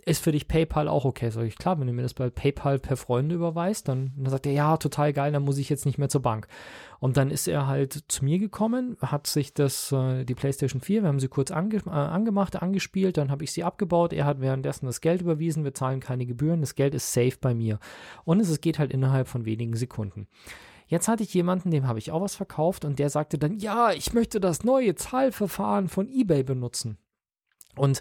ist 0.09 0.23
für 0.23 0.33
dich 0.33 0.49
PayPal 0.49 0.89
auch 0.89 1.05
okay? 1.05 1.31
Sag 1.31 1.45
ich, 1.45 1.57
klar, 1.57 1.79
wenn 1.79 1.87
du 1.87 1.93
mir 1.93 2.03
das 2.03 2.15
bei 2.15 2.31
PayPal 2.31 2.79
per 2.79 2.97
Freunde 2.97 3.35
überweist, 3.35 3.89
dann, 3.89 4.13
dann 4.17 4.31
sagt 4.31 4.47
er, 4.47 4.53
ja, 4.53 4.77
total 4.77 5.13
geil, 5.13 5.33
dann 5.33 5.45
muss 5.45 5.59
ich 5.59 5.69
jetzt 5.69 5.87
nicht 5.87 5.99
mehr 5.99 6.09
zur 6.09 6.23
Bank. 6.23 6.49
Und 7.01 7.17
dann 7.17 7.31
ist 7.31 7.47
er 7.47 7.67
halt 7.67 8.05
zu 8.09 8.25
mir 8.25 8.39
gekommen, 8.39 8.97
hat 9.01 9.27
sich 9.27 9.55
das, 9.55 9.93
äh, 9.93 10.25
die 10.25 10.35
PlayStation 10.35 10.81
4, 10.81 11.03
wir 11.03 11.09
haben 11.09 11.21
sie 11.21 11.29
kurz 11.29 11.51
ange, 11.51 11.77
äh, 11.87 11.91
angemacht, 11.91 12.61
angespielt, 12.61 13.17
dann 13.17 13.31
habe 13.31 13.45
ich 13.45 13.53
sie 13.53 13.63
abgebaut, 13.63 14.13
er 14.13 14.25
hat 14.25 14.41
währenddessen 14.41 14.87
das 14.87 15.01
Geld 15.01 15.21
überwiesen, 15.21 15.65
wir 15.65 15.75
zahlen 15.75 16.01
keine 16.01 16.27
Gebühren, 16.27 16.61
das 16.61 16.75
Geld 16.75 16.95
ist 16.95 17.13
safe 17.13 17.37
bei 17.41 17.55
mir. 17.55 17.79
Und 18.25 18.41
es 18.41 18.61
geht 18.61 18.79
halt 18.79 18.93
innerhalb 18.93 19.29
von 19.29 19.45
wenigen 19.45 19.77
Sekunden. 19.77 20.27
Jetzt 20.89 21.07
hatte 21.07 21.23
ich 21.23 21.35
jemanden, 21.35 21.71
dem 21.71 21.87
habe 21.87 21.99
ich 21.99 22.11
auch 22.11 22.23
was 22.23 22.35
verkauft 22.35 22.85
und 22.85 22.99
der 22.99 23.11
sagte 23.11 23.39
dann, 23.39 23.59
ja, 23.59 23.93
ich 23.93 24.15
möchte 24.15 24.41
das 24.41 24.65
neue 24.65 24.95
Zahlverfahren 24.95 25.89
von 25.89 26.09
eBay 26.09 26.43
benutzen. 26.43 26.97
Und 27.77 28.01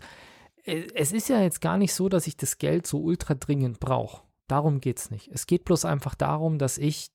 es 0.68 1.14
ist 1.14 1.30
ja 1.30 1.42
jetzt 1.42 1.62
gar 1.62 1.78
nicht 1.78 1.94
so, 1.94 2.10
dass 2.10 2.28
ich 2.28 2.36
das 2.36 2.58
Geld 2.58 2.86
so 2.86 3.00
ultra 3.00 3.36
dringend 3.36 3.80
brauche. 3.80 4.24
Darum 4.48 4.82
geht 4.82 5.00
es 5.00 5.12
nicht. 5.12 5.30
Es 5.30 5.48
geht 5.48 5.66
bloß 5.66 5.86
einfach 5.86 6.16
darum, 6.16 6.58
dass 6.58 6.78
ich 6.78 7.10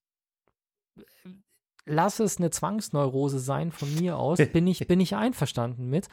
äh, 0.96 1.02
lass 1.84 2.18
es 2.20 2.38
eine 2.38 2.50
Zwangsneurose 2.50 3.38
sein 3.38 3.70
von 3.72 3.94
mir 3.94 4.16
aus, 4.16 4.38
bin 4.52 4.66
ich, 4.66 4.86
bin 4.86 5.00
ich 5.00 5.16
einverstanden 5.16 5.88
mit. 5.88 6.08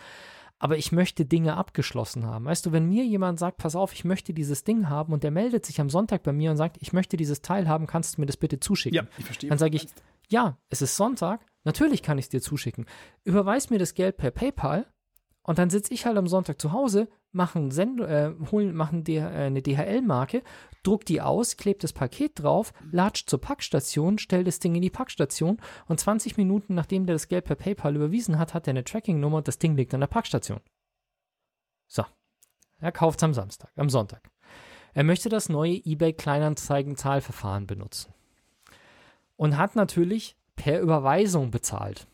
Aber 0.61 0.77
ich 0.77 0.91
möchte 0.91 1.23
Dinge 1.23 1.55
abgeschlossen 1.55 2.25
haben. 2.25 2.43
Weißt 2.43 2.65
du, 2.65 2.73
wenn 2.73 2.89
mir 2.89 3.05
jemand 3.05 3.39
sagt, 3.39 3.57
pass 3.57 3.77
auf, 3.77 3.93
ich 3.93 4.03
möchte 4.03 4.33
dieses 4.33 4.65
Ding 4.65 4.89
haben 4.89 5.13
und 5.13 5.23
der 5.23 5.31
meldet 5.31 5.65
sich 5.65 5.79
am 5.79 5.89
Sonntag 5.89 6.21
bei 6.23 6.33
mir 6.33 6.51
und 6.51 6.57
sagt, 6.57 6.75
ich 6.81 6.91
möchte 6.91 7.15
dieses 7.15 7.41
Teil 7.41 7.69
haben, 7.69 7.87
kannst 7.87 8.17
du 8.17 8.21
mir 8.21 8.25
das 8.25 8.35
bitte 8.35 8.59
zuschicken? 8.59 8.97
Ja, 8.97 9.07
ich 9.17 9.23
verstehe. 9.23 9.49
Dann 9.49 9.57
sage 9.57 9.77
ich, 9.77 9.87
ja, 10.27 10.57
es 10.67 10.81
ist 10.81 10.97
Sonntag, 10.97 11.45
natürlich 11.63 12.03
kann 12.03 12.17
ich 12.17 12.25
es 12.25 12.29
dir 12.29 12.41
zuschicken. 12.41 12.85
Überweis 13.23 13.69
mir 13.69 13.79
das 13.79 13.93
Geld 13.93 14.17
per 14.17 14.31
PayPal 14.31 14.85
und 15.43 15.57
dann 15.57 15.69
sitze 15.69 15.93
ich 15.93 16.05
halt 16.05 16.17
am 16.17 16.27
Sonntag 16.27 16.59
zu 16.59 16.73
Hause, 16.73 17.07
machen 17.31 17.71
Send 17.71 17.99
äh, 18.01 18.31
holen, 18.51 18.75
machen 18.75 19.03
die, 19.03 19.17
äh, 19.17 19.23
eine 19.23 19.61
DHL-Marke, 19.61 20.43
druck 20.83 21.05
die 21.05 21.21
aus, 21.21 21.57
klebt 21.57 21.83
das 21.83 21.93
Paket 21.93 22.41
drauf, 22.41 22.73
latscht 22.91 23.29
zur 23.29 23.39
Packstation, 23.39 24.17
stellt 24.17 24.47
das 24.47 24.59
Ding 24.59 24.75
in 24.75 24.81
die 24.81 24.89
Packstation 24.89 25.59
und 25.87 25.99
20 25.99 26.37
Minuten 26.37 26.73
nachdem 26.73 27.05
der 27.05 27.15
das 27.15 27.27
Geld 27.27 27.45
per 27.45 27.55
PayPal 27.55 27.95
überwiesen 27.95 28.39
hat, 28.39 28.53
hat 28.53 28.67
er 28.67 28.71
eine 28.71 28.83
Tracking-Nummer 28.83 29.37
und 29.37 29.47
das 29.47 29.59
Ding 29.59 29.75
liegt 29.75 29.93
an 29.93 29.99
der 29.99 30.07
Packstation. 30.07 30.61
So. 31.87 32.03
Er 32.81 32.91
kauft 32.91 33.19
es 33.19 33.23
am 33.23 33.33
Samstag, 33.33 33.71
am 33.75 33.89
Sonntag. 33.89 34.29
Er 34.93 35.03
möchte 35.03 35.29
das 35.29 35.49
neue 35.49 35.81
eBay 35.85 36.13
Kleinanzeigen-Zahlverfahren 36.13 37.67
benutzen. 37.67 38.13
Und 39.35 39.57
hat 39.57 39.75
natürlich 39.75 40.35
per 40.55 40.81
Überweisung 40.81 41.51
bezahlt. 41.51 42.07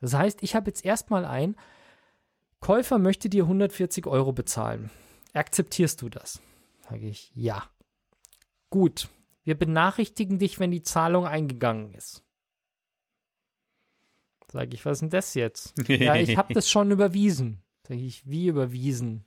Das 0.00 0.14
heißt, 0.14 0.42
ich 0.42 0.54
habe 0.54 0.68
jetzt 0.68 0.84
erstmal 0.84 1.24
ein, 1.24 1.56
Käufer 2.66 2.98
möchte 2.98 3.28
dir 3.28 3.44
140 3.44 4.08
Euro 4.08 4.32
bezahlen. 4.32 4.90
Akzeptierst 5.34 6.02
du 6.02 6.08
das? 6.08 6.42
Sage 6.90 7.06
ich, 7.06 7.30
ja. 7.36 7.62
Gut, 8.70 9.08
wir 9.44 9.54
benachrichtigen 9.54 10.40
dich, 10.40 10.58
wenn 10.58 10.72
die 10.72 10.82
Zahlung 10.82 11.26
eingegangen 11.26 11.94
ist. 11.94 12.24
Sage 14.50 14.74
ich, 14.74 14.84
was 14.84 14.94
ist 14.94 15.02
denn 15.02 15.10
das 15.10 15.34
jetzt? 15.34 15.74
ja, 15.86 16.16
ich 16.16 16.36
habe 16.36 16.54
das 16.54 16.68
schon 16.68 16.90
überwiesen. 16.90 17.62
Sage 17.86 18.00
ich, 18.00 18.28
wie 18.28 18.48
überwiesen? 18.48 19.24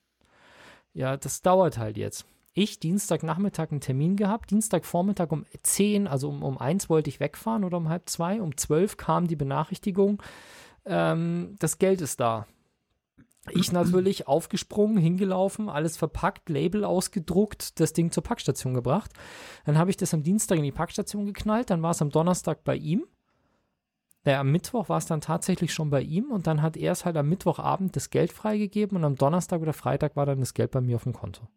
Ja, 0.92 1.16
das 1.16 1.42
dauert 1.42 1.78
halt 1.78 1.96
jetzt. 1.96 2.26
Ich 2.52 2.82
Dienstagnachmittag 2.82 3.72
einen 3.72 3.80
Termin 3.80 4.18
gehabt, 4.18 4.52
Dienstagvormittag 4.52 5.32
um 5.32 5.46
10, 5.64 6.10
also 6.10 6.28
um, 6.28 6.44
um 6.44 6.58
1 6.58 6.90
wollte 6.90 7.10
ich 7.10 7.22
wegfahren 7.22 7.64
oder 7.64 7.78
um 7.78 7.88
halb 7.88 8.10
zwei, 8.10 8.42
um 8.42 8.58
12 8.58 8.98
kam 8.98 9.28
die 9.30 9.38
Benachrichtigung, 9.38 10.22
ähm, 10.84 11.56
das 11.60 11.78
Geld 11.78 12.02
ist 12.02 12.20
da. 12.20 12.46
Ich 13.52 13.72
natürlich 13.72 14.28
aufgesprungen, 14.28 14.98
hingelaufen, 14.98 15.70
alles 15.70 15.98
verpackt, 15.98 16.50
Label 16.50 16.84
ausgedruckt, 16.84 17.80
das 17.80 17.94
Ding 17.94 18.12
zur 18.12 18.24
Packstation 18.24 18.74
gebracht. 18.74 19.12
Dann 19.66 19.78
habe 19.78 19.90
ich 19.90 19.98
das 19.98 20.14
am 20.14 20.24
Dienstag 20.24 20.58
in 20.58 20.64
die 20.64 20.72
Packstation 20.72 21.26
geknallt, 21.26 21.70
dann 21.70 21.82
war 21.82 21.92
es 21.92 22.02
am 22.02 22.10
Donnerstag 22.10 22.64
bei 22.64 22.76
ihm. 22.76 23.06
äh, 24.26 24.34
am 24.34 24.52
Mittwoch 24.52 24.90
war 24.90 24.98
es 24.98 25.06
dann 25.06 25.22
tatsächlich 25.22 25.74
schon 25.74 25.90
bei 25.90 26.02
ihm 26.02 26.32
und 26.32 26.48
dann 26.48 26.62
hat 26.62 26.76
er 26.78 26.92
es 26.92 27.06
halt 27.06 27.16
am 27.18 27.30
Mittwochabend 27.30 27.96
das 27.96 28.10
Geld 28.10 28.32
freigegeben 28.34 28.98
und 28.98 29.06
am 29.06 29.16
Donnerstag 29.16 29.62
oder 29.62 29.74
Freitag 29.74 30.16
war 30.16 30.26
dann 30.26 30.42
das 30.42 30.54
Geld 30.54 30.72
bei 30.72 30.82
mir 30.82 30.98
auf 30.98 31.04
dem 31.04 31.14
Konto. 31.14 31.48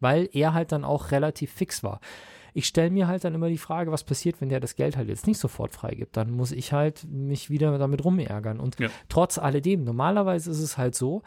Weil 0.00 0.28
er 0.32 0.52
halt 0.52 0.72
dann 0.72 0.84
auch 0.84 1.12
relativ 1.12 1.52
fix 1.52 1.82
war. 1.84 2.00
Ich 2.54 2.66
stelle 2.66 2.90
mir 2.90 3.06
halt 3.08 3.24
dann 3.24 3.34
immer 3.34 3.48
die 3.48 3.58
Frage, 3.58 3.92
was 3.92 4.04
passiert, 4.04 4.40
wenn 4.40 4.48
der 4.48 4.60
das 4.60 4.74
Geld 4.76 4.96
halt 4.96 5.08
jetzt 5.08 5.26
nicht 5.26 5.38
sofort 5.38 5.72
freigibt. 5.74 6.16
Dann 6.16 6.30
muss 6.30 6.52
ich 6.52 6.72
halt 6.72 7.06
mich 7.10 7.50
wieder 7.50 7.76
damit 7.78 8.04
rumärgern. 8.04 8.60
Und 8.60 8.78
Ja. 8.80 8.88
trotz 9.08 9.38
alledem, 9.38 9.84
normalerweise 9.84 10.50
ist 10.50 10.60
es 10.60 10.78
halt 10.78 10.94
so, 10.94 11.22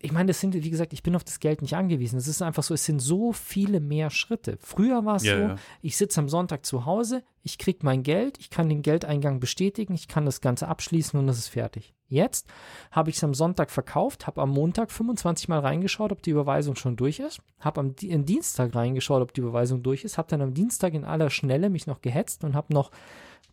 ich 0.00 0.12
meine, 0.12 0.26
das 0.26 0.40
sind, 0.40 0.54
wie 0.54 0.70
gesagt, 0.70 0.92
ich 0.92 1.02
bin 1.02 1.16
auf 1.16 1.24
das 1.24 1.40
Geld 1.40 1.62
nicht 1.62 1.74
angewiesen. 1.74 2.18
Es 2.18 2.28
ist 2.28 2.42
einfach 2.42 2.62
so, 2.62 2.74
es 2.74 2.84
sind 2.84 3.00
so 3.00 3.32
viele 3.32 3.80
mehr 3.80 4.10
Schritte. 4.10 4.56
Früher 4.60 5.04
war 5.04 5.16
es 5.16 5.24
Ja, 5.24 5.34
so, 5.34 5.40
ja. 5.40 5.56
ich 5.82 5.96
sitze 5.96 6.20
am 6.20 6.28
Sonntag 6.28 6.64
zu 6.64 6.86
Hause, 6.86 7.24
ich 7.42 7.58
kriege 7.58 7.80
mein 7.82 8.02
Geld, 8.02 8.38
ich 8.38 8.50
kann 8.50 8.68
den 8.68 8.82
Geldeingang 8.82 9.40
bestätigen, 9.40 9.94
ich 9.94 10.06
kann 10.06 10.24
das 10.24 10.40
Ganze 10.40 10.68
abschließen 10.68 11.18
und 11.18 11.28
es 11.28 11.38
ist 11.38 11.48
fertig. 11.48 11.94
Jetzt 12.06 12.46
habe 12.90 13.10
ich 13.10 13.16
es 13.16 13.24
am 13.24 13.34
Sonntag 13.34 13.70
verkauft, 13.70 14.26
habe 14.26 14.40
am 14.40 14.50
Montag 14.50 14.90
25 14.90 15.48
Mal 15.48 15.60
reingeschaut, 15.60 16.12
ob 16.12 16.22
die 16.22 16.30
Überweisung 16.30 16.76
schon 16.76 16.96
durch 16.96 17.18
ist, 17.18 17.40
habe 17.60 17.80
am 17.80 17.94
Dienstag 17.96 18.74
reingeschaut, 18.74 19.20
ob 19.22 19.34
die 19.34 19.40
Überweisung 19.40 19.82
durch 19.82 20.04
ist, 20.04 20.16
habe 20.16 20.28
dann 20.28 20.42
am 20.42 20.54
Dienstag 20.54 20.94
in 20.94 21.04
aller 21.04 21.30
Schnelle 21.30 21.70
mich 21.70 21.86
noch 21.86 22.00
gehetzt 22.00 22.44
und 22.44 22.54
habe 22.54 22.72
noch 22.72 22.90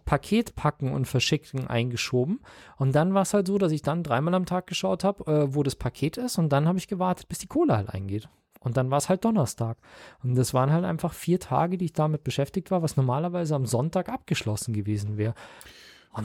Paket 0.06 0.56
packen 0.56 0.92
und 0.92 1.06
verschicken 1.06 1.68
eingeschoben. 1.68 2.40
Und 2.78 2.96
dann 2.96 3.14
war 3.14 3.24
es 3.24 3.34
halt 3.34 3.48
so, 3.48 3.58
dass 3.58 3.72
ich 3.72 3.82
dann 3.82 4.04
dreimal 4.04 4.36
am 4.36 4.46
Tag 4.46 4.68
geschaut 4.68 5.04
habe, 5.04 5.32
äh, 5.32 5.54
wo 5.56 5.64
das 5.64 5.76
Paket 5.76 6.18
ist. 6.18 6.38
Und 6.38 6.50
dann 6.50 6.68
habe 6.68 6.78
ich 6.78 6.88
gewartet, 6.88 7.28
bis 7.28 7.40
die 7.40 7.48
Kohle 7.48 7.76
halt 7.76 7.90
eingeht. 7.90 8.30
Und 8.60 8.78
dann 8.78 8.90
war 8.90 8.98
es 8.98 9.10
halt 9.10 9.26
Donnerstag. 9.26 9.78
Und 10.24 10.36
das 10.36 10.54
waren 10.54 10.72
halt 10.72 10.86
einfach 10.86 11.14
vier 11.14 11.40
Tage, 11.40 11.78
die 11.78 11.86
ich 11.86 11.94
damit 11.94 12.24
beschäftigt 12.24 12.72
war, 12.72 12.82
was 12.82 12.98
normalerweise 12.98 13.56
am 13.56 13.66
Sonntag 13.66 14.10
abgeschlossen 14.10 14.74
gewesen 14.74 15.18
wäre. 15.18 15.36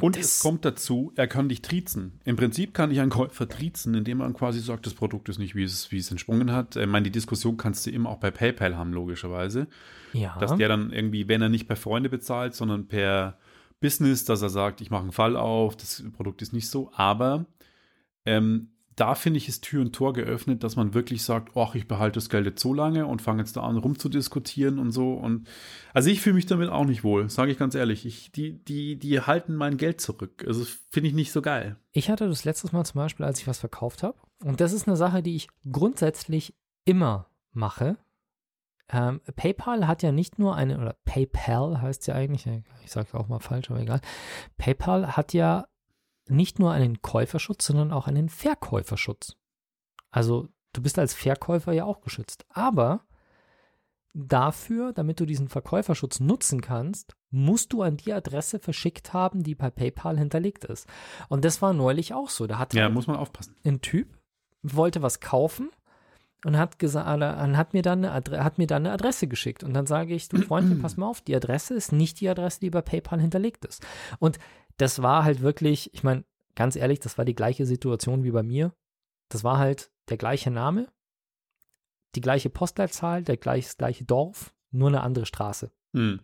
Und 0.01 0.17
es 0.17 0.41
kommt 0.41 0.65
dazu, 0.65 1.13
er 1.17 1.27
kann 1.27 1.49
dich 1.49 1.63
triezen. 1.63 2.21
Im 2.25 2.37
Prinzip 2.37 2.75
kann 2.75 2.93
ich 2.93 3.01
einen 3.01 3.11
Käufer 3.11 3.49
triezen, 3.49 3.95
indem 3.95 4.19
man 4.19 4.35
quasi 4.35 4.61
sagt, 4.61 4.87
das 4.87 4.95
Produkt 4.95 5.29
ist 5.29 5.39
nicht, 5.39 5.57
wie 5.57 5.65
es, 5.65 5.91
wie 5.91 5.99
es 5.99 6.11
entsprungen 6.11 6.53
hat. 6.53 6.77
Ich 6.77 6.87
meine, 6.87 7.05
die 7.05 7.11
Diskussion 7.11 7.57
kannst 7.57 7.87
du 7.87 7.91
immer 7.91 8.09
auch 8.09 8.19
bei 8.19 8.31
PayPal 8.31 8.77
haben, 8.77 8.93
logischerweise. 8.93 9.67
ja, 10.13 10.37
Dass 10.39 10.57
der 10.57 10.69
dann 10.69 10.93
irgendwie, 10.93 11.27
wenn 11.29 11.43
er 11.43 11.49
nicht 11.49 11.67
per 11.67 11.77
Freunde 11.77 12.09
bezahlt, 12.09 12.55
sondern 12.55 12.87
per 12.87 13.37
Business, 13.81 14.25
dass 14.25 14.43
er 14.43 14.51
sagt, 14.51 14.81
ich 14.81 14.91
mache 14.91 15.03
einen 15.03 15.13
Fall 15.13 15.37
auf, 15.37 15.77
das 15.77 16.03
Produkt 16.13 16.43
ist 16.43 16.53
nicht 16.53 16.69
so. 16.69 16.91
Aber 16.95 17.47
ähm, 18.25 18.71
da 19.01 19.15
finde 19.15 19.39
ich, 19.39 19.49
ist 19.49 19.65
Tür 19.65 19.81
und 19.81 19.95
Tor 19.95 20.13
geöffnet, 20.13 20.63
dass 20.63 20.77
man 20.77 20.93
wirklich 20.93 21.23
sagt, 21.23 21.57
ach, 21.57 21.75
ich 21.75 21.89
behalte 21.89 22.19
das 22.19 22.29
Geld 22.29 22.45
jetzt 22.45 22.61
so 22.61 22.75
lange 22.75 23.07
und 23.07 23.23
fange 23.23 23.41
jetzt 23.41 23.57
da 23.57 23.63
an 23.63 23.79
rumzudiskutieren 23.79 24.79
und 24.79 24.91
so. 24.91 25.15
Und 25.15 25.49
also 25.95 26.11
ich 26.11 26.21
fühle 26.21 26.35
mich 26.35 26.45
damit 26.45 26.69
auch 26.69 26.85
nicht 26.85 27.03
wohl, 27.03 27.31
sage 27.31 27.51
ich 27.51 27.59
ganz 27.59 27.75
ehrlich. 27.75 28.05
Ich, 28.05 28.31
die, 28.33 28.63
die, 28.63 28.99
die 28.99 29.21
halten 29.21 29.55
mein 29.55 29.79
Geld 29.79 30.03
zurück. 30.03 30.45
Also 30.47 30.67
finde 30.91 31.09
ich 31.09 31.15
nicht 31.15 31.33
so 31.33 31.41
geil. 31.41 31.77
Ich 31.93 32.11
hatte 32.11 32.29
das 32.29 32.45
letztes 32.45 32.73
Mal 32.73 32.85
zum 32.85 32.99
Beispiel, 32.99 33.25
als 33.25 33.41
ich 33.41 33.47
was 33.47 33.59
verkauft 33.59 34.03
habe. 34.03 34.19
Und 34.45 34.61
das 34.61 34.75
ist 34.75 34.87
eine 34.87 34.97
Sache, 34.99 35.23
die 35.23 35.37
ich 35.37 35.49
grundsätzlich 35.71 36.55
immer 36.85 37.31
mache. 37.53 37.97
Ähm, 38.93 39.21
PayPal 39.37 39.87
hat 39.87 40.03
ja 40.03 40.11
nicht 40.13 40.39
nur 40.39 40.57
eine, 40.57 40.79
oder 40.79 40.97
PayPal 41.05 41.81
heißt 41.81 42.07
ja 42.09 42.15
eigentlich, 42.15 42.47
ich 42.85 42.91
sage 42.91 43.19
auch 43.19 43.29
mal 43.29 43.39
falsch, 43.39 43.71
aber 43.71 43.81
egal. 43.81 44.01
PayPal 44.59 45.17
hat 45.17 45.33
ja 45.33 45.67
nicht 46.29 46.59
nur 46.59 46.73
einen 46.73 47.01
Käuferschutz, 47.03 47.67
sondern 47.67 47.93
auch 47.93 48.07
einen 48.07 48.29
Verkäuferschutz. 48.29 49.37
Also 50.11 50.49
du 50.73 50.83
bist 50.83 50.99
als 50.99 51.15
Verkäufer 51.15 51.73
ja 51.73 51.85
auch 51.85 52.01
geschützt. 52.01 52.47
Aber 52.49 53.05
dafür, 54.13 54.93
damit 54.93 55.21
du 55.21 55.27
diesen 55.27 55.49
Verkäuferschutz 55.49 56.21
nutzen 56.21 56.61
kannst, 56.61 57.17
musst 57.31 57.73
du 57.73 57.83
an 57.83 57.97
die 57.97 58.13
Adresse 58.13 58.59
verschickt 58.59 59.13
haben, 59.13 59.43
die 59.43 59.55
bei 59.55 59.71
PayPal 59.71 60.19
hinterlegt 60.19 60.65
ist. 60.65 60.89
Und 61.29 61.45
das 61.45 61.63
war 61.63 61.73
neulich 61.73 62.13
auch 62.15 62.29
so. 62.29 62.47
Da 62.47 62.59
hat 62.59 62.75
Ja, 62.75 62.89
muss 62.89 63.07
man 63.07 63.17
aufpassen. 63.17 63.55
ein 63.65 63.81
Typ, 63.81 64.19
wollte 64.63 65.03
was 65.03 65.21
kaufen 65.21 65.71
und 66.45 66.57
hat 66.57 66.79
gesagt, 66.79 67.07
hat 67.07 67.75
mir 67.75 67.83
dann 67.83 68.05
eine 68.05 68.13
Adre 68.13 68.45
hat 68.45 68.59
mir 68.59 68.67
dann 68.67 68.87
eine 68.87 68.93
Adresse 68.93 69.29
geschickt. 69.29 69.63
Und 69.63 69.75
dann 69.75 69.87
sage 69.87 70.15
ich, 70.15 70.29
du 70.29 70.41
Freundchen, 70.41 70.79
pass 70.83 70.97
mal 70.97 71.07
auf, 71.07 71.21
die 71.21 71.37
Adresse 71.37 71.75
ist 71.75 71.93
nicht 71.93 72.21
die 72.21 72.29
Adresse, 72.29 72.61
die 72.61 72.71
bei 72.71 72.83
PayPal 72.83 73.21
hinterlegt 73.21 73.65
ist. 73.65 73.87
Und 74.19 74.39
das 74.77 75.03
war 75.03 75.25
halt 75.25 75.41
wirklich, 75.41 75.93
ich 75.95 76.03
meine, 76.03 76.25
ganz 76.55 76.77
ehrlich, 76.77 77.01
das 77.01 77.19
war 77.19 77.25
die 77.25 77.35
gleiche 77.35 77.67
Situation 77.67 78.25
wie 78.25 78.31
bei 78.31 78.43
mir. 78.43 78.73
Das 79.29 79.45
war 79.45 79.59
halt 79.59 79.91
der 80.09 80.17
gleiche 80.17 80.51
Name, 80.51 80.89
die 82.15 82.21
gleiche 82.21 82.51
Postleitzahl, 82.51 83.23
der 83.23 83.37
gleich, 83.37 83.67
das 83.67 83.77
gleiche 83.77 84.05
Dorf, 84.05 84.53
nur 84.71 84.89
eine 84.89 85.03
andere 85.03 85.27
Straße. 85.27 85.71
Hm. 85.95 86.21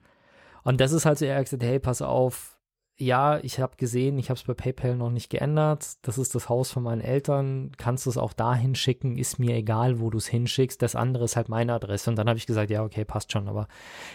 Und 0.62 0.80
das 0.80 0.92
ist 0.92 1.06
halt 1.06 1.18
so, 1.18 1.24
er 1.24 1.36
hat 1.36 1.44
gesagt, 1.44 1.62
hey, 1.62 1.78
pass 1.78 2.02
auf, 2.02 2.55
ja, 2.98 3.38
ich 3.42 3.60
habe 3.60 3.76
gesehen, 3.76 4.18
ich 4.18 4.30
habe 4.30 4.38
es 4.38 4.44
bei 4.44 4.54
PayPal 4.54 4.96
noch 4.96 5.10
nicht 5.10 5.28
geändert. 5.28 5.86
Das 6.00 6.16
ist 6.16 6.34
das 6.34 6.48
Haus 6.48 6.70
von 6.70 6.82
meinen 6.82 7.02
Eltern. 7.02 7.72
Kannst 7.76 8.06
du 8.06 8.10
es 8.10 8.16
auch 8.16 8.32
dahin 8.32 8.74
schicken? 8.74 9.18
Ist 9.18 9.38
mir 9.38 9.54
egal, 9.54 10.00
wo 10.00 10.08
du 10.08 10.16
es 10.16 10.26
hinschickst. 10.26 10.80
Das 10.80 10.96
andere 10.96 11.24
ist 11.24 11.36
halt 11.36 11.50
meine 11.50 11.74
Adresse. 11.74 12.08
Und 12.08 12.16
dann 12.16 12.26
habe 12.26 12.38
ich 12.38 12.46
gesagt, 12.46 12.70
ja, 12.70 12.82
okay, 12.82 13.04
passt 13.04 13.32
schon, 13.32 13.48
aber 13.48 13.68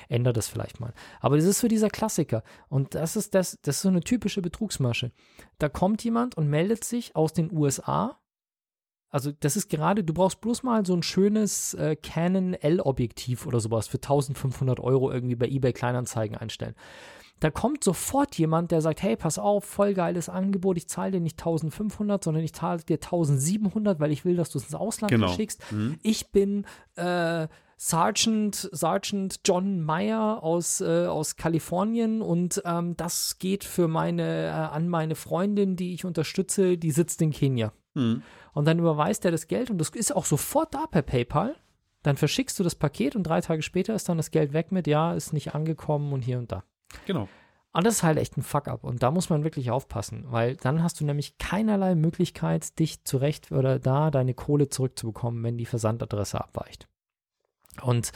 ändere 0.10 0.34
das 0.34 0.48
vielleicht 0.48 0.80
mal. 0.80 0.94
Aber 1.20 1.36
das 1.36 1.46
ist 1.46 1.60
so 1.60 1.68
dieser 1.68 1.90
Klassiker. 1.90 2.44
Und 2.70 2.96
das 2.96 3.16
ist 3.16 3.36
das, 3.36 3.60
das 3.62 3.76
ist 3.76 3.82
so 3.84 3.90
eine 3.90 4.02
typische 4.02 4.42
Betrugsmasche. 4.42 5.12
Da 5.60 5.70
kommt 5.70 6.04
jemand 6.04 6.36
und 6.36 6.50
meldet 6.50 6.84
sich 6.84 7.16
aus 7.16 7.34
den 7.34 7.56
USA. 7.56 8.20
Also 9.10 9.32
das 9.32 9.58
ist 9.58 9.70
gerade, 9.70 10.04
du 10.04 10.14
brauchst 10.14 10.42
bloß 10.42 10.64
mal 10.64 10.86
so 10.88 10.96
ein 10.96 11.04
schönes 11.04 11.76
äh, 11.76 11.96
Canon 11.98 12.56
L-Objektiv 12.56 13.46
oder 13.46 13.60
sowas 13.60 13.88
für 13.88 13.98
1500 13.98 14.80
Euro 14.80 15.12
irgendwie 15.12 15.36
bei 15.36 15.48
eBay 15.48 15.74
Kleinanzeigen 15.74 16.36
einstellen. 16.36 16.76
Da 17.42 17.50
kommt 17.50 17.84
sofort 17.84 18.38
jemand, 18.38 18.72
der 18.72 18.82
sagt, 18.82 19.02
hey, 19.02 19.16
pass 19.16 19.40
auf, 19.40 19.66
voll 19.66 19.96
geiles 19.96 20.30
Angebot, 20.30 20.78
ich 20.78 20.88
zahle 20.88 21.14
dir 21.14 21.20
nicht 21.20 21.40
1500, 21.40 22.24
sondern 22.24 22.44
ich 22.44 22.54
zahle 22.54 22.82
dir 22.84 22.98
1700, 22.98 24.00
weil 24.00 24.12
ich 24.12 24.24
will, 24.26 24.36
dass 24.36 24.52
du 24.52 24.60
es 24.60 24.66
ins 24.66 24.76
Ausland 24.76 25.10
Genau. 25.10 25.26
verschickst. 25.28 25.60
Hm. 25.72 25.98
Ich 26.04 26.32
bin 26.32 26.68
äh, 26.96 27.48
Sergeant, 27.78 28.70
Sergeant 28.72 29.40
John 29.44 29.82
Meyer 29.82 30.44
aus, 30.44 30.82
äh, 30.82 31.08
aus 31.08 31.36
Kalifornien 31.36 32.22
und 32.22 32.62
ähm, 32.64 32.96
das 32.96 33.40
geht 33.40 33.64
für 33.64 33.88
meine, 33.88 34.46
äh, 34.46 34.50
an 34.52 34.88
meine 34.88 35.16
Freundin, 35.16 35.76
die 35.76 35.96
ich 35.96 36.06
unterstütze, 36.06 36.78
die 36.78 36.92
sitzt 36.92 37.24
in 37.24 37.32
Kenia. 37.32 37.74
Hm. 37.96 38.22
Und 38.54 38.66
dann 38.66 38.78
überweist 38.78 39.26
er 39.26 39.32
das 39.32 39.48
Geld 39.48 39.72
und 39.72 39.80
das 39.80 39.90
ist 39.90 40.16
auch 40.16 40.26
sofort 40.26 40.76
da 40.76 40.86
per 40.86 41.02
PayPal. 41.02 41.56
Dann 42.04 42.18
verschickst 42.18 42.60
du 42.60 42.64
das 42.64 42.76
Paket 42.76 43.16
und 43.16 43.24
drei 43.24 43.42
Tage 43.42 43.64
später 43.64 43.96
ist 43.96 44.08
dann 44.10 44.18
das 44.18 44.30
Geld 44.30 44.54
weg 44.54 44.72
mit, 44.72 44.86
ja, 44.86 45.14
ist 45.16 45.34
nicht 45.34 45.56
angekommen 45.56 46.14
und 46.14 46.22
hier 46.22 46.38
und 46.38 46.52
da. 46.52 46.64
Genau. 47.06 47.28
Und 47.74 47.86
das 47.86 47.96
ist 47.96 48.04
halt 48.04 48.18
echt 48.18 48.38
ein 48.38 48.44
Fuck-up. 48.44 48.84
Und 48.84 49.02
da 49.02 49.12
muss 49.12 49.30
man 49.30 49.44
wirklich 49.44 49.72
aufpassen, 49.72 50.26
weil 50.28 50.58
dann 50.58 50.84
hast 50.84 51.00
du 51.00 51.06
nämlich 51.06 51.38
keinerlei 51.38 51.96
Möglichkeit, 51.96 52.78
dich 52.80 53.04
zurecht 53.06 53.52
oder 53.52 53.80
da 53.80 54.12
deine 54.12 54.34
Kohle 54.34 54.68
zurückzubekommen, 54.68 55.42
wenn 55.44 55.58
die 55.58 55.66
Versandadresse 55.66 56.42
abweicht. 56.42 56.88
Und 57.82 58.12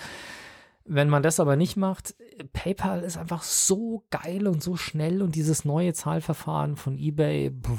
wenn 0.83 1.09
man 1.09 1.23
das 1.23 1.39
aber 1.39 1.55
nicht 1.55 1.77
macht, 1.77 2.15
PayPal 2.53 3.01
ist 3.01 3.17
einfach 3.17 3.43
so 3.43 4.03
geil 4.11 4.47
und 4.47 4.61
so 4.61 4.75
schnell 4.75 5.21
und 5.21 5.35
dieses 5.35 5.65
neue 5.65 5.93
Zahlverfahren 5.93 6.75
von 6.75 6.97
eBay, 6.97 7.49
puh, 7.49 7.77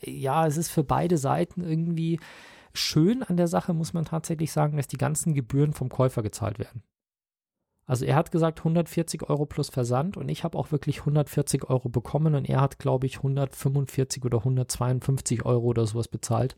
ja, 0.00 0.46
es 0.46 0.56
ist 0.56 0.70
für 0.70 0.82
beide 0.82 1.18
Seiten 1.18 1.62
irgendwie 1.62 2.18
schön 2.72 3.22
an 3.22 3.36
der 3.36 3.48
Sache, 3.48 3.74
muss 3.74 3.92
man 3.92 4.06
tatsächlich 4.06 4.50
sagen, 4.50 4.76
dass 4.76 4.88
die 4.88 4.98
ganzen 4.98 5.34
Gebühren 5.34 5.72
vom 5.72 5.88
Käufer 5.88 6.22
gezahlt 6.22 6.58
werden. 6.58 6.82
Also 7.86 8.04
er 8.04 8.16
hat 8.16 8.32
gesagt 8.32 8.58
140 8.58 9.22
Euro 9.30 9.46
plus 9.46 9.68
Versand 9.68 10.16
und 10.16 10.28
ich 10.28 10.42
habe 10.42 10.58
auch 10.58 10.72
wirklich 10.72 11.00
140 11.00 11.70
Euro 11.70 11.88
bekommen 11.88 12.34
und 12.34 12.44
er 12.48 12.60
hat, 12.60 12.80
glaube 12.80 13.06
ich, 13.06 13.18
145 13.18 14.24
oder 14.24 14.38
152 14.38 15.44
Euro 15.44 15.66
oder 15.66 15.86
sowas 15.86 16.08
bezahlt, 16.08 16.56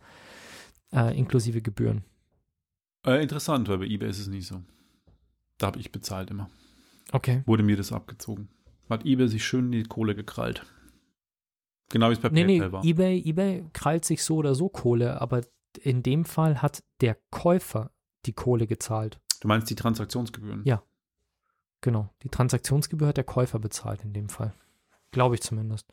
äh, 0.91 1.17
inklusive 1.17 1.61
Gebühren. 1.61 2.05
Äh, 3.07 3.23
interessant, 3.23 3.69
weil 3.69 3.79
bei 3.79 3.85
eBay 3.85 4.09
ist 4.09 4.19
es 4.19 4.29
nicht 4.29 4.47
so. 4.47 4.63
Da 5.59 5.67
habe 5.67 5.79
ich 5.79 5.93
bezahlt 5.93 6.31
immer. 6.31 6.49
Okay. 7.13 7.43
Wurde 7.47 7.63
mir 7.63 7.77
das 7.77 7.93
abgezogen. 7.93 8.49
Hat 8.89 9.05
eBay 9.05 9.29
sich 9.29 9.45
schön 9.45 9.71
die 9.71 9.83
Kohle 9.83 10.15
gekrallt. 10.15 10.65
Genau 11.91 12.09
wie 12.09 12.15
es 12.15 12.21
bei 12.21 12.31
Nee, 12.31 12.45
nee, 12.45 12.59
PayPal 12.59 12.73
war. 12.73 12.85
eBay, 12.85 13.23
eBay 13.23 13.65
krallt 13.75 14.05
sich 14.05 14.23
so 14.23 14.37
oder 14.37 14.55
so 14.55 14.71
Kohle, 14.71 15.21
aber 15.21 15.43
in 15.81 16.03
dem 16.03 16.25
Fall 16.25 16.63
hat 16.63 16.83
der 17.03 17.19
Käufer 17.31 17.91
die 18.25 18.33
Kohle 18.33 18.67
gezahlt. 18.67 19.21
Du 19.41 19.49
meinst 19.49 19.71
die 19.71 19.75
Transaktionsgebühren? 19.75 20.63
Ja. 20.65 20.83
Genau. 21.81 22.09
Die 22.23 22.29
Transaktionsgebühr 22.29 23.09
hat 23.09 23.17
der 23.17 23.25
Käufer 23.25 23.59
bezahlt 23.59 24.03
in 24.05 24.13
dem 24.13 24.29
Fall. 24.29 24.53
Glaube 25.11 25.37
ich 25.37 25.43
zumindest. 25.43 25.87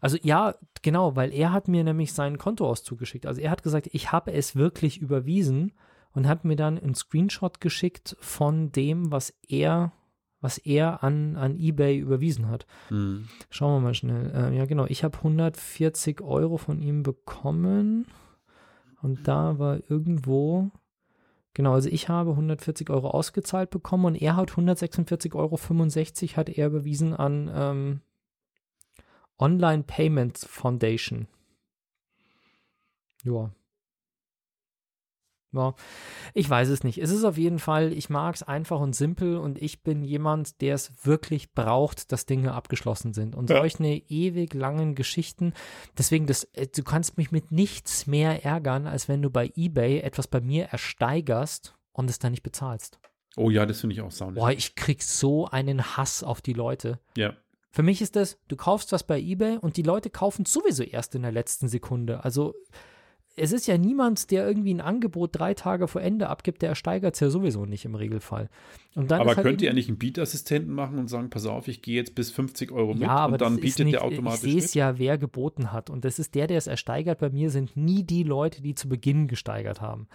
Also 0.00 0.16
ja, 0.22 0.54
genau, 0.82 1.16
weil 1.16 1.32
er 1.32 1.52
hat 1.52 1.68
mir 1.68 1.84
nämlich 1.84 2.12
seinen 2.12 2.38
Kontoauszug 2.38 2.98
geschickt. 2.98 3.26
Also 3.26 3.40
er 3.40 3.50
hat 3.50 3.62
gesagt, 3.62 3.88
ich 3.92 4.12
habe 4.12 4.32
es 4.32 4.56
wirklich 4.56 4.98
überwiesen 4.98 5.72
und 6.12 6.28
hat 6.28 6.44
mir 6.44 6.56
dann 6.56 6.78
einen 6.78 6.94
Screenshot 6.94 7.60
geschickt 7.60 8.16
von 8.20 8.70
dem, 8.72 9.10
was 9.10 9.34
er, 9.48 9.92
was 10.40 10.58
er 10.58 11.02
an, 11.02 11.36
an 11.36 11.58
eBay 11.58 11.98
überwiesen 11.98 12.48
hat. 12.48 12.66
Hm. 12.88 13.28
Schauen 13.50 13.76
wir 13.76 13.80
mal 13.80 13.94
schnell. 13.94 14.30
Äh, 14.34 14.56
ja, 14.56 14.66
genau. 14.66 14.86
Ich 14.86 15.04
habe 15.04 15.18
140 15.18 16.20
Euro 16.20 16.58
von 16.58 16.80
ihm 16.80 17.02
bekommen. 17.02 18.06
Und 19.00 19.26
da 19.26 19.58
war 19.58 19.80
irgendwo. 19.88 20.70
Genau, 21.54 21.74
also 21.74 21.88
ich 21.90 22.08
habe 22.08 22.30
140 22.30 22.88
Euro 22.90 23.10
ausgezahlt 23.10 23.70
bekommen 23.70 24.06
und 24.06 24.14
er 24.14 24.36
hat 24.36 24.52
146,65 24.52 25.34
Euro 25.34 26.36
hat 26.36 26.48
er 26.48 26.66
überwiesen 26.66 27.14
an, 27.14 27.50
ähm, 27.54 28.00
Online 29.38 29.82
Payments 29.82 30.46
Foundation. 30.46 31.26
Ja. 33.24 33.50
Ja, 35.54 35.74
ich 36.32 36.48
weiß 36.48 36.68
es 36.70 36.82
nicht. 36.82 36.96
Es 36.98 37.10
ist 37.10 37.24
auf 37.24 37.36
jeden 37.36 37.58
Fall, 37.58 37.92
ich 37.92 38.08
mag 38.08 38.34
es 38.34 38.42
einfach 38.42 38.80
und 38.80 38.96
simpel 38.96 39.36
und 39.36 39.60
ich 39.60 39.82
bin 39.82 40.02
jemand, 40.02 40.60
der 40.62 40.74
es 40.74 40.90
wirklich 41.04 41.52
braucht, 41.52 42.10
dass 42.10 42.24
Dinge 42.24 42.54
abgeschlossen 42.54 43.12
sind. 43.12 43.34
Und 43.34 43.50
Ja. 43.50 43.58
solche 43.58 43.84
ewig 43.84 44.54
langen 44.54 44.94
Geschichten, 44.94 45.52
deswegen, 45.98 46.26
das, 46.26 46.44
äh, 46.54 46.66
du 46.68 46.82
kannst 46.82 47.18
mich 47.18 47.32
mit 47.32 47.52
nichts 47.52 48.06
mehr 48.06 48.44
ärgern, 48.44 48.86
als 48.86 49.08
wenn 49.08 49.20
du 49.20 49.28
bei 49.30 49.52
Ebay 49.54 50.00
etwas 50.00 50.26
bei 50.26 50.40
mir 50.40 50.66
ersteigerst 50.66 51.74
und 51.92 52.08
es 52.08 52.18
dann 52.18 52.30
nicht 52.32 52.42
bezahlst. 52.42 52.98
Oh 53.36 53.50
ja, 53.50 53.66
das 53.66 53.80
finde 53.80 53.94
ich 53.94 54.00
auch 54.00 54.10
saunig. 54.10 54.36
Boah, 54.40 54.50
ich 54.52 54.74
krieg 54.74 55.02
so 55.02 55.46
einen 55.46 55.96
Hass 55.96 56.22
auf 56.22 56.40
die 56.40 56.52
Leute. 56.52 56.98
Ja. 57.16 57.34
Für 57.70 57.82
mich 57.82 58.02
ist 58.02 58.16
das, 58.16 58.38
du 58.48 58.56
kaufst 58.56 58.92
was 58.92 59.04
bei 59.04 59.18
eBay 59.18 59.56
und 59.58 59.76
die 59.78 59.82
Leute 59.82 60.10
kaufen 60.10 60.44
sowieso 60.44 60.82
erst 60.82 61.14
in 61.14 61.22
der 61.22 61.32
letzten 61.32 61.68
Sekunde. 61.68 62.22
Also 62.24 62.54
es 63.34 63.52
ist 63.52 63.66
ja 63.66 63.78
niemand, 63.78 64.30
der 64.30 64.46
irgendwie 64.46 64.74
ein 64.74 64.80
Angebot 64.80 65.30
drei 65.32 65.54
Tage 65.54 65.88
vor 65.88 66.02
Ende 66.02 66.28
abgibt, 66.28 66.60
der 66.60 66.70
ersteigert 66.70 67.14
es 67.14 67.20
ja 67.20 67.30
sowieso 67.30 67.64
nicht 67.64 67.84
im 67.86 67.94
Regelfall. 67.94 68.50
Und 68.94 69.10
dann 69.10 69.22
Aber 69.22 69.34
halt 69.34 69.42
könnt 69.42 69.62
ihr 69.62 69.68
ja 69.68 69.72
nicht 69.72 69.88
einen 69.88 69.96
Beat-Assistenten 69.96 70.72
machen 70.72 70.98
und 70.98 71.08
sagen, 71.08 71.30
pass 71.30 71.46
auf, 71.46 71.66
ich 71.66 71.80
gehe 71.80 71.96
jetzt 71.96 72.14
bis 72.14 72.30
50 72.30 72.72
Euro 72.72 72.92
mit 72.92 73.02
ja, 73.02 73.10
aber 73.10 73.32
und 73.32 73.40
dann 73.40 73.56
bietet 73.56 73.86
nicht, 73.86 73.94
der 73.94 74.04
automatisch 74.04 74.44
Ich 74.44 74.52
sehe 74.52 74.58
es 74.58 74.74
ja, 74.74 74.98
wer 74.98 75.16
geboten 75.16 75.72
hat. 75.72 75.88
Und 75.88 76.04
das 76.04 76.18
ist 76.18 76.34
der, 76.34 76.46
der 76.46 76.58
es 76.58 76.66
ersteigert. 76.66 77.20
Bei 77.20 77.30
mir 77.30 77.50
sind 77.50 77.74
nie 77.74 78.04
die 78.04 78.22
Leute, 78.22 78.60
die 78.60 78.74
zu 78.74 78.88
Beginn 78.88 79.28
gesteigert 79.28 79.80
haben. 79.80 80.08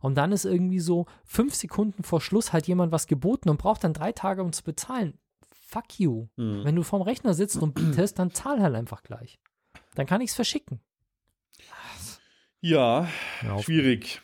Und 0.00 0.16
dann 0.16 0.30
ist 0.30 0.44
irgendwie 0.44 0.80
so 0.80 1.06
fünf 1.24 1.54
Sekunden 1.54 2.04
vor 2.04 2.20
Schluss 2.20 2.52
hat 2.52 2.68
jemand 2.68 2.92
was 2.92 3.08
geboten 3.08 3.48
und 3.48 3.58
braucht 3.58 3.82
dann 3.82 3.94
drei 3.94 4.12
Tage, 4.12 4.42
um 4.42 4.52
zu 4.52 4.62
bezahlen. 4.62 5.14
Fuck 5.66 5.98
you. 5.98 6.28
Hm. 6.36 6.64
Wenn 6.64 6.76
du 6.76 6.82
vorm 6.82 7.02
Rechner 7.02 7.34
sitzt 7.34 7.60
und 7.60 7.74
bietest, 7.74 8.18
dann 8.18 8.30
zahl 8.30 8.60
halt 8.60 8.76
einfach 8.76 9.02
gleich. 9.02 9.40
Dann 9.94 10.06
kann 10.06 10.20
ich 10.20 10.30
es 10.30 10.36
verschicken. 10.36 10.80
Ja, 12.60 13.08
Ja, 13.42 13.58
schwierig. 13.62 14.20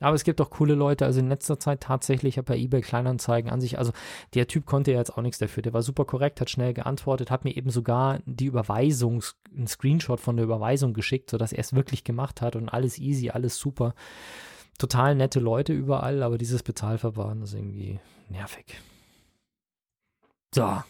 Aber 0.00 0.14
es 0.14 0.22
gibt 0.22 0.40
auch 0.40 0.50
coole 0.50 0.74
Leute, 0.74 1.04
also 1.06 1.18
in 1.18 1.28
letzter 1.28 1.58
Zeit 1.58 1.80
tatsächlich, 1.80 2.34
ich 2.34 2.38
habe 2.38 2.52
bei 2.52 2.58
eBay 2.58 2.82
Kleinanzeigen 2.82 3.50
an 3.50 3.60
sich, 3.60 3.78
also 3.78 3.92
der 4.34 4.46
Typ 4.46 4.64
konnte 4.64 4.92
ja 4.92 4.98
jetzt 4.98 5.16
auch 5.16 5.22
nichts 5.22 5.38
dafür, 5.38 5.62
der 5.62 5.72
war 5.72 5.82
super 5.82 6.04
korrekt, 6.04 6.40
hat 6.40 6.50
schnell 6.50 6.72
geantwortet, 6.72 7.32
hat 7.32 7.44
mir 7.44 7.56
eben 7.56 7.70
sogar 7.70 8.20
die 8.24 8.46
Überweisung, 8.46 9.24
einen 9.52 9.66
Screenshot 9.66 10.20
von 10.20 10.36
der 10.36 10.44
Überweisung 10.44 10.94
geschickt, 10.94 11.30
sodass 11.30 11.52
er 11.52 11.60
es 11.60 11.72
wirklich 11.72 12.04
gemacht 12.04 12.40
hat 12.40 12.54
und 12.54 12.68
alles 12.68 12.98
easy, 12.98 13.30
alles 13.30 13.58
super. 13.58 13.94
Total 14.78 15.16
nette 15.16 15.40
Leute 15.40 15.72
überall, 15.72 16.22
aber 16.22 16.38
dieses 16.38 16.62
Bezahlverfahren 16.62 17.42
ist 17.42 17.54
irgendwie 17.54 17.98
nervig. 18.28 18.80
So. 20.54 20.80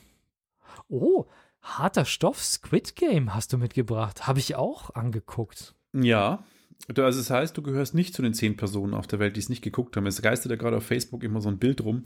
Oh, 0.90 1.24
harter 1.62 2.04
Stoff, 2.04 2.42
Squid 2.44 2.94
Game 2.94 3.34
hast 3.34 3.54
du 3.54 3.58
mitgebracht. 3.58 4.26
Habe 4.26 4.38
ich 4.38 4.56
auch 4.56 4.94
angeguckt. 4.94 5.74
Ja. 5.94 6.44
Also 6.86 7.18
das 7.18 7.28
heißt, 7.28 7.56
du 7.56 7.60
gehörst 7.62 7.94
nicht 7.94 8.14
zu 8.14 8.22
den 8.22 8.32
zehn 8.32 8.56
Personen 8.56 8.94
auf 8.94 9.06
der 9.06 9.18
Welt, 9.18 9.36
die 9.36 9.40
es 9.40 9.50
nicht 9.50 9.62
geguckt 9.62 9.96
haben. 9.96 10.06
Es 10.06 10.22
geistert 10.22 10.50
ja 10.50 10.56
gerade 10.56 10.76
auf 10.78 10.86
Facebook 10.86 11.22
immer 11.22 11.40
so 11.42 11.50
ein 11.50 11.58
Bild 11.58 11.82
rum. 11.84 12.04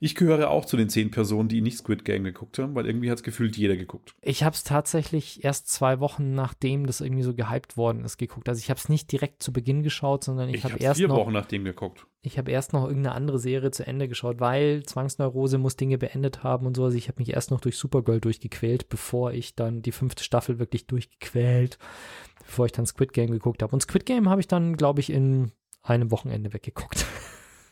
Ich 0.00 0.14
gehöre 0.14 0.50
auch 0.50 0.64
zu 0.64 0.76
den 0.78 0.88
zehn 0.88 1.10
Personen, 1.10 1.48
die 1.48 1.60
nicht 1.60 1.76
Squid 1.76 2.04
Game 2.06 2.24
geguckt 2.24 2.58
haben, 2.58 2.74
weil 2.74 2.86
irgendwie 2.86 3.10
hat 3.10 3.18
es 3.18 3.22
gefühlt 3.22 3.56
jeder 3.56 3.76
geguckt. 3.76 4.14
Ich 4.22 4.42
habe 4.42 4.54
es 4.54 4.64
tatsächlich 4.64 5.44
erst 5.44 5.68
zwei 5.68 6.00
Wochen 6.00 6.34
nachdem 6.34 6.86
das 6.86 7.00
irgendwie 7.02 7.22
so 7.22 7.34
gehypt 7.34 7.76
worden 7.76 8.04
ist 8.04 8.16
geguckt. 8.16 8.48
Also 8.48 8.60
ich 8.60 8.70
habe 8.70 8.78
es 8.78 8.88
nicht 8.88 9.12
direkt 9.12 9.42
zu 9.42 9.52
Beginn 9.52 9.82
geschaut, 9.82 10.24
sondern 10.24 10.48
ich, 10.48 10.56
Ich 10.56 10.64
habe 10.64 10.74
habe 10.74 10.82
erst 10.82 10.98
vier 10.98 11.08
noch 11.08 11.16
Wochen 11.16 11.32
nachdem 11.32 11.64
geguckt. 11.64 12.06
ich 12.22 12.38
habe 12.38 12.50
erst 12.50 12.72
noch 12.72 12.86
irgendeine 12.86 13.14
andere 13.14 13.38
Serie 13.38 13.72
zu 13.72 13.86
Ende 13.86 14.08
geschaut, 14.08 14.40
weil 14.40 14.84
Zwangsneurose 14.84 15.58
muss 15.58 15.76
Dinge 15.76 15.98
beendet 15.98 16.42
haben 16.42 16.66
und 16.66 16.76
so. 16.76 16.84
Also 16.84 16.96
ich 16.96 17.08
habe 17.08 17.20
mich 17.20 17.34
erst 17.34 17.50
noch 17.50 17.60
durch 17.60 17.76
Supergirl 17.76 18.20
durchgequält, 18.20 18.88
bevor 18.88 19.32
ich 19.32 19.54
dann 19.54 19.82
die 19.82 19.92
fünfte 19.92 20.24
Staffel 20.24 20.58
wirklich 20.58 20.86
durchgequält, 20.86 21.78
bevor 22.46 22.66
ich 22.66 22.72
dann 22.72 22.86
Squid 22.86 23.12
Game 23.12 23.30
geguckt 23.30 23.62
habe. 23.62 23.72
Und 23.72 23.80
Squid 23.80 24.06
Game 24.06 24.28
habe 24.28 24.40
ich 24.40 24.48
dann, 24.48 24.76
glaube 24.76 25.00
ich, 25.00 25.10
in 25.10 25.52
einem 25.82 26.10
Wochenende 26.10 26.52
weggeguckt. 26.52 27.06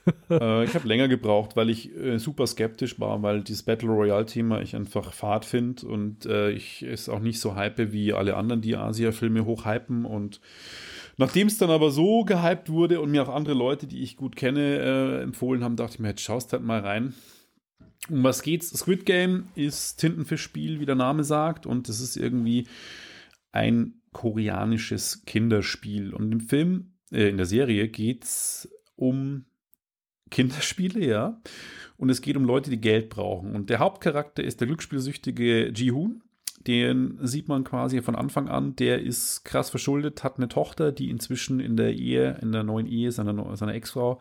äh, 0.30 0.64
ich 0.64 0.74
habe 0.74 0.88
länger 0.88 1.08
gebraucht, 1.08 1.56
weil 1.56 1.70
ich 1.70 1.94
äh, 1.96 2.18
super 2.18 2.46
skeptisch 2.46 2.98
war, 3.00 3.22
weil 3.22 3.42
dieses 3.42 3.62
Battle 3.62 3.90
Royale-Thema 3.90 4.60
ich 4.60 4.76
einfach 4.76 5.12
fad 5.12 5.44
finde 5.44 5.86
und 5.86 6.26
äh, 6.26 6.50
ich 6.50 6.82
es 6.82 7.08
auch 7.08 7.20
nicht 7.20 7.40
so 7.40 7.54
hype 7.54 7.92
wie 7.92 8.12
alle 8.12 8.36
anderen, 8.36 8.62
die 8.62 8.76
Asia-Filme 8.76 9.44
hochhypen. 9.44 10.04
Und 10.04 10.40
nachdem 11.16 11.46
es 11.46 11.58
dann 11.58 11.70
aber 11.70 11.90
so 11.90 12.24
gehypt 12.24 12.68
wurde 12.68 13.00
und 13.00 13.10
mir 13.10 13.22
auch 13.22 13.34
andere 13.34 13.54
Leute, 13.54 13.86
die 13.86 14.02
ich 14.02 14.16
gut 14.16 14.36
kenne, 14.36 14.78
äh, 14.78 15.22
empfohlen 15.22 15.64
haben, 15.64 15.76
dachte 15.76 15.94
ich 15.94 16.00
mir, 16.00 16.08
jetzt 16.08 16.22
schaust 16.22 16.52
halt 16.52 16.62
mal 16.62 16.80
rein. 16.80 17.14
Um 18.10 18.24
was 18.24 18.42
geht's? 18.42 18.70
Squid 18.70 19.06
Game 19.06 19.46
ist 19.54 19.96
Tintenfischspiel, 19.98 20.80
wie 20.80 20.86
der 20.86 20.96
Name 20.96 21.22
sagt, 21.22 21.66
und 21.66 21.88
es 21.88 22.00
ist 22.00 22.16
irgendwie 22.16 22.66
ein 23.52 24.01
koreanisches 24.12 25.24
Kinderspiel. 25.24 26.14
Und 26.14 26.32
im 26.32 26.40
Film, 26.40 26.92
äh, 27.10 27.28
in 27.28 27.36
der 27.36 27.46
Serie, 27.46 27.88
geht's 27.88 28.68
um 28.96 29.46
Kinderspiele, 30.30 31.04
ja. 31.04 31.40
Und 31.96 32.10
es 32.10 32.20
geht 32.20 32.36
um 32.36 32.44
Leute, 32.44 32.70
die 32.70 32.80
Geld 32.80 33.10
brauchen. 33.10 33.54
Und 33.54 33.70
der 33.70 33.78
Hauptcharakter 33.78 34.42
ist 34.42 34.60
der 34.60 34.66
glücksspielsüchtige 34.66 35.72
Ji-Hoon. 35.72 36.22
Den 36.66 37.18
sieht 37.22 37.48
man 37.48 37.64
quasi 37.64 38.02
von 38.02 38.14
Anfang 38.16 38.48
an. 38.48 38.76
Der 38.76 39.02
ist 39.02 39.44
krass 39.44 39.70
verschuldet, 39.70 40.24
hat 40.24 40.36
eine 40.36 40.48
Tochter, 40.48 40.92
die 40.92 41.10
inzwischen 41.10 41.60
in 41.60 41.76
der 41.76 41.94
Ehe, 41.94 42.38
in 42.40 42.52
der 42.52 42.62
neuen 42.62 42.86
Ehe 42.86 43.12
seiner, 43.12 43.56
seiner 43.56 43.74
Ex-Frau 43.74 44.20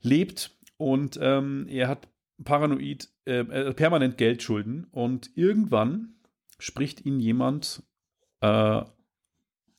lebt. 0.00 0.56
Und 0.76 1.18
ähm, 1.20 1.66
er 1.68 1.88
hat 1.88 2.08
paranoid, 2.44 3.08
äh, 3.26 3.40
äh, 3.40 3.74
permanent 3.74 4.18
Geldschulden. 4.18 4.86
Und 4.90 5.30
irgendwann 5.36 6.14
spricht 6.58 7.04
ihn 7.06 7.20
jemand 7.20 7.82
äh, 8.40 8.82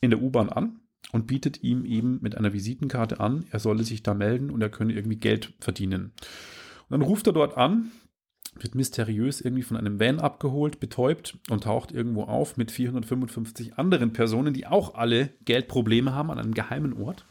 in 0.04 0.10
der 0.10 0.22
U-Bahn 0.22 0.50
an 0.50 0.82
und 1.14 1.28
bietet 1.28 1.64
ihm 1.64 1.86
eben 1.86 2.20
mit 2.22 2.38
einer 2.38 2.52
Visitenkarte 2.52 3.20
an, 3.22 3.46
er 3.52 3.60
solle 3.60 3.84
sich 3.84 4.04
da 4.04 4.14
melden 4.14 4.50
und 4.50 4.62
er 4.62 4.70
könne 4.70 4.94
irgendwie 4.94 5.16
Geld 5.16 5.54
verdienen. 5.60 6.12
Und 6.90 6.92
dann 6.92 7.02
ruft 7.02 7.28
er 7.28 7.34
dort 7.34 7.56
an, 7.56 7.92
wird 8.60 8.76
mysteriös 8.76 9.40
irgendwie 9.40 9.64
von 9.64 9.78
einem 9.78 10.00
Van 10.00 10.20
abgeholt, 10.20 10.82
betäubt 10.82 11.38
und 11.50 11.64
taucht 11.64 11.94
irgendwo 11.94 12.24
auf 12.24 12.58
mit 12.58 12.70
455 12.70 13.78
anderen 13.78 14.12
Personen, 14.12 14.54
die 14.54 14.68
auch 14.68 14.96
alle 14.96 15.30
Geldprobleme 15.46 16.14
haben 16.14 16.30
an 16.30 16.40
einem 16.40 16.54
geheimen 16.54 16.94
Ort. 16.94 17.26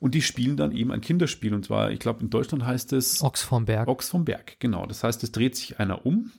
Und 0.00 0.14
die 0.14 0.22
spielen 0.22 0.56
dann 0.56 0.72
eben 0.72 0.92
ein 0.92 1.00
Kinderspiel. 1.00 1.54
Und 1.54 1.64
zwar, 1.64 1.90
ich 1.92 2.00
glaube, 2.00 2.20
in 2.20 2.30
Deutschland 2.30 2.66
heißt 2.66 2.92
es 2.92 3.22
Ochs 3.22 3.42
vom 3.42 3.64
Berg. 3.64 3.88
Ochs 3.88 4.10
vom 4.10 4.24
Berg, 4.24 4.58
genau. 4.58 4.86
Das 4.86 5.04
heißt, 5.04 5.22
es 5.22 5.32
dreht 5.32 5.56
sich 5.56 5.78
einer 5.78 6.04
um 6.04 6.32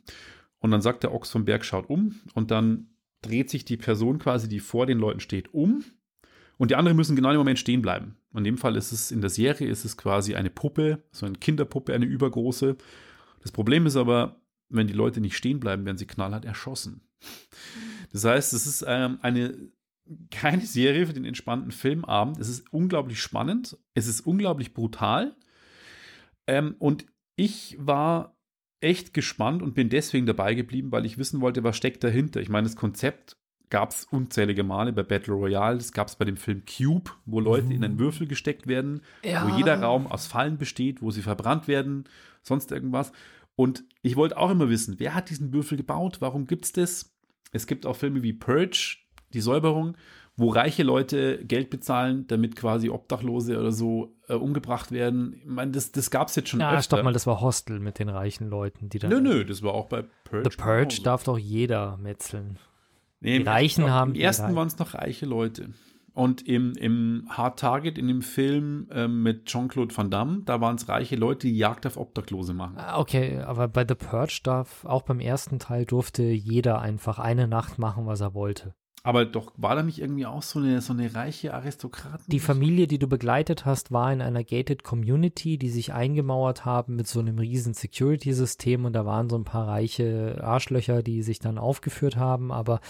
und 0.59 0.71
dann 0.71 0.81
sagt 0.81 1.03
der 1.03 1.13
Ochs 1.13 1.31
vom 1.31 1.45
Berg, 1.45 1.65
schaut 1.65 1.89
um 1.89 2.19
und 2.35 2.51
dann 2.51 2.89
dreht 3.21 3.49
sich 3.49 3.65
die 3.65 3.77
Person 3.77 4.19
quasi, 4.19 4.47
die 4.47 4.59
vor 4.59 4.85
den 4.85 4.99
Leuten 4.99 5.19
steht, 5.19 5.53
um 5.53 5.83
und 6.57 6.71
die 6.71 6.75
anderen 6.75 6.97
müssen 6.97 7.15
genau 7.15 7.31
im 7.31 7.37
Moment 7.37 7.59
stehen 7.59 7.81
bleiben. 7.81 8.17
In 8.33 8.43
dem 8.43 8.57
Fall 8.57 8.75
ist 8.75 8.91
es 8.91 9.11
in 9.11 9.21
der 9.21 9.29
Serie 9.29 9.67
ist 9.67 9.85
es 9.85 9.97
quasi 9.97 10.35
eine 10.35 10.49
Puppe, 10.49 11.03
so 11.11 11.25
eine 11.25 11.37
Kinderpuppe, 11.37 11.93
eine 11.93 12.05
übergroße. 12.05 12.77
Das 13.41 13.51
Problem 13.51 13.85
ist 13.85 13.95
aber, 13.95 14.41
wenn 14.69 14.87
die 14.87 14.93
Leute 14.93 15.21
nicht 15.21 15.37
stehen 15.37 15.59
bleiben, 15.59 15.85
werden 15.85 15.97
sie 15.97 16.07
knallhart 16.07 16.45
erschossen. 16.45 17.01
Das 18.11 18.25
heißt, 18.25 18.53
es 18.53 18.67
ist 18.67 18.85
ähm, 18.87 19.19
eine 19.21 19.71
keine 20.31 20.65
Serie 20.65 21.05
für 21.05 21.13
den 21.13 21.25
entspannten 21.25 21.71
Filmabend. 21.71 22.39
Es 22.39 22.47
ist 22.47 22.71
unglaublich 22.71 23.21
spannend, 23.21 23.77
es 23.93 24.07
ist 24.07 24.21
unglaublich 24.21 24.73
brutal. 24.73 25.35
Ähm, 26.47 26.75
und 26.79 27.05
ich 27.35 27.75
war 27.79 28.36
echt 28.81 29.13
gespannt 29.13 29.61
und 29.61 29.73
bin 29.73 29.89
deswegen 29.89 30.25
dabei 30.25 30.53
geblieben, 30.53 30.91
weil 30.91 31.05
ich 31.05 31.17
wissen 31.17 31.41
wollte, 31.41 31.63
was 31.63 31.75
steckt 31.77 32.03
dahinter. 32.03 32.41
Ich 32.41 32.49
meine, 32.49 32.67
das 32.67 32.75
Konzept 32.75 33.37
gab 33.69 33.89
es 33.91 34.05
unzählige 34.05 34.63
Male 34.63 34.93
bei 34.93 35.03
Battle 35.03 35.33
Royale. 35.33 35.77
Das 35.77 35.91
gab 35.91 36.07
es 36.07 36.15
bei 36.15 36.25
dem 36.25 36.37
Film 36.37 36.63
Cube, 36.65 37.11
wo 37.25 37.39
Leute 37.39 37.73
in 37.73 37.83
einen 37.83 37.99
Würfel 37.99 38.27
gesteckt 38.27 38.67
werden, 38.67 39.01
Ja. 39.23 39.45
wo 39.49 39.57
jeder 39.57 39.81
Raum 39.81 40.07
aus 40.07 40.27
Fallen 40.27 40.57
besteht, 40.57 41.01
wo 41.01 41.11
sie 41.11 41.21
verbrannt 41.21 41.67
werden, 41.67 42.05
sonst 42.43 42.71
irgendwas. 42.71 43.11
Und 43.55 43.83
ich 44.03 44.15
wollte 44.15 44.37
auch 44.37 44.51
immer 44.51 44.69
wissen, 44.69 44.95
wer 44.99 45.15
hat 45.15 45.29
diesen 45.29 45.51
Würfel 45.51 45.77
gebaut? 45.77 46.17
Warum 46.21 46.45
gibt 46.47 46.65
es 46.65 46.71
das? 46.71 47.13
Es 47.51 47.67
gibt 47.67 47.85
auch 47.85 47.95
Filme 47.95 48.23
wie 48.23 48.33
Purge, 48.33 48.97
die 49.33 49.41
Säuberung, 49.41 49.97
wo 50.37 50.49
reiche 50.49 50.83
Leute 50.83 51.43
Geld 51.45 51.69
bezahlen, 51.71 52.25
damit 52.27 52.55
quasi 52.55 52.89
Obdachlose 52.89 53.59
oder 53.59 53.71
so 53.71 54.15
äh, 54.29 54.33
umgebracht 54.35 54.91
werden. 54.91 55.33
Ich 55.35 55.45
meine, 55.45 55.71
das, 55.71 55.91
das 55.91 56.11
gab 56.11 56.27
es 56.27 56.35
jetzt 56.35 56.49
schon 56.49 56.59
Ja, 56.59 56.69
öfter. 56.69 56.83
stopp 56.83 57.03
mal, 57.03 57.11
das 57.13 57.25
war 57.27 57.41
Hostel 57.41 57.79
mit 57.79 57.97
den 57.99 58.07
reichen 58.09 58.47
Leuten, 58.49 58.87
die 58.89 58.99
da. 58.99 59.07
Nö, 59.09 59.19
nö, 59.19 59.43
das 59.45 59.63
war 59.63 59.73
auch 59.73 59.87
bei 59.87 60.03
Purge. 60.23 60.49
The 60.49 60.55
Purge 60.57 60.81
genauso. 60.83 61.03
darf 61.03 61.23
doch 61.23 61.37
jeder 61.37 61.97
metzeln. 61.97 62.57
Nee, 63.19 63.39
die 63.39 63.43
Reichen 63.45 63.81
ersten- 63.81 63.93
haben 63.93 64.09
Im 64.11 64.13
die 64.13 64.21
ersten 64.21 64.55
waren 64.55 64.67
es 64.67 64.77
noch 64.77 64.93
reiche 64.93 65.25
Leute. 65.25 65.69
Und 66.13 66.47
im, 66.47 66.73
im 66.73 67.27
Hard 67.29 67.59
Target, 67.59 67.97
in 67.99 68.07
dem 68.07 68.23
Film 68.23 68.87
ähm, 68.91 69.21
mit 69.21 69.45
Jean-Claude 69.45 69.95
Van 69.95 70.09
Damme, 70.09 70.41
da 70.45 70.59
waren 70.61 70.75
es 70.75 70.89
reiche 70.89 71.15
Leute, 71.15 71.45
die 71.47 71.55
Jagd 71.57 71.85
auf 71.85 71.95
Obdachlose 71.97 72.55
machen. 72.55 72.73
Ah, 72.77 72.99
Okay, 72.99 73.39
aber 73.39 73.67
bei 73.67 73.85
The 73.87 73.93
Purge 73.93 74.39
darf, 74.43 74.83
auch 74.85 75.03
beim 75.03 75.19
ersten 75.19 75.59
Teil 75.59 75.85
durfte 75.85 76.23
jeder 76.23 76.81
einfach 76.81 77.19
eine 77.19 77.47
Nacht 77.47 77.77
machen, 77.77 78.07
was 78.07 78.21
er 78.21 78.33
wollte. 78.33 78.73
Aber 79.03 79.25
doch 79.25 79.53
war 79.55 79.75
da 79.75 79.83
nicht 79.83 79.99
irgendwie 79.99 80.25
auch 80.25 80.41
so 80.43 80.59
eine, 80.59 80.81
so 80.81 80.91
eine 80.91 81.13
reiche 81.13 81.53
Aristokraten? 81.53 82.25
Die 82.27 82.39
Familie, 82.39 82.87
die 82.87 82.99
du 82.99 83.07
begleitet 83.07 83.65
hast, 83.65 83.91
war 83.91 84.11
in 84.11 84.21
einer 84.21 84.43
gated 84.43 84.83
Community, 84.83 85.57
die 85.57 85.69
sich 85.69 85.93
eingemauert 85.93 86.65
haben 86.65 86.95
mit 86.95 87.07
so 87.07 87.19
einem 87.19 87.39
riesen 87.39 87.73
Security-System 87.73 88.85
und 88.85 88.93
da 88.93 89.05
waren 89.05 89.29
so 89.29 89.37
ein 89.37 89.45
paar 89.45 89.67
reiche 89.67 90.39
Arschlöcher, 90.43 91.03
die 91.03 91.21
sich 91.21 91.39
dann 91.39 91.57
aufgeführt 91.57 92.17
haben, 92.17 92.51
aber 92.51 92.81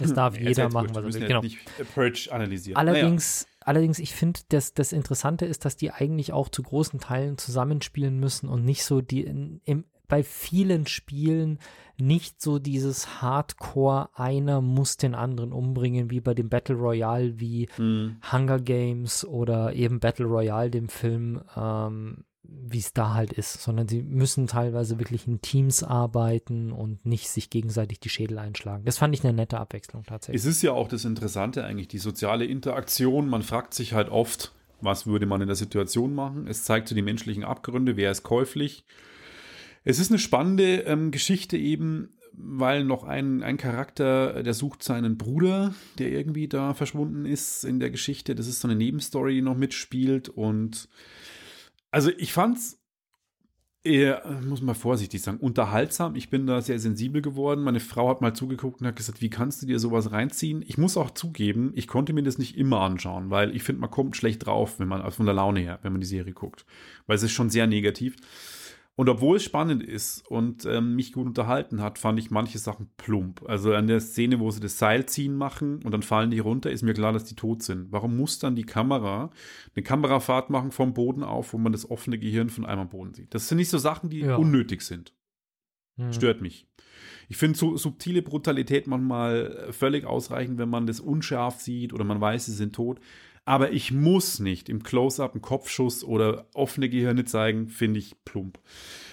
es 0.00 0.12
darf 0.12 0.38
jeder 0.38 0.68
machen, 0.68 0.92
gut. 0.92 0.96
was 0.96 1.14
er 1.16 1.22
will. 1.22 1.28
Genau. 1.28 1.40
nicht 1.40 1.58
äh, 1.78 1.84
Purge 1.84 2.28
analysieren. 2.30 2.76
Allerdings, 2.76 3.48
allerdings, 3.60 3.98
ich 3.98 4.14
finde, 4.14 4.40
das, 4.50 4.74
das 4.74 4.92
Interessante 4.92 5.44
ist, 5.44 5.64
dass 5.64 5.76
die 5.76 5.90
eigentlich 5.90 6.32
auch 6.32 6.50
zu 6.50 6.62
großen 6.62 7.00
Teilen 7.00 7.36
zusammenspielen 7.36 8.20
müssen 8.20 8.48
und 8.48 8.64
nicht 8.64 8.84
so 8.84 9.00
die 9.00 9.24
in, 9.24 9.60
im, 9.64 9.84
bei 10.08 10.22
vielen 10.22 10.86
Spielen 10.86 11.58
nicht 11.96 12.42
so 12.42 12.58
dieses 12.58 13.22
Hardcore, 13.22 14.08
einer 14.14 14.60
muss 14.60 14.96
den 14.96 15.14
anderen 15.14 15.52
umbringen, 15.52 16.10
wie 16.10 16.20
bei 16.20 16.34
dem 16.34 16.48
Battle 16.48 16.74
Royale, 16.76 17.38
wie 17.38 17.68
Naja. 17.76 17.76
Hm. 17.76 18.16
Hunger 18.32 18.60
Games 18.60 19.24
oder 19.24 19.74
eben 19.74 20.00
Battle 20.00 20.26
Royale, 20.26 20.70
dem 20.70 20.88
Film, 20.88 21.40
ähm, 21.56 22.24
wie 22.42 22.78
es 22.78 22.92
da 22.92 23.14
halt 23.14 23.32
ist, 23.32 23.62
sondern 23.62 23.88
sie 23.88 24.02
müssen 24.02 24.46
teilweise 24.46 24.98
wirklich 24.98 25.26
in 25.26 25.40
Teams 25.40 25.82
arbeiten 25.82 26.72
und 26.72 27.04
nicht 27.06 27.28
sich 27.28 27.48
gegenseitig 27.48 28.00
die 28.00 28.08
Schädel 28.08 28.38
einschlagen. 28.38 28.84
Das 28.84 28.98
fand 28.98 29.14
ich 29.14 29.24
eine 29.24 29.32
nette 29.32 29.58
Abwechslung 29.58 30.04
tatsächlich. 30.04 30.42
Es 30.42 30.46
ist 30.46 30.62
ja 30.62 30.72
auch 30.72 30.88
das 30.88 31.04
Interessante 31.04 31.64
eigentlich, 31.64 31.88
die 31.88 31.98
soziale 31.98 32.44
Interaktion. 32.44 33.28
Man 33.28 33.42
fragt 33.42 33.74
sich 33.74 33.94
halt 33.94 34.10
oft, 34.10 34.52
was 34.80 35.06
würde 35.06 35.26
man 35.26 35.40
in 35.40 35.46
der 35.46 35.56
Situation 35.56 36.14
machen? 36.14 36.46
Es 36.46 36.64
zeigt 36.64 36.88
so 36.88 36.94
die 36.94 37.02
menschlichen 37.02 37.44
Abgründe, 37.44 37.96
wer 37.96 38.10
ist 38.10 38.22
käuflich. 38.22 38.84
Es 39.84 39.98
ist 39.98 40.10
eine 40.10 40.18
spannende 40.18 40.80
ähm, 40.82 41.10
Geschichte 41.10 41.56
eben, 41.56 42.16
weil 42.32 42.84
noch 42.84 43.04
ein, 43.04 43.42
ein 43.42 43.58
Charakter, 43.58 44.42
der 44.42 44.54
sucht 44.54 44.82
seinen 44.82 45.18
Bruder, 45.18 45.74
der 45.98 46.10
irgendwie 46.10 46.48
da 46.48 46.74
verschwunden 46.74 47.26
ist 47.26 47.64
in 47.64 47.80
der 47.80 47.90
Geschichte. 47.90 48.34
Das 48.34 48.48
ist 48.48 48.60
so 48.60 48.68
eine 48.68 48.76
Nebenstory, 48.76 49.34
die 49.34 49.42
noch 49.42 49.56
mitspielt. 49.56 50.28
Und 50.28 50.88
also 51.90 52.10
ich 52.16 52.32
fand's 52.32 52.80
eher, 53.84 54.24
äh, 54.24 54.40
muss 54.40 54.62
man 54.62 54.74
vorsichtig 54.74 55.20
sagen, 55.22 55.38
unterhaltsam. 55.38 56.16
Ich 56.16 56.30
bin 56.30 56.46
da 56.46 56.62
sehr 56.62 56.78
sensibel 56.78 57.20
geworden. 57.20 57.62
Meine 57.62 57.80
Frau 57.80 58.08
hat 58.08 58.22
mal 58.22 58.34
zugeguckt 58.34 58.80
und 58.80 58.86
hat 58.86 58.96
gesagt, 58.96 59.20
wie 59.20 59.30
kannst 59.30 59.62
du 59.62 59.66
dir 59.66 59.78
sowas 59.78 60.10
reinziehen? 60.10 60.64
Ich 60.66 60.78
muss 60.78 60.96
auch 60.96 61.10
zugeben, 61.10 61.72
ich 61.74 61.86
konnte 61.86 62.14
mir 62.14 62.22
das 62.22 62.38
nicht 62.38 62.56
immer 62.56 62.80
anschauen, 62.80 63.30
weil 63.30 63.54
ich 63.54 63.62
finde, 63.62 63.82
man 63.82 63.90
kommt 63.90 64.16
schlecht 64.16 64.46
drauf, 64.46 64.80
wenn 64.80 64.88
man, 64.88 65.02
also 65.02 65.16
von 65.16 65.26
der 65.26 65.34
Laune 65.34 65.60
her, 65.60 65.78
wenn 65.82 65.92
man 65.92 66.00
die 66.00 66.06
Serie 66.06 66.32
guckt. 66.32 66.64
Weil 67.06 67.16
es 67.16 67.22
ist 67.22 67.32
schon 67.32 67.50
sehr 67.50 67.66
negativ. 67.66 68.16
Und 68.96 69.08
obwohl 69.08 69.38
es 69.38 69.42
spannend 69.42 69.82
ist 69.82 70.24
und 70.28 70.64
ähm, 70.66 70.94
mich 70.94 71.12
gut 71.12 71.26
unterhalten 71.26 71.80
hat, 71.82 71.98
fand 71.98 72.16
ich 72.20 72.30
manche 72.30 72.58
Sachen 72.58 72.90
plump. 72.96 73.42
Also 73.48 73.74
an 73.74 73.88
der 73.88 73.98
Szene, 73.98 74.38
wo 74.38 74.52
sie 74.52 74.60
das 74.60 74.78
Seil 74.78 75.06
ziehen 75.06 75.34
machen 75.36 75.80
und 75.82 75.90
dann 75.90 76.02
fallen 76.02 76.30
die 76.30 76.38
runter, 76.38 76.70
ist 76.70 76.82
mir 76.82 76.94
klar, 76.94 77.12
dass 77.12 77.24
die 77.24 77.34
tot 77.34 77.64
sind. 77.64 77.90
Warum 77.90 78.16
muss 78.16 78.38
dann 78.38 78.54
die 78.54 78.62
Kamera 78.64 79.30
eine 79.74 79.82
Kamerafahrt 79.82 80.48
machen 80.50 80.70
vom 80.70 80.94
Boden 80.94 81.24
auf, 81.24 81.52
wo 81.52 81.58
man 81.58 81.72
das 81.72 81.90
offene 81.90 82.18
Gehirn 82.18 82.50
von 82.50 82.64
einem 82.64 82.82
am 82.82 82.88
Boden 82.88 83.14
sieht? 83.14 83.34
Das 83.34 83.48
sind 83.48 83.58
nicht 83.58 83.70
so 83.70 83.78
Sachen, 83.78 84.10
die 84.10 84.20
Ja. 84.20 84.36
unnötig 84.36 84.82
sind. 84.82 85.12
Hm. 85.96 86.12
Stört 86.12 86.40
mich. 86.40 86.68
Ich 87.28 87.36
finde 87.36 87.58
so 87.58 87.76
subtile 87.76 88.22
Brutalität 88.22 88.86
manchmal 88.86 89.68
völlig 89.72 90.04
ausreichend, 90.04 90.58
wenn 90.58 90.68
man 90.68 90.86
das 90.86 91.00
unscharf 91.00 91.60
sieht 91.60 91.92
oder 91.92 92.04
man 92.04 92.20
weiß, 92.20 92.46
sie 92.46 92.52
sind 92.52 92.74
tot. 92.74 93.00
Aber 93.44 93.72
ich 93.72 93.92
muss 93.92 94.40
nicht 94.40 94.68
im 94.68 94.82
Close-up 94.82 95.34
einen 95.34 95.42
Kopfschuss 95.42 96.02
oder 96.02 96.46
offene 96.54 96.88
Gehirne 96.88 97.24
zeigen, 97.24 97.68
finde 97.68 98.00
ich 98.00 98.14
plump. 98.24 98.58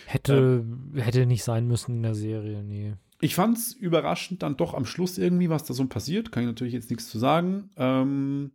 Hätte, 0.05 0.65
hätte 0.95 1.25
nicht 1.25 1.43
sein 1.43 1.67
müssen 1.67 1.97
in 1.97 2.03
der 2.03 2.15
Serie, 2.15 2.63
nee. 2.63 2.93
Ich 3.19 3.36
fand 3.36 3.57
es 3.57 3.73
überraschend 3.73 4.41
dann 4.41 4.57
doch 4.57 4.73
am 4.73 4.86
Schluss 4.86 5.17
irgendwie, 5.17 5.49
was 5.49 5.63
da 5.63 5.73
so 5.73 5.86
passiert. 5.86 6.32
Kann 6.32 6.43
ich 6.43 6.47
natürlich 6.47 6.73
jetzt 6.73 6.89
nichts 6.89 7.07
zu 7.07 7.19
sagen. 7.19 7.69
Ähm, 7.77 8.51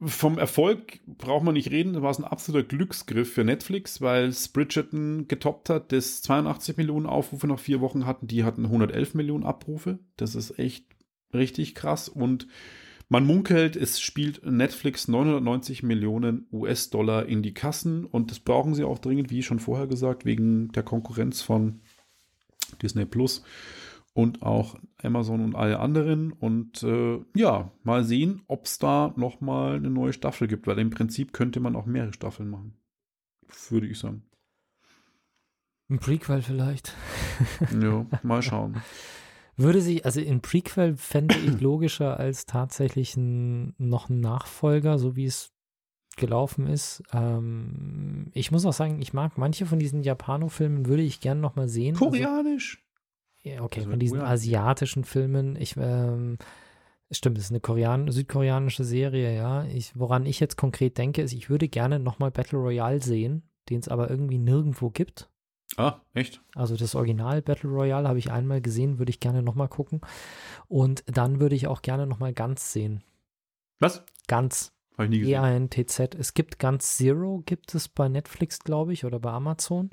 vom 0.00 0.38
Erfolg 0.38 1.00
braucht 1.06 1.44
man 1.44 1.54
nicht 1.54 1.70
reden. 1.70 1.92
Da 1.92 2.02
war 2.02 2.10
es 2.10 2.18
ein 2.18 2.24
absoluter 2.24 2.66
Glücksgriff 2.66 3.32
für 3.32 3.44
Netflix, 3.44 4.00
weil 4.00 4.28
es 4.28 4.48
Bridgerton 4.48 5.28
getoppt 5.28 5.68
hat, 5.68 5.92
das 5.92 6.22
82 6.22 6.76
Millionen 6.76 7.06
Aufrufe 7.06 7.46
nach 7.46 7.58
vier 7.58 7.80
Wochen 7.80 8.06
hatten. 8.06 8.26
Die 8.26 8.44
hatten 8.44 8.64
111 8.64 9.14
Millionen 9.14 9.44
Abrufe. 9.44 9.98
Das 10.16 10.34
ist 10.34 10.58
echt 10.58 10.86
richtig 11.34 11.74
krass. 11.74 12.08
Und 12.08 12.46
man 13.08 13.24
munkelt, 13.24 13.76
es 13.76 14.00
spielt 14.00 14.44
Netflix 14.44 15.06
990 15.06 15.82
Millionen 15.82 16.48
US-Dollar 16.50 17.26
in 17.26 17.42
die 17.42 17.54
Kassen. 17.54 18.04
Und 18.04 18.30
das 18.30 18.40
brauchen 18.40 18.74
sie 18.74 18.84
auch 18.84 18.98
dringend, 18.98 19.30
wie 19.30 19.42
schon 19.42 19.60
vorher 19.60 19.86
gesagt, 19.86 20.24
wegen 20.24 20.72
der 20.72 20.82
Konkurrenz 20.82 21.40
von 21.42 21.80
Disney 22.82 23.04
Plus 23.04 23.44
und 24.12 24.42
auch 24.42 24.76
Amazon 25.02 25.44
und 25.44 25.54
alle 25.54 25.78
anderen. 25.78 26.32
Und 26.32 26.82
äh, 26.82 27.20
ja, 27.36 27.70
mal 27.84 28.02
sehen, 28.02 28.42
ob 28.48 28.64
es 28.64 28.78
da 28.78 29.14
noch 29.16 29.40
mal 29.40 29.76
eine 29.76 29.90
neue 29.90 30.12
Staffel 30.12 30.48
gibt, 30.48 30.66
weil 30.66 30.78
im 30.78 30.90
Prinzip 30.90 31.32
könnte 31.32 31.60
man 31.60 31.76
auch 31.76 31.86
mehrere 31.86 32.12
Staffeln 32.12 32.50
machen. 32.50 32.76
Würde 33.68 33.86
ich 33.86 33.98
sagen. 33.98 34.24
Ein 35.88 36.00
Prequel 36.00 36.42
vielleicht. 36.42 36.94
Ja, 37.80 38.06
mal 38.24 38.42
schauen. 38.42 38.82
Würde 39.56 39.80
sich, 39.80 40.04
also 40.04 40.20
in 40.20 40.42
Prequel 40.42 40.96
fände 40.96 41.34
ich 41.34 41.60
logischer 41.60 42.18
als 42.18 42.44
tatsächlich 42.44 43.16
ein, 43.16 43.74
noch 43.78 44.10
ein 44.10 44.20
Nachfolger, 44.20 44.98
so 44.98 45.16
wie 45.16 45.24
es 45.24 45.52
gelaufen 46.16 46.66
ist. 46.66 47.02
Ähm, 47.12 48.30
ich 48.32 48.50
muss 48.50 48.66
auch 48.66 48.72
sagen, 48.72 49.00
ich 49.00 49.12
mag 49.12 49.38
manche 49.38 49.66
von 49.66 49.78
diesen 49.78 50.02
Japano-Filmen, 50.02 50.86
würde 50.86 51.02
ich 51.02 51.20
gerne 51.20 51.40
noch 51.40 51.56
mal 51.56 51.68
sehen. 51.68 51.94
Koreanisch. 51.94 52.82
Also, 53.44 53.56
ja, 53.56 53.62
okay, 53.62 53.80
Also 53.80 53.90
von 53.90 53.98
diesen 53.98 54.18
ja. 54.18 54.26
asiatischen 54.26 55.04
Filmen. 55.04 55.56
Ich, 55.56 55.76
ähm, 55.78 56.38
stimmt, 57.10 57.38
es 57.38 57.44
ist 57.44 57.50
eine 57.50 57.60
Korean 57.60 58.10
südkoreanische 58.10 58.84
Serie, 58.84 59.34
ja. 59.34 59.64
Ich, 59.66 59.98
woran 59.98 60.26
ich 60.26 60.40
jetzt 60.40 60.56
konkret 60.56 60.98
denke, 60.98 61.22
ist, 61.22 61.32
ich 61.32 61.48
würde 61.48 61.68
gerne 61.68 61.98
noch 61.98 62.18
mal 62.18 62.30
Battle 62.30 62.58
Royale 62.58 63.00
sehen, 63.00 63.48
den 63.70 63.80
es 63.80 63.88
aber 63.88 64.10
irgendwie 64.10 64.38
nirgendwo 64.38 64.90
gibt. 64.90 65.30
Ah, 65.76 66.00
echt? 66.14 66.40
Also 66.54 66.76
das 66.76 66.94
Original 66.94 67.42
Battle 67.42 67.70
Royale 67.70 68.08
habe 68.08 68.18
ich 68.18 68.30
einmal 68.30 68.60
gesehen, 68.60 68.98
würde 68.98 69.10
ich 69.10 69.20
gerne 69.20 69.42
nochmal 69.42 69.68
gucken. 69.68 70.00
Und 70.68 71.04
dann 71.06 71.40
würde 71.40 71.54
ich 71.54 71.66
auch 71.66 71.82
gerne 71.82 72.06
nochmal 72.06 72.32
Ganz 72.32 72.72
sehen. 72.72 73.02
Was? 73.78 74.04
Ganz. 74.26 74.72
Habe 74.92 75.04
ich 75.04 75.10
nie 75.10 75.18
gesehen. 75.20 75.34
E-A-N-T-Z. 75.34 76.14
Es 76.14 76.32
gibt 76.34 76.58
Ganz 76.58 76.96
Zero, 76.96 77.42
gibt 77.44 77.74
es 77.74 77.88
bei 77.88 78.08
Netflix, 78.08 78.60
glaube 78.60 78.92
ich, 78.92 79.04
oder 79.04 79.20
bei 79.20 79.30
Amazon. 79.30 79.90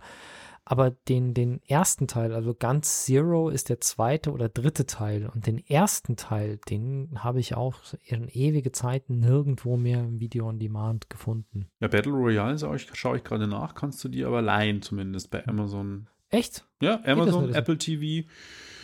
Aber 0.66 0.92
den, 0.92 1.34
den 1.34 1.62
ersten 1.68 2.08
Teil, 2.08 2.34
also 2.34 2.54
Ganz 2.54 3.04
Zero 3.06 3.50
ist 3.50 3.68
der 3.68 3.82
zweite 3.82 4.32
oder 4.32 4.48
dritte 4.48 4.86
Teil. 4.86 5.30
Und 5.34 5.46
den 5.46 5.58
ersten 5.68 6.16
Teil, 6.16 6.58
den 6.70 7.10
habe 7.16 7.42
ich 7.42 7.56
auch 7.56 7.76
in 8.06 8.30
ewige 8.30 8.72
Zeiten 8.72 9.20
nirgendwo 9.20 9.76
mehr 9.76 10.00
im 10.00 10.22
Video 10.22 10.48
on 10.48 10.60
Demand 10.60 11.10
gefunden. 11.10 11.70
Ja, 11.82 11.90
Battle 11.90 12.14
Royale 12.14 12.58
schaue 12.58 12.78
ich, 12.78 12.88
schaue 12.94 13.18
ich 13.18 13.24
gerade 13.26 13.48
nach, 13.48 13.76
kannst 13.76 14.02
du 14.04 14.10
dir 14.10 14.28
aber 14.28 14.42
leihen, 14.42 14.82
zumindest 14.82 15.32
bei 15.32 15.46
Amazon. 15.46 16.08
Echt? 16.30 16.66
Ja, 16.82 17.02
Amazon? 17.06 17.54
Apple 17.54 17.78
TV, 17.78 18.28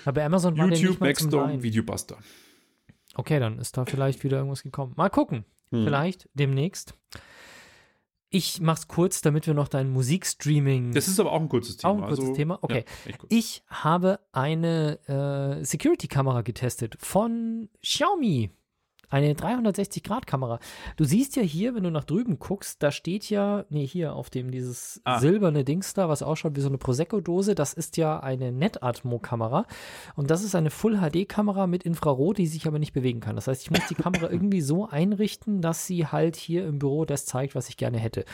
Aber 0.04 0.16
bei 0.16 0.26
Amazon 0.26 0.56
YouTube, 0.58 1.00
Backstorm. 1.00 1.64
Videobuster. 1.64 2.18
Okay, 3.16 3.40
dann 3.40 3.58
ist 3.58 3.78
da 3.78 3.86
vielleicht 3.86 4.24
wieder 4.24 4.38
irgendwas 4.38 4.64
gekommen. 4.64 4.94
Mal 4.98 5.10
gucken. 5.10 5.46
Hm. 5.72 5.86
Vielleicht 5.86 6.30
demnächst. 6.34 6.94
Ich 8.32 8.62
mach's 8.62 8.88
kurz, 8.88 9.22
damit 9.22 9.48
wir 9.48 9.56
noch 9.56 9.68
dein 9.68 9.90
Musikstreaming. 9.90 10.94
Das 10.94 11.08
ist 11.08 11.20
aber 11.20 11.32
auch 11.32 11.42
ein 11.42 11.50
kurzes 11.50 11.78
Thema. 11.78 11.92
Auch 11.92 11.96
ein 11.96 12.08
kurzes 12.08 12.26
also, 12.26 12.36
Thema? 12.36 12.60
Okay. 12.62 12.86
Ja, 13.06 13.14
ich 13.30 13.64
habe 13.68 14.20
eine 14.32 15.00
äh, 15.08 15.64
Security-Kamera 15.66 16.42
getestet 16.44 16.96
von 17.00 17.70
Xiaomi. 17.82 18.52
Eine 19.10 19.34
360-Grad-Kamera. 19.34 20.60
Du 20.98 21.04
siehst 21.04 21.36
ja 21.36 21.42
hier, 21.42 21.74
wenn 21.76 21.84
du 21.84 21.92
nach 21.92 22.04
drüben 22.04 22.38
guckst, 22.40 22.82
da 22.84 22.92
steht 22.92 23.30
ja, 23.30 23.66
nee, 23.70 23.86
hier 23.86 24.14
auf 24.14 24.30
dem 24.30 24.52
dieses 24.52 25.02
Ah. 25.04 25.20
silberne 25.20 25.64
Dings 25.64 25.94
da, 25.94 26.10
was 26.10 26.22
ausschaut 26.24 26.56
wie 26.56 26.62
so 26.62 26.68
eine 26.68 26.78
Prosecco-Dose, 26.78 27.56
das 27.56 27.74
ist 27.74 27.98
ja 27.98 28.20
eine 28.20 28.52
Netatmo-Kamera. 28.52 29.66
Und 30.16 30.30
das 30.30 30.44
ist 30.44 30.56
eine 30.56 30.70
Full-HD-Kamera 30.70 31.68
mit 31.68 31.84
Infrarot, 31.84 32.38
die 32.38 32.48
sich 32.48 32.68
aber 32.68 32.80
nicht 32.80 32.94
bewegen 32.94 33.20
kann. 33.20 33.36
Das 33.36 33.48
heißt, 33.48 33.62
ich 33.64 33.72
muss 33.72 33.88
die 33.88 33.96
Kamera 33.96 34.30
irgendwie 34.32 34.62
so 34.62 34.88
einrichten, 34.88 35.62
dass 35.62 35.88
sie 35.88 36.06
halt 36.08 36.36
hier 36.36 36.66
im 36.68 36.80
Büro 36.80 37.06
das 37.06 37.26
zeigt, 37.26 37.56
was 37.56 37.70
ich 37.70 37.78
gerne 37.78 37.98
hätte. 37.98 38.26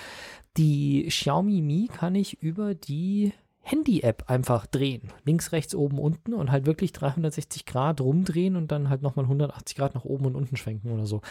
Die 0.58 1.06
Xiaomi 1.08 1.62
Mi 1.62 1.88
kann 1.92 2.16
ich 2.16 2.42
über 2.42 2.76
die 2.76 3.34
Handy-App 3.68 4.26
einfach 4.30 4.68
drehen. 4.68 5.12
Links, 5.24 5.52
rechts, 5.52 5.74
oben, 5.74 5.98
unten 5.98 6.36
und 6.36 6.52
halt 6.52 6.68
wirklich 6.68 6.94
360 6.94 7.66
Grad 7.66 8.00
rumdrehen 8.00 8.56
und 8.58 8.72
dann 8.72 8.90
halt 8.90 9.02
nochmal 9.02 9.26
180 9.26 9.76
Grad 9.76 9.96
nach 9.96 10.06
oben 10.06 10.28
und 10.28 10.36
unten 10.36 10.56
schwenken 10.56 10.92
oder 10.92 11.08
so. 11.08 11.22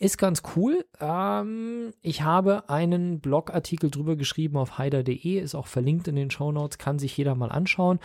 Ist 0.00 0.18
ganz 0.18 0.42
cool. 0.56 0.84
Ähm, 1.00 1.92
ich 2.02 2.22
habe 2.22 2.68
einen 2.68 3.20
Blogartikel 3.20 3.90
drüber 3.90 4.16
geschrieben 4.16 4.56
auf 4.56 4.76
heider.de, 4.78 5.38
ist 5.38 5.54
auch 5.54 5.68
verlinkt 5.68 6.08
in 6.08 6.16
den 6.16 6.32
Shownotes, 6.32 6.78
kann 6.78 6.98
sich 6.98 7.16
jeder 7.16 7.36
mal 7.36 7.52
anschauen. 7.52 8.00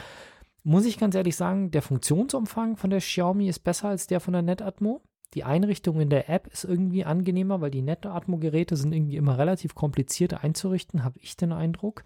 Muss 0.64 0.86
ich 0.86 1.00
ganz 1.00 1.16
ehrlich 1.16 1.36
sagen, 1.36 1.72
der 1.72 1.82
Funktionsumfang 1.82 2.78
von 2.78 2.92
der 2.92 3.00
Xiaomi 3.00 3.50
ist 3.50 3.64
besser 3.64 3.90
als 3.90 4.06
der 4.06 4.20
von 4.20 4.34
der 4.34 4.44
Netatmo. 4.44 5.02
Die 5.34 5.44
Einrichtung 5.44 6.00
in 6.00 6.12
der 6.12 6.30
App 6.30 6.46
ist 6.46 6.64
irgendwie 6.64 7.06
angenehmer, 7.06 7.60
weil 7.60 7.72
die 7.72 7.82
Netatmo-Geräte 7.82 8.76
sind 8.76 8.94
irgendwie 8.94 9.16
immer 9.18 9.40
relativ 9.40 9.74
kompliziert 9.74 10.44
einzurichten, 10.44 11.04
habe 11.04 11.18
ich 11.20 11.36
den 11.36 11.52
Eindruck. 11.52 12.04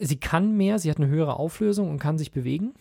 Sie 0.00 0.18
kann 0.18 0.56
mehr, 0.56 0.78
sie 0.78 0.90
hat 0.90 0.96
eine 0.96 1.08
höhere 1.08 1.36
Auflösung 1.36 1.90
und 1.90 1.98
kann 1.98 2.18
sich 2.18 2.32
bewegen. 2.32 2.74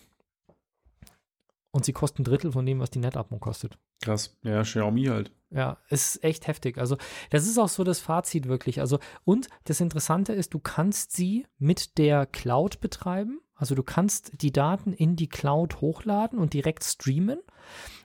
und 1.72 1.86
sie 1.86 1.94
kosten 1.94 2.22
ein 2.22 2.26
Drittel 2.26 2.52
von 2.52 2.66
dem, 2.66 2.80
was 2.80 2.90
die 2.90 3.00
NetAtmo 3.00 3.38
kostet. 3.38 3.78
Krass. 4.02 4.36
Ja, 4.44 4.64
Xiaomi 4.64 5.06
halt. 5.06 5.32
Ja, 5.52 5.78
ist 5.90 6.24
echt 6.24 6.48
heftig. 6.48 6.78
Also, 6.78 6.98
das 7.30 7.46
ist 7.48 7.58
auch 7.60 7.70
so 7.70 7.84
das 7.84 8.00
Fazit 8.00 8.48
wirklich. 8.48 8.80
Also, 8.80 9.00
und 9.24 9.50
das 9.66 9.80
Interessante 9.82 10.34
ist, 10.34 10.54
du 10.54 10.60
kannst 10.60 11.12
sie 11.12 11.46
mit 11.58 11.98
der 11.98 12.26
Cloud 12.26 12.80
betreiben. 12.82 13.40
Also, 13.56 13.76
du 13.76 13.84
kannst 13.84 14.42
die 14.42 14.52
Daten 14.52 14.94
in 14.94 15.16
die 15.16 15.28
Cloud 15.28 15.82
hochladen 15.82 16.40
und 16.40 16.54
direkt 16.54 16.84
streamen. 16.84 17.40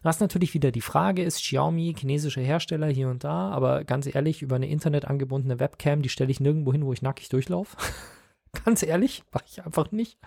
Was 0.02 0.20
natürlich 0.20 0.52
wieder 0.52 0.70
die 0.70 0.80
Frage 0.80 1.22
ist, 1.22 1.38
Xiaomi, 1.38 1.94
chinesische 1.96 2.40
Hersteller 2.40 2.88
hier 2.88 3.08
und 3.08 3.24
da, 3.24 3.50
aber 3.50 3.84
ganz 3.84 4.06
ehrlich, 4.12 4.42
über 4.42 4.56
eine 4.56 4.68
internetangebundene 4.68 5.58
Webcam, 5.60 6.02
die 6.02 6.10
stelle 6.10 6.30
ich 6.30 6.40
nirgendwo 6.40 6.72
hin, 6.72 6.84
wo 6.84 6.92
ich 6.92 7.02
nackig 7.02 7.28
durchlaufe. 7.30 7.76
ganz 8.64 8.82
ehrlich, 8.82 9.24
mache 9.32 9.44
ich 9.48 9.64
einfach 9.64 9.90
nicht. 9.92 10.18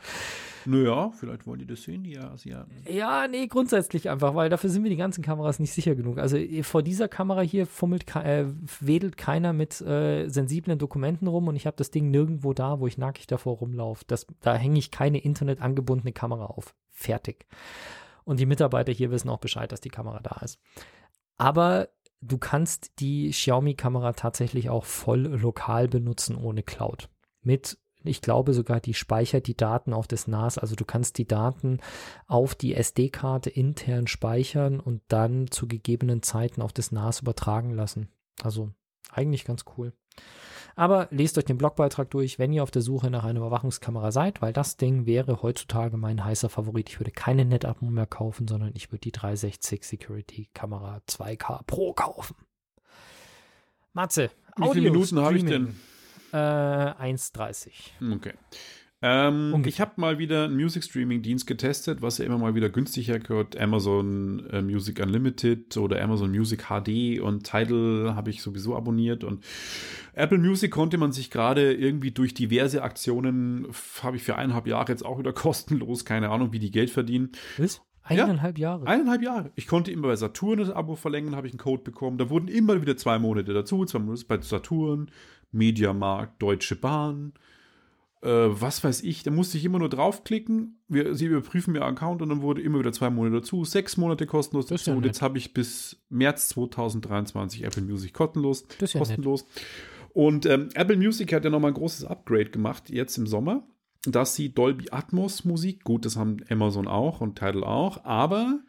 Naja, 0.65 1.11
vielleicht 1.11 1.47
wollen 1.47 1.59
die 1.59 1.65
das 1.65 1.84
sehen, 1.84 2.03
die 2.03 2.17
Asiaten. 2.17 2.71
Ja, 2.89 3.28
nee, 3.28 3.47
grundsätzlich 3.47 4.09
einfach, 4.09 4.36
weil 4.36 4.49
dafür 4.49 4.69
sind 4.69 4.82
mir 4.82 4.89
die 4.89 4.97
ganzen 4.97 5.23
Kameras 5.23 5.59
nicht 5.59 5.71
sicher 5.71 5.95
genug. 5.95 6.17
Also 6.17 6.36
eh, 6.36 6.61
vor 6.63 6.84
dieser 6.84 7.07
Kamera 7.07 7.41
hier 7.41 7.65
fummelt, 7.65 8.13
äh, 8.15 8.45
wedelt 8.82 9.15
keiner 9.15 9.53
mit 9.53 9.80
äh, 9.80 10.28
sensiblen 10.28 10.78
Dokumenten 10.78 11.28
rum 11.28 11.47
und 11.47 11.55
ich 11.55 11.65
habe 11.65 11.78
das 11.78 11.89
Ding 11.89 12.11
nirgendwo 12.11 12.53
da, 12.53 12.82
wo 12.82 12.88
ich 12.88 12.97
nackig 12.97 13.28
davor 13.28 13.57
rumlaufe. 13.57 14.03
Da 14.41 14.55
hänge 14.55 14.80
ich 14.80 14.91
keine 14.91 15.19
internetangebundene 15.19 16.11
Kamera 16.11 16.47
auf. 16.47 16.75
Fertig. 16.91 17.45
Und 18.25 18.41
die 18.41 18.45
Mitarbeiter 18.45 18.91
hier 18.91 19.09
wissen 19.09 19.30
auch 19.30 19.39
Bescheid, 19.39 19.71
dass 19.71 19.80
die 19.80 19.89
Kamera 19.89 20.19
da 20.21 20.41
ist. 20.43 20.59
Aber 21.38 21.88
du 22.21 22.38
kannst 22.38 22.99
die 22.99 23.30
Xiaomi-Kamera 23.30 24.13
tatsächlich 24.13 24.69
auch 24.69 24.84
voll 24.84 25.21
lokal 25.21 25.88
benutzen 25.88 26.36
ohne 26.36 26.63
Cloud. 26.63 27.09
Mit 27.41 27.78
ich 28.08 28.22
glaube 28.22 28.53
sogar, 28.53 28.80
die 28.80 28.93
speichert 28.93 29.47
die 29.47 29.58
Daten 29.58 29.93
auf 29.93 30.08
das 30.08 30.28
NAS. 30.28 30.58
Also 30.58 30.76
du 30.76 30.86
kannst 30.86 31.18
die 31.18 31.28
Daten 31.28 31.80
auf 32.28 32.55
die 32.55 32.74
SD-Karte 32.74 33.49
intern 33.49 34.08
speichern 34.08 34.80
und 34.80 35.01
dann 35.08 35.49
zu 35.51 35.68
gegebenen 35.68 36.24
Zeiten 36.24 36.62
auf 36.62 36.74
das 36.74 36.91
NAS 36.91 37.22
übertragen 37.22 37.72
lassen. 37.72 38.10
Also 38.43 38.72
eigentlich 39.12 39.45
ganz 39.45 39.66
cool. 39.78 39.93
Aber 40.76 41.08
lest 41.10 41.38
euch 41.39 41.45
den 41.45 41.58
Blogbeitrag 41.58 42.12
durch, 42.12 42.38
wenn 42.38 42.53
ihr 42.53 42.62
auf 42.62 42.70
der 42.70 42.84
Suche 42.84 43.10
nach 43.10 43.24
einer 43.24 43.39
Überwachungskamera 43.39 44.12
seid, 44.12 44.43
weil 44.43 44.53
das 44.53 44.78
Ding 44.78 45.08
wäre 45.08 45.41
heutzutage 45.41 45.97
mein 45.97 46.24
heißer 46.24 46.49
Favorit. 46.49 46.89
Ich 46.89 46.99
würde 46.99 47.10
keine 47.10 47.45
NetAtmo 47.45 47.89
mehr 47.89 48.05
kaufen, 48.05 48.47
sondern 48.47 48.72
ich 48.76 48.91
würde 48.91 49.01
die 49.01 49.12
360 49.12 49.84
Security 49.84 50.49
Kamera 50.53 51.01
2K 51.10 51.64
Pro 51.66 51.93
kaufen. 51.93 52.36
Matze, 53.93 54.30
Wie 54.58 54.70
viele 54.70 54.91
Minuten 54.91 55.20
habe 55.20 55.38
ich 55.38 55.45
denn? 55.45 55.76
Äh, 56.38 57.13
1,30. 57.13 57.71
Okay. 58.13 58.33
Ähm, 58.99 59.63
ich 59.65 59.79
habe 59.79 59.91
mal 59.97 60.17
wieder 60.17 60.45
einen 60.45 60.55
Music 60.55 60.83
Streaming 60.83 61.21
Dienst 61.21 61.45
getestet, 61.45 62.01
was 62.01 62.17
ja 62.17 62.25
immer 62.25 62.39
mal 62.39 62.55
wieder 62.55 62.69
günstiger 62.69 63.19
gehört. 63.19 63.55
Amazon 63.55 64.47
äh, 64.49 64.63
Music 64.63 64.99
Unlimited 64.99 65.77
oder 65.77 66.01
Amazon 66.01 66.31
Music 66.31 66.65
HD 66.69 67.19
und 67.19 67.43
Tidal 67.43 68.15
habe 68.15 68.31
ich 68.31 68.41
sowieso 68.41 68.75
abonniert 68.75 69.23
und 69.23 69.45
Apple 70.13 70.39
Music 70.39 70.71
konnte 70.71 70.97
man 70.97 71.11
sich 71.11 71.29
gerade 71.29 71.73
irgendwie 71.73 72.09
durch 72.09 72.33
diverse 72.33 72.81
Aktionen, 72.81 73.67
habe 74.01 74.17
ich 74.17 74.23
für 74.23 74.35
eineinhalb 74.35 74.65
Jahre 74.65 74.91
jetzt 74.91 75.05
auch 75.05 75.19
wieder 75.19 75.33
kostenlos, 75.33 76.03
keine 76.03 76.29
Ahnung, 76.29 76.51
wie 76.51 76.59
die 76.59 76.71
Geld 76.71 76.89
verdienen. 76.89 77.33
Was? 77.57 77.81
Eineinhalb 78.07 78.57
ja, 78.57 78.69
Jahre? 78.69 78.88
Eineinhalb 78.88 79.21
Jahre. 79.21 79.51
Ich 79.55 79.67
konnte 79.67 79.91
immer 79.91 80.07
bei 80.07 80.15
Saturn 80.15 80.59
das 80.59 80.69
Abo 80.69 80.95
verlängern, 80.95 81.35
habe 81.35 81.47
ich 81.47 81.53
einen 81.53 81.59
Code 81.59 81.83
bekommen. 81.83 82.17
Da 82.17 82.29
wurden 82.29 82.47
immer 82.47 82.81
wieder 82.81 82.95
zwei 82.95 83.19
Monate 83.19 83.53
dazu, 83.53 83.83
zwei 83.85 83.99
Monate 83.99 84.25
bei 84.27 84.39
Saturn, 84.41 85.11
Mediamarkt, 85.51 86.41
Deutsche 86.41 86.75
Bahn, 86.75 87.33
äh, 88.21 88.27
was 88.29 88.83
weiß 88.83 89.03
ich. 89.03 89.23
Da 89.23 89.31
musste 89.31 89.57
ich 89.57 89.65
immer 89.65 89.79
nur 89.79 89.89
draufklicken. 89.89 90.79
Wir, 90.87 91.15
sie 91.15 91.25
überprüfen 91.25 91.73
mir 91.73 91.83
Account 91.83 92.21
und 92.21 92.29
dann 92.29 92.41
wurde 92.41 92.61
immer 92.61 92.79
wieder 92.79 92.91
zwei 92.91 93.09
Monate 93.09 93.41
dazu, 93.41 93.63
sechs 93.63 93.97
Monate 93.97 94.25
kostenlos 94.25 94.67
dazu. 94.67 94.91
Ja 94.91 94.95
und 94.95 95.05
jetzt 95.05 95.21
habe 95.21 95.37
ich 95.37 95.53
bis 95.53 96.01
März 96.09 96.49
2023 96.49 97.63
Apple 97.63 97.83
Music 97.83 98.13
kostenlos. 98.13 98.67
Das 98.79 98.89
ist 98.89 98.93
ja 98.93 98.99
kostenlos. 98.99 99.43
Nett. 99.43 99.65
Und 100.13 100.45
ähm, 100.47 100.69
Apple 100.73 100.97
Music 100.97 101.31
hat 101.31 101.43
ja 101.43 101.51
nochmal 101.51 101.71
ein 101.71 101.75
großes 101.75 102.05
Upgrade 102.05 102.49
gemacht 102.49 102.89
jetzt 102.89 103.17
im 103.17 103.27
Sommer, 103.27 103.67
dass 104.03 104.35
sie 104.35 104.53
Dolby 104.53 104.87
Atmos 104.89 105.45
Musik, 105.45 105.83
gut, 105.83 106.05
das 106.05 106.15
haben 106.15 106.37
Amazon 106.49 106.87
auch 106.87 107.21
und 107.21 107.37
Tidal 107.37 107.63
auch, 107.63 108.03
aber 108.03 108.61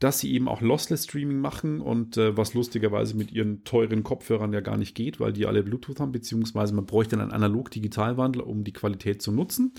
dass 0.00 0.18
sie 0.18 0.32
eben 0.32 0.48
auch 0.48 0.62
Lossless 0.62 1.04
Streaming 1.04 1.38
machen 1.38 1.80
und 1.80 2.16
äh, 2.16 2.36
was 2.36 2.54
lustigerweise 2.54 3.16
mit 3.16 3.30
ihren 3.30 3.64
teuren 3.64 4.02
Kopfhörern 4.02 4.52
ja 4.52 4.60
gar 4.60 4.78
nicht 4.78 4.94
geht, 4.94 5.20
weil 5.20 5.32
die 5.32 5.46
alle 5.46 5.62
Bluetooth 5.62 6.00
haben, 6.00 6.10
beziehungsweise 6.10 6.74
man 6.74 6.86
bräuchte 6.86 7.20
einen 7.20 7.30
Analog-Digital-Wandler, 7.30 8.46
um 8.46 8.64
die 8.64 8.72
Qualität 8.72 9.20
zu 9.20 9.30
nutzen. 9.30 9.74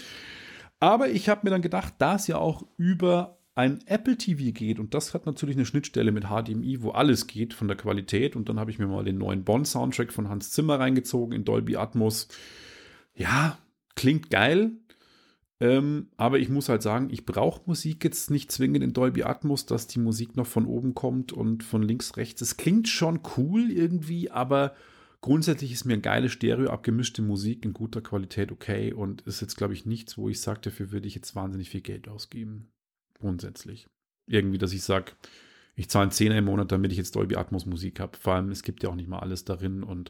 Aber 0.80 1.10
ich 1.10 1.28
habe 1.28 1.42
mir 1.44 1.50
dann 1.50 1.64
gedacht, 1.64 1.96
da 1.98 2.16
es 2.16 2.28
ja 2.28 2.38
auch 2.38 2.66
über 2.78 3.40
ein 3.56 3.80
Apple 3.88 4.16
TV 4.16 4.52
geht 4.54 4.80
und 4.80 4.94
das 4.94 5.14
hat 5.14 5.26
natürlich 5.26 5.56
eine 5.56 5.66
Schnittstelle 5.66 6.12
mit 6.12 6.26
HDMI, 6.26 6.84
wo 6.84 6.92
alles 6.92 7.28
geht 7.28 7.54
von 7.54 7.68
der 7.68 7.76
Qualität 7.76 8.36
und 8.36 8.48
dann 8.48 8.60
habe 8.60 8.72
ich 8.72 8.80
mir 8.80 8.88
mal 8.88 9.04
den 9.04 9.18
neuen 9.18 9.44
Bond-Soundtrack 9.44 10.14
von 10.14 10.30
Hans 10.30 10.52
Zimmer 10.52 10.80
reingezogen 10.80 11.36
in 11.36 11.44
Dolby 11.44 11.76
Atmos. 11.76 12.28
Ja, 13.14 13.58
klingt 13.96 14.30
geil, 14.30 14.72
ähm, 15.62 16.08
aber 16.18 16.40
ich 16.40 16.50
muss 16.50 16.70
halt 16.70 16.82
sagen, 16.82 17.10
ich 17.12 17.24
brauche 17.24 17.62
Musik 17.68 18.04
jetzt 18.04 18.32
nicht 18.32 18.52
zwingend 18.52 18.84
in 18.84 18.94
Dolby 18.94 19.22
Atmos, 19.22 19.68
dass 19.68 19.86
die 19.86 20.00
Musik 20.00 20.36
noch 20.36 20.48
von 20.48 20.66
oben 20.66 20.96
kommt 20.96 21.32
und 21.32 21.64
von 21.64 21.84
links, 21.84 22.18
rechts. 22.18 22.42
Es 22.42 22.58
klingt 22.58 22.88
schon 22.88 23.20
cool 23.38 23.70
irgendwie, 23.70 24.32
aber 24.32 24.74
grundsätzlich 25.22 25.72
ist 25.72 25.86
mir 25.86 25.94
eine 25.94 26.02
geile 26.02 26.30
Stereo 26.30 26.72
abgemischte 26.72 27.22
Musik 27.22 27.64
in 27.64 27.74
guter 27.74 28.02
Qualität 28.02 28.52
okay 28.52 28.92
und 28.92 29.22
ist 29.22 29.40
jetzt, 29.40 29.56
glaube 29.56 29.74
ich, 29.74 29.86
nichts, 29.86 30.18
wo 30.18 30.30
ich 30.30 30.42
sage, 30.42 30.62
dafür 30.64 30.92
würde 30.92 31.08
ich 31.08 31.14
jetzt 31.14 31.36
wahnsinnig 31.36 31.70
viel 31.70 31.82
Geld 31.82 32.10
ausgeben. 32.10 32.72
Grundsätzlich. 33.20 33.86
Irgendwie, 34.26 34.58
dass 34.58 34.74
ich 34.74 34.82
sage, 34.82 35.12
ich 35.76 35.90
zahle 35.90 36.04
einen 36.04 36.12
Zehner 36.12 36.40
im 36.40 36.46
Monat, 36.46 36.72
damit 36.72 36.92
ich 36.92 36.98
jetzt 36.98 37.16
Dolby 37.16 37.36
Atmos 37.36 37.68
Musik 37.68 38.00
habe. 38.00 38.18
Vor 38.18 38.34
allem, 38.34 38.50
es 38.50 38.64
gibt 38.64 38.82
ja 38.82 38.90
auch 38.90 38.96
nicht 38.96 39.10
mal 39.10 39.20
alles 39.20 39.46
darin 39.46 39.84
und 39.84 40.10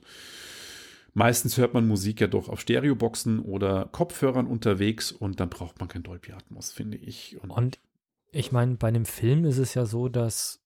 Meistens 1.14 1.58
hört 1.58 1.74
man 1.74 1.88
Musik 1.88 2.22
ja 2.22 2.28
doch 2.28 2.48
auf 2.48 2.62
Stereoboxen 2.62 3.40
oder 3.40 3.90
Kopfhörern 3.92 4.48
unterwegs 4.48 5.12
und 5.12 5.40
dann 5.40 5.50
braucht 5.50 5.80
man 5.80 5.90
kein 5.90 6.04
Dolby 6.04 6.32
Atmos, 6.32 6.72
finde 6.72 6.98
ich. 6.98 7.38
Und, 7.42 7.52
und 7.52 7.80
ich 8.32 8.52
meine, 8.52 8.76
bei 8.76 8.88
einem 8.88 9.06
Film 9.06 9.44
ist 9.44 9.58
es 9.58 9.74
ja 9.74 9.86
so, 9.86 10.08
dass 10.08 10.61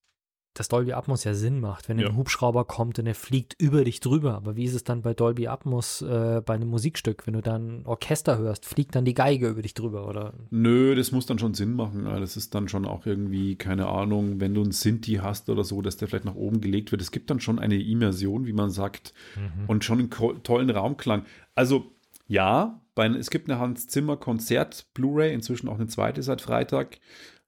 dass 0.58 0.68
Dolby 0.68 0.92
Atmos 0.92 1.24
ja 1.24 1.34
Sinn 1.34 1.60
macht, 1.60 1.88
wenn 1.88 1.98
ja. 1.98 2.08
ein 2.08 2.16
Hubschrauber 2.16 2.64
kommt 2.64 2.98
und 2.98 3.06
er 3.06 3.14
fliegt 3.14 3.54
über 3.60 3.84
dich 3.84 4.00
drüber. 4.00 4.34
Aber 4.34 4.56
wie 4.56 4.64
ist 4.64 4.74
es 4.74 4.84
dann 4.84 5.02
bei 5.02 5.14
Dolby 5.14 5.48
Atmos 5.48 6.02
äh, 6.02 6.42
bei 6.44 6.54
einem 6.54 6.68
Musikstück? 6.68 7.26
Wenn 7.26 7.34
du 7.34 7.42
dann 7.42 7.82
Orchester 7.84 8.38
hörst, 8.38 8.64
fliegt 8.64 8.94
dann 8.94 9.04
die 9.04 9.14
Geige 9.14 9.48
über 9.48 9.62
dich 9.62 9.74
drüber, 9.74 10.08
oder? 10.08 10.34
Nö, 10.50 10.94
das 10.94 11.12
muss 11.12 11.26
dann 11.26 11.38
schon 11.38 11.54
Sinn 11.54 11.74
machen. 11.74 12.04
Das 12.04 12.36
ist 12.36 12.54
dann 12.54 12.68
schon 12.68 12.86
auch 12.86 13.06
irgendwie, 13.06 13.56
keine 13.56 13.88
Ahnung, 13.88 14.40
wenn 14.40 14.54
du 14.54 14.62
einen 14.62 14.72
Sinti 14.72 15.14
hast 15.22 15.48
oder 15.48 15.64
so, 15.64 15.82
dass 15.82 15.96
der 15.96 16.08
vielleicht 16.08 16.24
nach 16.24 16.34
oben 16.34 16.60
gelegt 16.60 16.92
wird. 16.92 17.02
Es 17.02 17.10
gibt 17.10 17.30
dann 17.30 17.40
schon 17.40 17.58
eine 17.58 17.80
Immersion, 17.80 18.46
wie 18.46 18.52
man 18.52 18.70
sagt, 18.70 19.12
mhm. 19.36 19.68
und 19.68 19.84
schon 19.84 19.98
einen 19.98 20.42
tollen 20.42 20.70
Raumklang. 20.70 21.24
Also 21.54 21.92
ja, 22.28 22.80
bei, 22.94 23.06
es 23.08 23.30
gibt 23.30 23.48
eine 23.48 23.60
Hans 23.60 23.86
Zimmer 23.86 24.16
Konzert 24.16 24.86
Blu-ray, 24.94 25.32
inzwischen 25.32 25.68
auch 25.68 25.76
eine 25.76 25.86
zweite 25.86 26.22
seit 26.22 26.40
Freitag. 26.40 26.98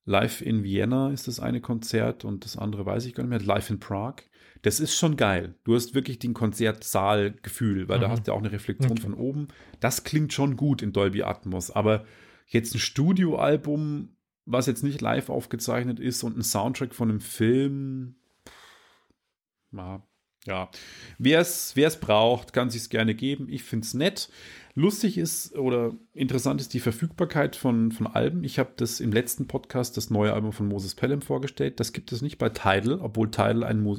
Live 0.09 0.41
in 0.41 0.65
Vienna 0.65 1.11
ist 1.11 1.29
das 1.29 1.39
eine 1.39 1.61
Konzert 1.61 2.25
und 2.25 2.45
das 2.47 2.57
andere 2.57 2.87
weiß 2.87 3.05
ich 3.05 3.15
gar 3.15 3.25
nicht 3.25 3.31
mehr. 3.31 3.41
Live 3.41 3.69
in 3.69 3.79
Prague. 3.79 4.25
Das 4.63 4.81
ist 4.81 4.97
schon 4.97 5.17
geil. 5.17 5.55
Du 5.65 5.75
hast 5.75 5.95
wirklich 5.95 6.19
den 6.19 6.33
Konzertsaal-Gefühl, 6.33 7.89
weil 7.89 7.99
mhm. 7.99 8.03
da 8.03 8.09
hast 8.09 8.27
du 8.27 8.31
ja 8.31 8.35
auch 8.35 8.41
eine 8.41 8.51
Reflexion 8.51 8.93
okay. 8.93 9.03
von 9.03 9.15
oben. 9.15 9.49
Das 9.81 10.05
klingt 10.05 10.33
schon 10.33 10.57
gut 10.57 10.81
in 10.81 10.93
Dolby 10.93 11.25
Atmos, 11.25 11.71
aber 11.71 12.07
jetzt 12.47 12.75
ein 12.75 12.81
Studioalbum, 12.81 14.17
was 14.47 14.67
jetzt 14.67 14.83
nicht 14.83 15.03
live 15.03 15.29
aufgezeichnet 15.29 16.01
ist 16.01 16.23
und 16.23 16.39
ein 16.39 16.43
Soundtrack 16.43 16.95
von 16.95 17.11
einem 17.11 17.21
Film, 17.21 18.15
ja, 19.73 20.03
ja. 20.47 20.71
Wer 21.19 21.41
es 21.41 22.01
braucht, 22.01 22.55
kann 22.55 22.71
sich 22.71 22.83
es 22.83 22.89
gerne 22.89 23.15
geben. 23.15 23.49
Ich 23.51 23.63
finde 23.63 23.85
es 23.85 23.93
nett. 23.93 24.31
Lustig 24.75 25.19
ist 25.19 25.57
oder 25.57 25.93
interessant 26.15 26.61
ist 26.61 26.75
die 26.75 26.81
Verfügbarkeit 26.81 27.57
von, 27.57 27.91
von 27.91 28.07
Alben. 28.07 28.45
Ich 28.45 28.59
habe 28.59 28.73
das 28.77 29.01
im 29.01 29.13
letzten 29.13 29.47
Podcast, 29.47 29.97
das 29.97 30.11
neue 30.11 30.33
Album 30.33 30.53
von 30.53 30.69
Moses 30.69 30.95
Pelham 30.95 31.23
vorgestellt. 31.23 31.81
Das 31.81 31.93
gibt 31.93 32.13
es 32.13 32.23
nicht 32.23 32.39
bei 32.39 32.49
Tidal, 32.49 33.01
obwohl 33.01 33.31
Tidal 33.31 33.65
ein 33.65 33.81
Mu 33.81 33.99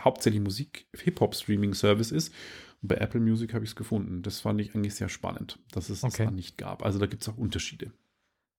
hauptsächlich 0.00 0.42
Musik-Hip-Hop-Streaming-Service 0.42 2.10
ist. 2.10 2.34
Und 2.82 2.88
bei 2.88 2.96
Apple 2.96 3.20
Music 3.20 3.54
habe 3.54 3.64
ich 3.64 3.70
es 3.70 3.76
gefunden. 3.76 4.22
Das 4.22 4.40
fand 4.40 4.60
ich 4.60 4.74
eigentlich 4.74 4.96
sehr 4.96 5.08
spannend, 5.08 5.60
dass 5.70 5.90
es 5.90 6.02
okay. 6.02 6.24
das 6.24 6.34
nicht 6.34 6.58
gab. 6.58 6.84
Also 6.84 6.98
da 6.98 7.06
gibt 7.06 7.22
es 7.22 7.28
auch 7.28 7.36
Unterschiede. 7.36 7.92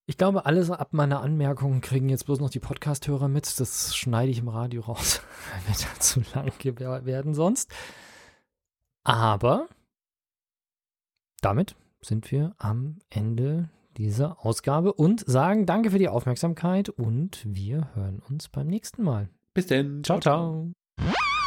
Ich 0.10 0.18
glaube, 0.18 0.46
alles 0.46 0.72
ab 0.72 0.94
meiner 0.94 1.20
Anmerkungen 1.20 1.82
kriegen 1.82 2.08
jetzt 2.08 2.28
bloß 2.28 2.40
noch 2.40 2.50
die 2.50 2.62
Podcast-Hörer 2.62 3.28
mit. 3.28 3.60
Das 3.60 3.94
schneide 3.94 4.32
ich 4.32 4.40
im 4.40 4.48
Radio 4.48 4.84
raus. 4.84 5.22
Wird 5.68 6.02
zu 6.02 6.22
lang 6.34 7.06
werden 7.06 7.34
sonst. 7.34 7.70
Aber 9.04 9.68
damit 11.42 11.76
sind 12.02 12.32
wir 12.32 12.56
am 12.58 13.00
Ende 13.10 13.70
dieser 13.98 14.46
Ausgabe 14.46 14.94
und 14.94 15.28
sagen 15.28 15.66
Danke 15.66 15.92
für 15.92 16.00
die 16.00 16.10
Aufmerksamkeit 16.10 16.90
und 16.90 17.44
wir 17.46 17.90
hören 17.96 18.22
uns 18.30 18.50
beim 18.50 18.68
nächsten 18.68 19.04
Mal. 19.04 19.30
Bis 19.54 19.68
denn. 19.68 20.04
ciao. 20.04 20.20
ciao. 20.20 20.72
ciao. 20.98 21.18